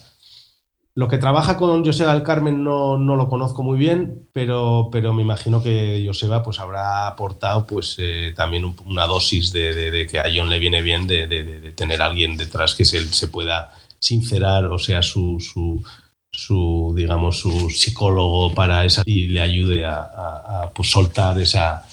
Lo 0.95 1.07
que 1.07 1.19
trabaja 1.19 1.57
con 1.57 1.85
Joseba 1.85 2.15
del 2.15 2.25
Carmen 2.25 2.65
no, 2.65 2.99
no, 2.99 3.15
lo 3.15 3.29
conozco 3.29 3.63
muy 3.63 3.79
bien, 3.79 4.29
pero, 4.33 4.89
pero 4.91 5.15
me 5.15 5.23
imagino 5.23 5.63
que 5.63 6.05
Joseba 6.05 6.43
pues, 6.43 6.59
habrá 6.59 7.07
aportado 7.07 7.65
pues, 7.65 7.95
eh, 7.99 8.33
también 8.35 8.75
una 8.85 9.07
dosis 9.07 9.53
de, 9.53 10.07
que 10.11 10.19
a 10.19 10.25
John 10.35 10.51
le 10.51 10.59
viene 10.59 10.83
bien 10.83 11.07
de, 11.07 11.73
tener 11.77 12.03
a 12.03 12.07
alguien 12.07 12.37
detrás 12.37 12.75
que 12.75 12.85
se, 12.85 13.07
se 13.07 13.29
pueda 13.29 13.73
sincerar, 14.01 14.65
o 14.65 14.79
sea, 14.79 15.01
su, 15.01 15.39
su, 15.39 15.81
su, 16.33 16.93
digamos, 16.97 17.39
su 17.39 17.71
psicólogo 17.71 18.53
para 18.53 18.85
esa 18.85 19.03
y 19.07 19.29
le 19.29 19.43
ayude 19.43 19.87
a, 19.87 20.73
pues, 20.75 20.91
soltar 20.91 21.39
esa, 21.41 21.87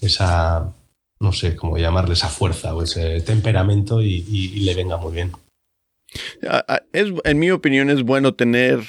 esa, 0.00 0.72
no 1.20 1.32
sé 1.32 1.54
cómo 1.54 1.78
llamarle, 1.78 2.14
esa 2.14 2.28
fuerza 2.28 2.74
o 2.74 2.82
ese 2.82 3.20
temperamento 3.20 4.02
y 4.02 4.60
le 4.60 4.74
venga 4.74 4.96
muy 4.96 5.12
bien. 5.12 5.30
Es, 6.92 7.12
en 7.24 7.38
mi 7.38 7.50
opinión 7.50 7.90
es 7.90 8.02
bueno 8.02 8.34
tener 8.34 8.80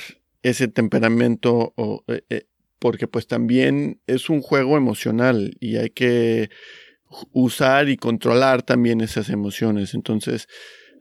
ese 0.44 0.68
temperamento 0.68 1.74
eh, 2.08 2.24
eh, 2.30 2.48
porque 2.80 3.08
pues 3.08 3.28
también 3.28 4.02
es 4.08 4.30
un 4.30 4.42
juego 4.42 4.76
emocional 4.76 5.56
y 5.60 5.78
hay 5.78 5.92
que 5.92 6.50
usar 7.32 7.90
y 7.90 7.98
controlar 7.98 8.64
también 8.64 9.02
esas 9.02 9.30
emociones. 9.30 9.94
Entonces, 9.94 10.48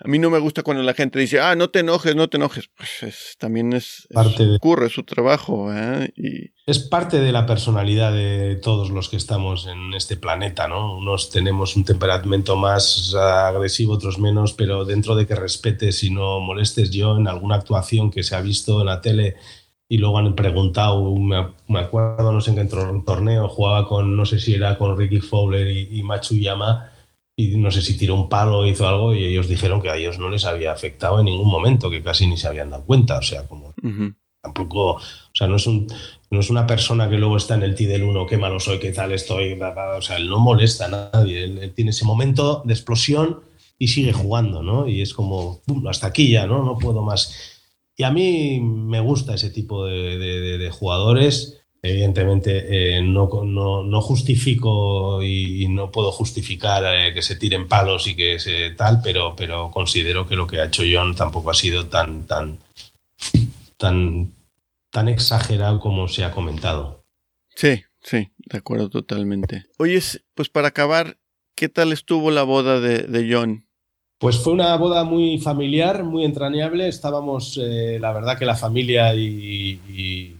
A 0.02 0.08
mí 0.08 0.18
no 0.18 0.30
me 0.30 0.38
gusta 0.38 0.62
cuando 0.62 0.82
la 0.82 0.94
gente 0.94 1.18
dice, 1.18 1.40
ah, 1.40 1.54
no 1.54 1.68
te 1.68 1.80
enojes, 1.80 2.16
no 2.16 2.28
te 2.28 2.38
enojes. 2.38 2.70
Pues 2.74 3.36
también 3.38 3.74
es, 3.74 4.08
parte 4.12 4.46
de, 4.46 4.56
ocurre 4.56 4.88
su 4.88 5.02
trabajo. 5.02 5.70
¿eh? 5.74 6.10
Y... 6.16 6.52
Es 6.64 6.78
parte 6.78 7.20
de 7.20 7.32
la 7.32 7.44
personalidad 7.44 8.10
de 8.10 8.56
todos 8.56 8.88
los 8.88 9.10
que 9.10 9.18
estamos 9.18 9.66
en 9.66 9.92
este 9.92 10.16
planeta, 10.16 10.68
¿no? 10.68 10.96
Unos 10.96 11.28
tenemos 11.28 11.76
un 11.76 11.84
temperamento 11.84 12.56
más 12.56 13.14
agresivo, 13.14 13.92
otros 13.92 14.18
menos, 14.18 14.54
pero 14.54 14.86
dentro 14.86 15.14
de 15.16 15.26
que 15.26 15.34
respetes 15.34 16.02
y 16.02 16.10
no 16.10 16.40
molestes, 16.40 16.90
yo 16.90 17.18
en 17.18 17.28
alguna 17.28 17.56
actuación 17.56 18.10
que 18.10 18.22
se 18.22 18.34
ha 18.34 18.40
visto 18.40 18.80
en 18.80 18.86
la 18.86 19.02
tele 19.02 19.36
y 19.86 19.98
luego 19.98 20.16
han 20.16 20.34
preguntado, 20.34 21.14
me, 21.14 21.78
acuerdo, 21.78 22.32
no 22.32 22.40
sé 22.40 22.52
en 22.52 22.56
qué 22.56 22.64
torneo, 23.04 23.48
jugaba 23.48 23.86
con, 23.86 24.16
no 24.16 24.24
sé 24.24 24.38
si 24.38 24.54
era 24.54 24.78
con 24.78 24.96
Ricky 24.96 25.20
Fowler 25.20 25.66
y, 25.66 25.98
y 25.98 26.02
Matsuyama 26.02 26.89
y 27.40 27.56
no 27.56 27.70
sé 27.70 27.80
si 27.80 27.96
tiró 27.96 28.14
un 28.14 28.28
palo 28.28 28.58
o 28.58 28.66
hizo 28.66 28.86
algo 28.86 29.14
y 29.14 29.24
ellos 29.24 29.48
dijeron 29.48 29.80
que 29.80 29.88
a 29.88 29.96
ellos 29.96 30.18
no 30.18 30.28
les 30.28 30.44
había 30.44 30.72
afectado 30.72 31.20
en 31.20 31.26
ningún 31.26 31.48
momento, 31.48 31.88
que 31.88 32.02
casi 32.02 32.26
ni 32.26 32.36
se 32.36 32.48
habían 32.48 32.70
dado 32.70 32.84
cuenta. 32.84 33.18
O 33.18 33.22
sea, 33.22 33.46
como 33.46 33.74
tampoco, 34.42 34.92
o 34.92 35.00
sea, 35.32 35.46
no 35.46 35.56
es, 35.56 35.66
un, 35.66 35.86
no 36.30 36.40
es 36.40 36.50
una 36.50 36.66
persona 36.66 37.08
que 37.08 37.16
luego 37.16 37.36
está 37.36 37.54
en 37.54 37.62
el 37.62 37.74
T 37.74 37.86
del 37.86 38.02
1, 38.02 38.26
qué 38.26 38.36
malo 38.36 38.60
soy, 38.60 38.78
qué 38.78 38.92
tal 38.92 39.12
estoy. 39.12 39.58
O 39.60 40.02
sea, 40.02 40.16
él 40.16 40.28
no 40.28 40.38
molesta 40.38 40.86
a 40.86 41.10
nadie. 41.12 41.44
Él, 41.44 41.72
tiene 41.74 41.92
ese 41.92 42.04
momento 42.04 42.62
de 42.64 42.74
explosión 42.74 43.40
y 43.78 43.88
sigue 43.88 44.12
jugando, 44.12 44.62
¿no? 44.62 44.86
Y 44.86 45.00
es 45.00 45.14
como, 45.14 45.62
hasta 45.88 46.08
aquí 46.08 46.30
ya, 46.30 46.46
¿no? 46.46 46.62
No 46.62 46.76
puedo 46.76 47.02
más. 47.02 47.58
Y 47.96 48.02
a 48.02 48.10
mí 48.10 48.60
me 48.60 49.00
gusta 49.00 49.34
ese 49.34 49.50
tipo 49.50 49.86
de, 49.86 50.18
de 50.18 50.70
jugadores 50.70 51.59
Evidentemente 51.82 52.98
eh, 52.98 53.02
no, 53.02 53.26
no, 53.44 54.00
justifico 54.02 55.22
y, 55.22 55.66
no 55.68 55.90
puedo 55.90 56.12
justificar 56.12 56.84
eh, 56.94 57.14
que 57.14 57.22
se 57.22 57.36
tiren 57.36 57.68
palos 57.68 58.06
y 58.06 58.14
que 58.14 58.38
se 58.38 58.70
tal, 58.72 59.00
pero, 59.02 59.34
pero 59.34 59.70
considero 59.70 60.26
que 60.26 60.36
lo 60.36 60.46
que 60.46 60.60
ha 60.60 60.66
hecho 60.66 60.82
John 60.90 61.14
tampoco 61.14 61.50
ha 61.50 61.54
sido 61.54 61.86
tan, 61.86 62.26
tan, 62.26 62.58
tan, 63.78 64.34
tan 64.90 65.08
exagerado 65.08 65.80
como 65.80 66.06
se 66.06 66.22
ha 66.22 66.32
comentado. 66.32 67.06
Sí, 67.54 67.82
sí, 68.02 68.30
de 68.36 68.58
acuerdo 68.58 68.90
totalmente. 68.90 69.64
Oye, 69.78 70.00
pues 70.34 70.50
para 70.50 70.68
acabar, 70.68 71.16
¿qué 71.54 71.70
tal 71.70 71.92
estuvo 71.92 72.30
la 72.30 72.42
boda 72.42 72.78
de, 72.80 73.28
John? 73.32 73.64
Pues 74.18 74.36
fue 74.38 74.52
una 74.52 74.76
boda 74.76 75.04
muy 75.04 75.38
familiar, 75.38 76.04
muy 76.04 76.26
entrañable. 76.26 76.88
Estábamos, 76.88 77.58
eh, 77.62 77.96
la 77.98 78.12
verdad 78.12 78.38
que 78.38 78.44
la 78.44 78.54
familia 78.54 79.14
y 79.14 80.36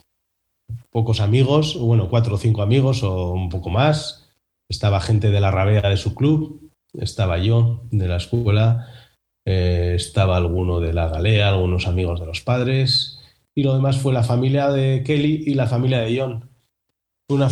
pocos 0.91 1.21
amigos, 1.21 1.79
bueno, 1.79 2.09
cuatro 2.09 2.35
o 2.35 2.39
cinco 2.39 2.63
amigos 2.63 3.03
o 3.03 3.33
un 3.33 3.49
poco 3.49 3.71
más. 3.71 4.29
Estaba 4.69 5.01
gente 5.01 5.31
de 5.31 5.41
la 5.41 5.51
rabea 5.51 5.89
de 5.89 5.97
su 5.97 6.15
club, 6.15 6.71
estaba 6.95 7.39
yo 7.39 7.83
de 7.91 8.09
la 8.09 8.17
escuela, 8.17 8.89
eh, 9.45 9.95
estaba 9.97 10.37
alguno 10.37 10.81
de 10.81 10.93
la 10.93 11.09
galea, 11.09 11.49
algunos 11.49 11.87
amigos 11.87 12.21
de 12.21 12.27
los 12.27 12.41
padres, 12.41 13.21
y 13.55 13.63
lo 13.63 13.75
demás 13.75 13.99
fue 13.99 14.13
la 14.13 14.23
familia 14.23 14.71
de 14.71 15.03
Kelly 15.05 15.45
y 15.47 15.55
la 15.55 15.67
familia 15.67 16.01
de 16.01 16.19
John. 16.19 16.51
Una, 17.29 17.47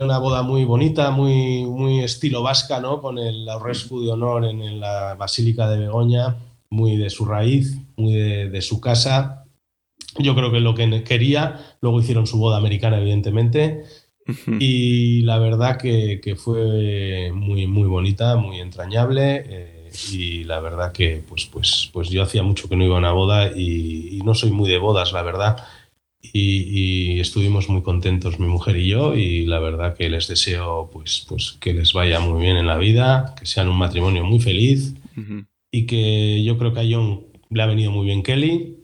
una 0.00 0.18
boda 0.18 0.42
muy 0.42 0.64
bonita, 0.64 1.10
muy, 1.10 1.64
muy 1.64 2.00
estilo 2.00 2.42
vasca, 2.42 2.80
¿no? 2.80 3.00
Con 3.00 3.18
el 3.18 3.48
Aurescu 3.48 4.00
de 4.00 4.12
honor 4.12 4.44
en, 4.44 4.78
la 4.78 5.14
Basílica 5.14 5.68
de 5.68 5.78
Begoña, 5.78 6.36
muy 6.70 6.96
de 6.96 7.10
su 7.10 7.24
raíz, 7.24 7.76
muy 7.96 8.14
de 8.14 8.62
su 8.62 8.80
casa, 8.80 9.43
yo 10.18 10.34
creo 10.34 10.52
que 10.52 10.60
lo 10.60 10.74
que 10.74 11.04
quería, 11.04 11.76
luego 11.80 12.00
hicieron 12.00 12.26
su 12.26 12.38
boda 12.38 12.56
americana, 12.56 12.98
evidentemente, 12.98 13.84
y 14.58 15.22
la 15.22 15.38
verdad 15.38 15.78
que, 15.78 16.36
fue 16.36 17.30
muy, 17.32 17.66
muy 17.66 17.88
bonita, 17.88 18.36
muy 18.36 18.60
entrañable, 18.60 19.44
eh, 19.46 19.90
y 20.12 20.44
la 20.44 20.60
verdad 20.60 20.92
que 20.92 21.22
pues, 21.28 21.46
pues, 21.46 21.90
pues 21.92 22.08
yo 22.08 22.22
hacía 22.22 22.42
mucho 22.42 22.68
que 22.68 22.76
no 22.76 22.84
iba 22.84 22.96
a 22.96 22.98
una 22.98 23.12
boda 23.12 23.52
y, 23.56 24.20
no 24.24 24.34
soy 24.34 24.50
muy 24.50 24.70
de 24.70 24.78
bodas, 24.78 25.12
la 25.12 25.22
verdad, 25.22 25.64
y, 26.22 27.20
estuvimos 27.20 27.68
muy 27.68 27.82
contentos 27.82 28.40
mi 28.40 28.46
mujer 28.46 28.76
y 28.76 28.88
yo, 28.88 29.14
y 29.14 29.46
la 29.46 29.58
verdad 29.58 29.94
que 29.94 30.08
les 30.08 30.28
deseo 30.28 30.88
pues, 30.92 31.26
pues 31.28 31.56
que 31.60 31.74
les 31.74 31.92
vaya 31.92 32.20
muy 32.20 32.40
bien 32.40 32.56
en 32.56 32.66
la 32.66 32.78
vida, 32.78 33.34
que 33.38 33.46
sean 33.46 33.68
un 33.68 33.76
matrimonio 33.76 34.24
muy 34.24 34.40
feliz, 34.40 34.94
y 35.70 35.86
que 35.86 36.42
yo 36.44 36.56
creo 36.56 36.72
que 36.72 36.80
a 36.80 36.86
John 36.88 37.26
le 37.50 37.62
ha 37.62 37.66
venido 37.66 37.90
muy 37.90 38.06
bien 38.06 38.22
Kelly, 38.22 38.83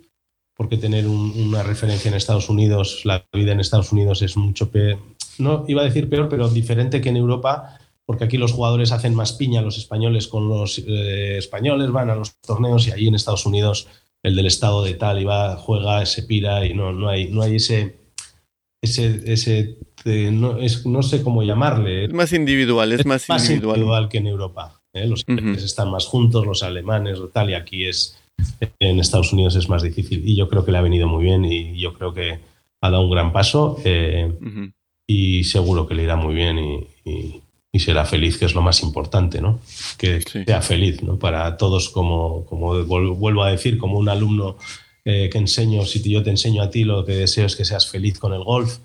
porque 0.61 0.77
tener 0.77 1.09
una 1.09 1.62
referencia 1.62 2.11
en 2.11 2.14
Estados 2.14 2.51
Unidos, 2.51 3.01
la 3.07 3.25
vida 3.33 3.53
en 3.53 3.61
Estados 3.61 3.92
Unidos 3.92 4.20
es 4.20 4.37
mucho 4.37 4.70
peor, 4.70 4.99
no 5.38 5.64
iba 5.68 5.81
a 5.81 5.87
decir 5.87 6.11
peor, 6.11 6.29
pero 6.29 6.51
diferente 6.51 7.01
que 7.01 7.09
en 7.09 7.16
Europa, 7.16 7.79
porque 8.05 8.25
aquí 8.25 8.37
los 8.37 8.53
jugadores 8.53 8.92
hacen 8.92 9.14
más 9.14 9.33
piña, 9.33 9.62
los 9.62 9.79
españoles 9.79 10.29
con 10.29 10.51
los 10.51 10.79
eh, 10.87 11.38
españoles, 11.38 11.90
van 11.90 12.11
a 12.11 12.14
los 12.14 12.38
torneos 12.42 12.87
y 12.87 12.90
ahí 12.90 13.09
en 13.09 13.14
Estados 13.14 13.46
Unidos 13.46 13.88
el 14.23 14.37
del 14.37 14.44
estado 14.44 14.85
de 14.85 14.92
tal 14.92 15.18
y 15.18 15.25
va, 15.25 15.57
juega, 15.57 16.05
se 16.05 16.25
pira 16.25 16.66
y 16.66 16.75
no, 16.75 16.92
no, 16.92 17.09
hay, 17.09 17.31
no 17.31 17.40
hay 17.40 17.57
ese, 17.57 17.96
ese, 18.83 19.23
ese 19.33 19.79
no, 20.05 20.59
es, 20.59 20.85
no 20.85 21.03
sé 21.03 21.23
cómo 21.23 21.42
llamarle. 21.42 22.05
Es 22.05 22.12
más 22.12 22.35
individual, 22.35 22.92
es, 22.92 23.07
más, 23.07 23.27
individual. 23.49 24.11
que 24.11 24.18
en 24.18 24.27
Europa. 24.27 24.83
¿eh? 24.92 25.07
Los 25.07 25.25
ingleses 25.27 25.64
están 25.64 25.90
más 25.90 26.05
juntos, 26.05 26.44
los 26.44 26.62
alemanes, 26.62 27.18
tal, 27.33 27.49
y 27.49 27.55
aquí 27.55 27.87
es 27.87 28.20
en 28.79 29.00
Estados 29.00 29.33
Unidos 29.33 29.57
es 29.57 29.68
más 29.68 29.83
difícil 29.83 30.26
y 30.26 30.37
yo 30.37 30.48
creo 30.48 30.64
que 30.64 30.72
le 30.72 30.79
ha 30.79 30.83
venido 30.83 31.09
muy 31.09 31.24
bien 31.24 31.44
y 31.44 31.79
yo 31.79 31.94
creo 31.94 32.12
que 32.12 32.38
ha 32.81 32.90
dado 32.90 33.03
un 33.03 33.11
gran 33.11 33.33
paso 33.33 33.79
eh, 33.85 34.33
y 35.07 35.44
seguro 35.44 35.87
que 35.87 35.94
le 35.94 36.05
irá 36.05 36.16
muy 36.16 36.35
bien 36.35 36.59
y, 37.05 37.42
será 37.79 38.05
feliz, 38.05 38.37
que 38.37 38.44
es 38.44 38.55
lo 38.55 38.62
más 38.62 38.83
importante, 38.83 39.40
¿no? 39.40 39.61
Que 39.96 40.20
sea 40.20 40.61
feliz, 40.61 41.03
¿no? 41.03 41.18
Para 41.18 41.57
todos, 41.57 41.88
como, 41.88 42.44
como 42.44 42.85
vuelvo 42.85 43.42
a 43.42 43.50
decir, 43.50 43.79
como 43.79 43.98
un 43.98 44.09
alumno 44.09 44.59
eh, 45.05 45.31
que 45.31 45.38
enseño, 45.38 45.87
si 45.87 46.03
yo 46.03 46.22
te 46.22 46.31
enseño 46.31 46.62
a 46.62 46.70
ti, 46.70 46.85
lo 46.85 47.07
que 47.07 47.12
deseo 47.12 47.46
es 47.46 47.57
que 47.57 47.64
seas 47.64 47.88
feliz 47.88 48.18
con 48.18 48.35
el 48.35 48.44
golf, 48.44 48.79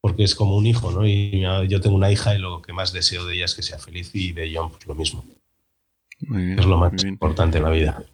porque 0.00 0.24
es 0.24 0.34
como 0.34 0.56
un 0.56 0.66
hijo, 0.66 0.90
¿no? 0.90 1.06
Y 1.06 1.42
yo 1.68 1.80
tengo 1.80 1.94
una 1.94 2.10
hija 2.10 2.34
y 2.34 2.38
lo 2.38 2.62
que 2.62 2.72
más 2.72 2.92
deseo 2.92 3.24
de 3.26 3.34
ella 3.34 3.44
es 3.44 3.54
que 3.54 3.62
sea 3.62 3.78
feliz 3.78 4.10
y 4.14 4.32
de 4.32 4.52
John, 4.52 4.70
pues 4.70 4.86
lo 4.86 4.94
mismo. 4.94 5.24
es 6.20 6.66
lo 6.66 6.78
más 6.78 7.04
importante 7.04 7.58
en 7.58 7.64
la 7.64 7.70
vida 7.70 8.04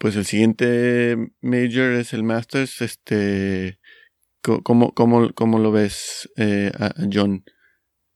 pues 0.00 0.16
el 0.16 0.24
siguiente 0.24 1.34
Major 1.42 1.92
es 1.92 2.14
el 2.14 2.22
Masters. 2.22 2.80
Este, 2.80 3.78
¿cómo, 4.40 4.94
cómo, 4.94 5.58
lo 5.58 5.72
ves 5.72 6.30
eh, 6.38 6.72
a 6.74 6.94
John? 7.12 7.44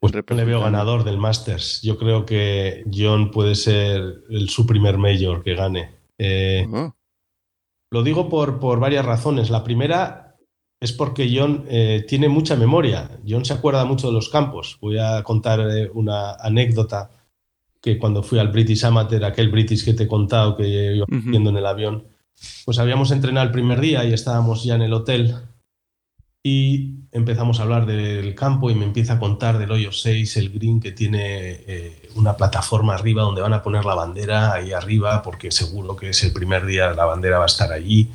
Pues 0.01 0.15
le 0.15 0.45
veo 0.45 0.63
ganador 0.63 1.05
del 1.05 1.19
Masters. 1.19 1.83
Yo 1.83 1.99
creo 1.99 2.25
que 2.25 2.85
John 2.91 3.31
puede 3.31 3.55
ser 3.55 4.01
el, 4.31 4.49
su 4.49 4.67
primer 4.67 4.97
Major 4.97 5.43
que 5.43 5.55
gane. 5.55 5.91
Eh, 6.17 6.67
oh. 6.73 6.97
Lo 7.91 8.03
digo 8.03 8.31
por, 8.31 8.59
por 8.61 8.81
varias 8.81 9.05
razones. 9.05 9.51
La 9.51 9.63
primera 9.63 10.37
es 10.81 10.93
porque 10.93 11.31
John 11.37 11.67
eh, 11.69 12.07
tiene 12.09 12.31
mucha 12.31 12.57
memoria. 12.57 13.11
John 13.29 13.45
se 13.45 13.53
acuerda 13.53 13.85
mucho 13.85 14.07
de 14.07 14.15
los 14.15 14.31
campos. 14.31 14.79
Voy 14.81 14.99
a 14.99 15.23
contar 15.23 15.61
una 15.93 16.33
anécdota 16.37 17.11
que 17.85 17.99
cuando 17.99 18.23
fui 18.23 18.39
al 18.39 18.49
British 18.49 18.83
Amateur, 18.87 19.23
aquel 19.27 19.51
British 19.51 19.85
que 19.85 19.93
te 19.93 20.05
he 20.05 20.09
contado 20.09 20.57
que 20.57 20.95
iba 20.97 21.05
viendo 21.07 21.51
en 21.51 21.59
el 21.59 21.67
avión, 21.67 22.05
pues 22.65 22.79
habíamos 22.79 23.11
entrenado 23.11 23.45
el 23.45 23.53
primer 23.53 23.79
día 23.79 24.07
y 24.07 24.15
estábamos 24.15 24.65
ya 24.65 24.77
en 24.77 24.81
el 24.81 24.95
hotel 24.95 25.35
y 26.43 27.01
empezamos 27.13 27.61
a 27.61 27.65
hablar 27.65 27.85
del 27.85 28.35
campo 28.35 28.71
y 28.71 28.75
me 28.75 28.87
empieza 28.87 29.15
a 29.15 29.19
contar 29.19 29.59
del 29.59 29.71
hoyo 29.71 29.93
6, 29.93 30.35
el 30.39 30.49
green 30.49 30.81
que 30.81 30.93
tiene 30.93 31.21
eh, 31.67 32.09
una 32.15 32.39
plataforma 32.39 32.95
arriba 32.95 33.23
donde 33.23 33.43
van 33.43 33.53
a 33.53 33.63
poner 33.63 33.85
la 33.85 33.95
bandera 33.95 34.55
ahí 34.55 34.73
arriba 34.73 35.21
porque 35.21 35.51
seguro 35.51 35.95
que 35.95 36.09
es 36.09 36.25
el 36.25 36.33
primer 36.33 36.65
día 36.65 36.95
la 36.95 37.05
bandera 37.05 37.37
va 37.37 37.45
a 37.45 37.53
estar 37.53 37.71
allí 37.71 38.11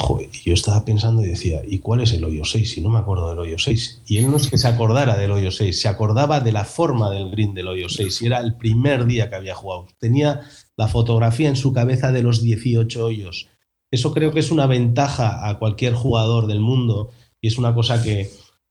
Joder, 0.00 0.30
y 0.32 0.48
yo 0.48 0.54
estaba 0.54 0.82
pensando 0.82 1.22
y 1.22 1.28
decía, 1.28 1.60
¿y 1.66 1.78
cuál 1.80 2.00
es 2.00 2.14
el 2.14 2.24
hoyo 2.24 2.42
6? 2.42 2.70
Si 2.70 2.80
no 2.80 2.88
me 2.88 2.98
acuerdo 2.98 3.28
del 3.28 3.38
hoyo 3.38 3.58
6. 3.58 4.04
Y 4.06 4.16
él 4.16 4.30
no 4.30 4.38
es 4.38 4.48
que 4.48 4.56
se 4.56 4.66
acordara 4.66 5.18
del 5.18 5.30
hoyo 5.30 5.50
6, 5.50 5.78
se 5.78 5.88
acordaba 5.88 6.40
de 6.40 6.52
la 6.52 6.64
forma 6.64 7.10
del 7.10 7.30
green 7.30 7.52
del 7.52 7.68
hoyo 7.68 7.90
6. 7.90 8.22
Y 8.22 8.26
era 8.26 8.38
el 8.38 8.54
primer 8.54 9.04
día 9.04 9.28
que 9.28 9.36
había 9.36 9.54
jugado. 9.54 9.88
Tenía 9.98 10.40
la 10.76 10.88
fotografía 10.88 11.50
en 11.50 11.56
su 11.56 11.74
cabeza 11.74 12.12
de 12.12 12.22
los 12.22 12.42
18 12.42 13.04
hoyos. 13.04 13.48
Eso 13.90 14.14
creo 14.14 14.32
que 14.32 14.40
es 14.40 14.50
una 14.50 14.66
ventaja 14.66 15.46
a 15.46 15.58
cualquier 15.58 15.92
jugador 15.92 16.46
del 16.46 16.60
mundo 16.60 17.10
y 17.42 17.48
es 17.48 17.58
una 17.58 17.74
cosa 17.74 18.02
que, 18.02 18.30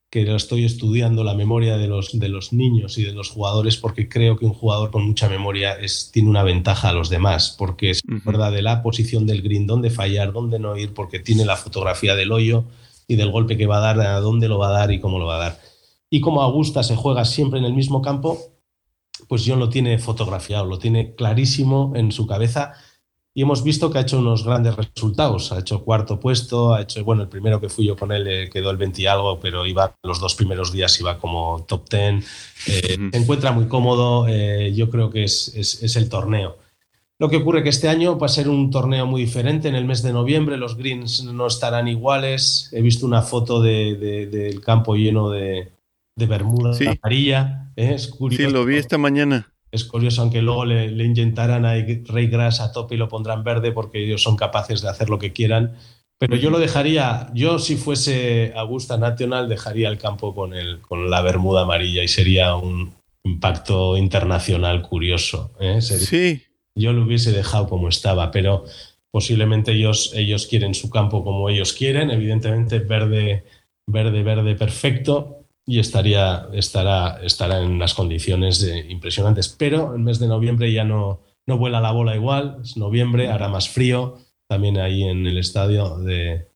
que 0.10 0.24
lo 0.24 0.36
estoy 0.36 0.65
estudiando, 0.65 1.24
la 1.24 1.36
memoria 1.36 1.78
de 1.78 1.88
los, 1.88 2.17
de 2.17 2.30
los 2.30 2.52
niños 2.52 2.98
y 2.98 3.04
de 3.04 3.13
los 3.13 3.30
jugadores, 3.30 3.78
porque 3.78 4.10
creo 4.10 4.38
que 4.38 4.45
un 4.45 4.54
jugador 4.54 4.89
con 4.89 5.06
mucha 5.06 5.30
memoria 5.30 5.74
es, 5.74 6.10
tiene 6.12 6.30
una 6.30 6.41
ventaja 6.41 6.89
a 6.89 6.93
los 6.93 7.10
demás, 7.10 7.56
porque 7.58 7.91
es 7.91 8.02
verdad 8.26 8.52
de 8.52 8.63
la 8.63 8.82
posición 8.82 9.28
del 9.28 9.43
green, 9.43 9.67
dónde 9.67 9.91
fallar, 9.91 10.34
dónde 10.34 10.58
no 10.58 10.76
ir, 10.76 10.95
porque 10.95 11.19
tiene 11.19 11.45
la 11.45 11.58
fotografía 11.58 12.15
del 12.15 12.32
hoyo 12.32 12.65
y 13.08 13.17
del 13.17 13.32
golpe 13.32 13.56
que 13.56 13.67
va 13.67 13.78
a 13.78 13.93
dar, 13.93 14.00
a 14.02 14.19
dónde 14.19 14.48
lo 14.48 14.58
va 14.58 14.69
a 14.69 14.80
dar 14.80 14.91
y 14.91 15.00
cómo 15.00 15.19
lo 15.19 15.28
va 15.28 15.36
a 15.36 15.39
dar. 15.39 15.60
Y 16.10 16.22
como 16.22 16.41
Augusta 16.41 16.82
se 16.82 16.95
juega 16.95 17.24
siempre 17.24 17.60
en 17.60 17.65
el 17.65 17.76
mismo 17.76 18.01
campo, 18.01 18.39
pues 19.28 19.43
John 19.45 19.60
lo 19.60 19.70
tiene 19.70 19.99
fotografiado, 19.99 20.66
lo 20.66 20.80
tiene 20.80 21.14
clarísimo 21.14 21.93
en 21.95 22.12
su 22.12 22.26
cabeza 22.26 22.74
y 23.39 23.41
hemos 23.41 23.63
visto 23.63 23.89
que 23.89 23.97
ha 23.97 24.01
hecho 24.01 24.19
unos 24.19 24.43
grandes 24.43 24.75
resultados. 24.75 25.53
Ha 25.53 25.59
hecho 25.59 25.81
cuarto 25.85 26.19
puesto, 26.19 26.73
ha 26.73 26.81
hecho, 26.81 27.05
bueno, 27.05 27.21
el 27.21 27.29
primero 27.29 27.61
que 27.61 27.69
fui 27.69 27.85
yo 27.85 27.95
con 27.95 28.11
él 28.11 28.27
eh, 28.27 28.49
quedó 28.51 28.69
el 28.69 28.75
20 28.75 29.01
y 29.01 29.05
algo, 29.05 29.39
pero 29.39 29.65
iba 29.65 29.95
los 30.03 30.19
dos 30.19 30.35
primeros 30.35 30.73
días 30.73 30.99
iba 30.99 31.17
como 31.17 31.63
top 31.65 31.89
10. 31.89 32.25
Eh, 32.67 32.97
se 33.13 33.17
encuentra 33.17 33.53
muy 33.53 33.69
cómodo, 33.69 34.27
eh, 34.27 34.73
yo 34.75 34.89
creo 34.89 35.09
que 35.09 35.23
es, 35.23 35.55
es, 35.55 35.95
el 35.95 36.09
torneo. 36.09 36.57
Lo 37.17 37.29
que 37.29 37.37
ocurre 37.37 37.63
que 37.63 37.69
este 37.69 37.87
año 37.87 38.19
va 38.19 38.25
a 38.25 38.29
ser 38.29 38.49
un 38.49 38.71
torneo 38.71 39.05
muy 39.05 39.21
diferente. 39.21 39.69
En 39.69 39.75
el 39.75 39.85
mes 39.85 40.03
de 40.03 40.11
noviembre 40.11 40.57
los 40.57 40.75
greens 40.75 41.23
no 41.23 41.47
estarán 41.47 41.87
iguales. 41.87 42.69
He 42.73 42.81
visto 42.81 43.05
una 43.05 43.21
foto 43.21 43.61
del 43.61 44.59
campo 44.59 44.95
lleno 44.95 45.29
de, 45.29 45.71
de 46.13 46.25
bermuda 46.25 46.77
amarilla. 47.01 47.71
¿eh? 47.77 47.93
Es 47.95 48.09
curioso. 48.09 48.43
Sí, 48.43 48.53
lo 48.53 48.65
vi 48.65 48.75
esta 48.75 48.97
mañana. 48.97 49.49
Es 49.72 49.84
curioso, 49.84 50.22
aunque 50.22 50.41
luego 50.41 50.65
le, 50.65 50.89
le 50.91 51.03
inyectarán 51.03 51.65
a 51.65 51.74
Ray 51.74 52.28
Grass 52.28 52.59
a 52.59 52.72
tope 52.72 52.95
y 52.95 52.97
lo 52.97 53.07
pondrán 53.07 53.43
verde 53.43 53.72
porque 53.72 54.03
ellos 54.03 54.24
son 54.24 54.36
capaces 54.36 54.82
de 54.82 54.89
hacer 54.89 55.09
lo 55.09 55.20
que 55.20 55.32
quieran. 55.32 55.76
Pero 56.17 56.36
yo 56.36 56.49
lo 56.49 56.59
dejaría, 56.59 57.30
yo 57.34 57.59
si 57.59 57.78
fuese 57.78 58.51
Augusta 58.55 58.97
National, 58.97 59.47
dejaría 59.47 59.88
el 59.88 59.97
campo 59.97 60.36
con, 60.36 60.53
el, 60.53 60.82
con 60.82 61.09
la 61.09 61.22
bermuda 61.22 61.61
amarilla 61.61 62.03
y 62.03 62.09
sería 62.09 62.55
un 62.55 62.93
impacto 63.24 63.95
internacional 63.95 64.82
curioso. 64.82 65.51
¿eh? 65.59 65.82
sí. 65.82 66.41
Yo 66.76 66.93
lo 66.93 67.03
hubiese 67.03 67.32
dejado 67.32 67.70
como 67.70 67.88
estaba, 67.88 68.32
pero 68.32 68.65
posiblemente 69.11 69.72
ellos, 69.72 70.11
ellos 70.13 70.45
quieren 70.47 70.74
su 70.74 70.89
campo 70.89 71.24
como 71.24 71.49
ellos 71.49 71.74
quieren, 71.74 72.11
evidentemente 72.11 72.80
verde, 72.80 73.45
verde, 73.88 74.24
verde 74.24 74.55
perfecto 74.55 75.38
y 75.70 75.78
estaría, 75.78 76.47
estará, 76.51 77.20
estará 77.22 77.61
en 77.61 77.70
unas 77.70 77.93
condiciones 77.93 78.67
impresionantes. 78.89 79.49
Pero 79.49 79.93
el 79.93 80.01
mes 80.01 80.17
de 80.17 80.28
noviembre 80.28 80.74
ya 80.74 80.84
no, 80.84 81.22
no 81.45 81.59
vuela 81.59 81.80
la 81.80 81.91
bola 81.91 82.15
igual, 82.15 82.57
es 82.63 82.76
noviembre, 82.76 83.28
hará 83.28 83.49
más 83.49 83.70
frío 83.70 84.17
también 84.47 84.80
ahí 84.80 85.03
en 85.03 85.28
el 85.28 85.38
estadio 85.38 85.99
de 85.99 86.47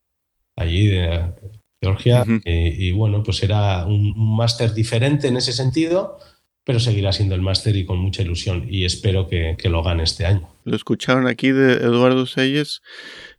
allí 0.55 0.87
de 0.87 1.31
Georgia. 1.79 2.25
y, 2.43 2.91
bueno, 2.93 3.21
pues 3.21 3.37
será 3.37 3.85
un, 3.85 4.15
máster 4.35 4.73
diferente 4.73 5.27
en 5.27 5.37
ese 5.37 5.53
sentido, 5.53 6.17
pero 6.63 6.79
seguirá 6.79 7.11
siendo 7.11 7.35
el 7.35 7.41
máster 7.41 7.75
y 7.75 7.85
con 7.85 7.99
mucha 7.99 8.23
ilusión. 8.23 8.65
Y 8.67 8.83
espero 8.83 9.27
que, 9.27 9.55
que, 9.59 9.69
lo 9.69 9.83
gane 9.83 10.01
este 10.01 10.25
año. 10.25 10.49
Lo 10.63 10.75
escucharon 10.75 11.27
aquí 11.27 11.51
de 11.51 11.73
Eduardo 11.73 12.25
Selles 12.25 12.81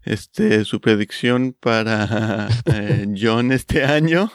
este, 0.04 0.64
su 0.64 0.80
predicción 0.80 1.56
para 1.58 2.48
eh, 2.66 3.06
John 3.20 3.52
este 3.52 3.84
año. 3.84 4.30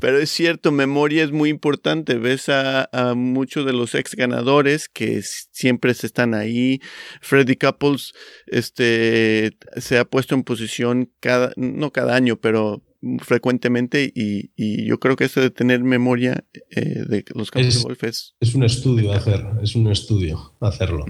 Pero 0.00 0.18
es 0.18 0.30
cierto, 0.30 0.72
memoria 0.72 1.24
es 1.24 1.32
muy 1.32 1.50
importante. 1.50 2.18
Ves 2.18 2.48
a, 2.48 2.88
muchos 3.14 3.66
de 3.66 3.72
los 3.72 3.94
ex 3.94 4.14
ganadores 4.14 4.88
que 4.88 5.22
siempre 5.22 5.94
se 5.94 6.06
están 6.06 6.34
ahí. 6.34 6.80
Freddy 7.20 7.56
Couples 7.56 8.12
este, 8.46 9.56
se 9.76 9.98
ha 9.98 10.04
puesto 10.04 10.34
en 10.34 10.44
posición 10.44 11.12
cada, 11.20 11.52
no 11.56 11.90
cada 11.92 12.14
año, 12.14 12.36
pero 12.36 12.82
frecuentemente 13.20 14.12
y, 14.14 14.50
yo 14.86 14.98
creo 15.00 15.16
que 15.16 15.24
eso 15.24 15.40
de 15.40 15.50
tener 15.50 15.82
memoria 15.82 16.44
eh, 16.70 17.04
de 17.06 17.24
los 17.34 17.50
campos 17.50 17.76
de 17.76 17.82
golf 17.82 18.04
es... 18.04 18.36
Es 18.40 18.54
un 18.54 18.64
estudio 18.64 19.12
hacer, 19.12 19.44
es 19.62 19.74
un 19.74 19.90
estudio 19.90 20.54
hacerlo. 20.60 21.06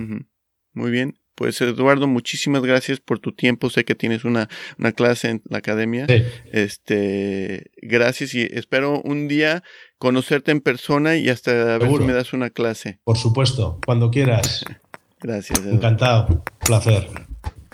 Muy 0.72 0.90
bien. 0.90 1.18
Pues 1.40 1.58
Eduardo, 1.62 2.06
muchísimas 2.06 2.60
gracias 2.60 3.00
por 3.00 3.18
tu 3.18 3.32
tiempo. 3.32 3.70
Sé 3.70 3.86
que 3.86 3.94
tienes 3.94 4.26
una, 4.26 4.50
clase 4.94 5.30
en 5.30 5.42
la 5.48 5.56
academia. 5.56 6.06
Este, 6.52 7.70
gracias 7.80 8.34
y 8.34 8.42
espero 8.42 9.00
un 9.00 9.26
día 9.26 9.62
conocerte 9.96 10.50
en 10.50 10.60
persona 10.60 11.16
y 11.16 11.30
hasta 11.30 11.76
a 11.76 11.78
ver 11.78 11.88
si 11.88 12.00
me 12.00 12.12
das 12.12 12.34
una 12.34 12.50
clase. 12.50 12.98
Por 13.04 13.16
supuesto, 13.16 13.78
cuando 13.86 14.10
quieras. 14.10 14.66
gracias. 15.18 15.60
Encantado. 15.60 16.44
Placer. 16.66 17.08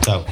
Chao. 0.00 0.24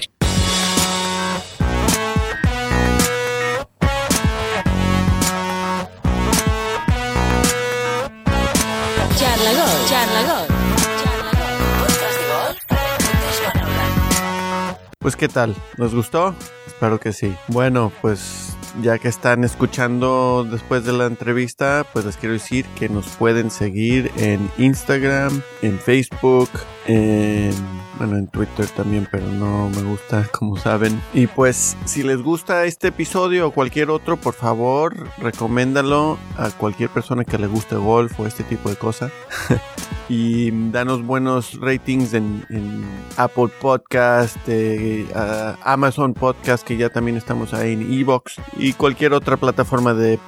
Pues 15.05 15.17
qué 15.17 15.29
tal, 15.29 15.55
¿nos 15.77 15.95
gustó? 15.95 16.35
Espero 16.67 16.99
que 16.99 17.13
sí. 17.13 17.37
Bueno, 17.49 17.93
pues 18.01 18.57
ya 18.81 18.99
que 18.99 19.09
están 19.09 19.45
escuchando 19.45 20.47
después 20.51 20.87
de 20.87 20.95
la 20.95 21.05
entrevista, 21.05 21.85
pues 21.93 22.07
les 22.07 22.17
quiero 22.17 22.33
decir 22.33 22.65
que 22.75 22.89
nos 22.89 23.09
pueden 23.09 23.51
seguir 23.51 24.11
en 24.17 24.51
Instagram, 24.57 25.43
en 25.61 25.79
Facebook, 25.79 26.49
en 26.87 27.53
bueno, 27.99 28.17
en 28.17 28.27
Twitter 28.27 28.67
también, 28.69 29.09
pero 29.11 29.27
no 29.27 29.71
me 29.71 29.83
gusta, 29.83 30.29
como 30.33 30.57
saben. 30.57 31.01
Y 31.13 31.27
pues, 31.27 31.77
si 31.85 32.03
les 32.03 32.23
gusta 32.23 32.65
este 32.65 32.89
episodio 32.89 33.49
o 33.49 33.51
cualquier 33.51 33.91
otro, 33.91 34.17
por 34.17 34.35
favor, 34.35 35.09
recomiéndalo 35.19 36.19
a 36.37 36.51
cualquier 36.51 36.91
persona 36.91 37.25
que 37.25 37.39
le 37.39 37.47
guste 37.47 37.77
golf 37.77 38.19
o 38.19 38.27
este 38.27 38.45
tipo 38.45 38.69
de 38.69 38.77
cosas. 38.77 39.13
y 40.09 40.51
danos 40.71 41.05
buenos 41.05 41.59
ratings 41.61 42.15
en, 42.15 42.45
Apple 43.17 43.49
Podcast, 43.61 44.37
eh, 44.49 45.07
Amazon 45.63 46.15
Podcast, 46.15 46.67
que 46.67 46.77
ya 46.77 46.91
también 46.91 47.17
estamos 47.17 47.55
ahí 47.55 47.75
en 47.75 47.93
Evox 47.93 48.37
y 48.59 48.73
cualquier 48.73 49.13
otra 49.13 49.37
plataforma 49.37 49.95
de 49.95 50.19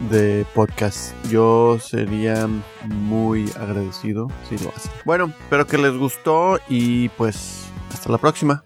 de 0.00 0.46
podcast. 0.54 1.14
Yo 1.28 1.78
sería 1.80 2.48
muy 2.86 3.50
agradecido 3.58 4.30
si 4.48 4.58
lo 4.58 4.70
hacen. 4.70 4.92
Bueno, 5.04 5.32
espero 5.40 5.66
que 5.66 5.78
les 5.78 5.96
gustó 5.96 6.58
y 6.68 7.08
pues 7.10 7.66
hasta 7.92 8.10
la 8.10 8.18
próxima. 8.18 8.64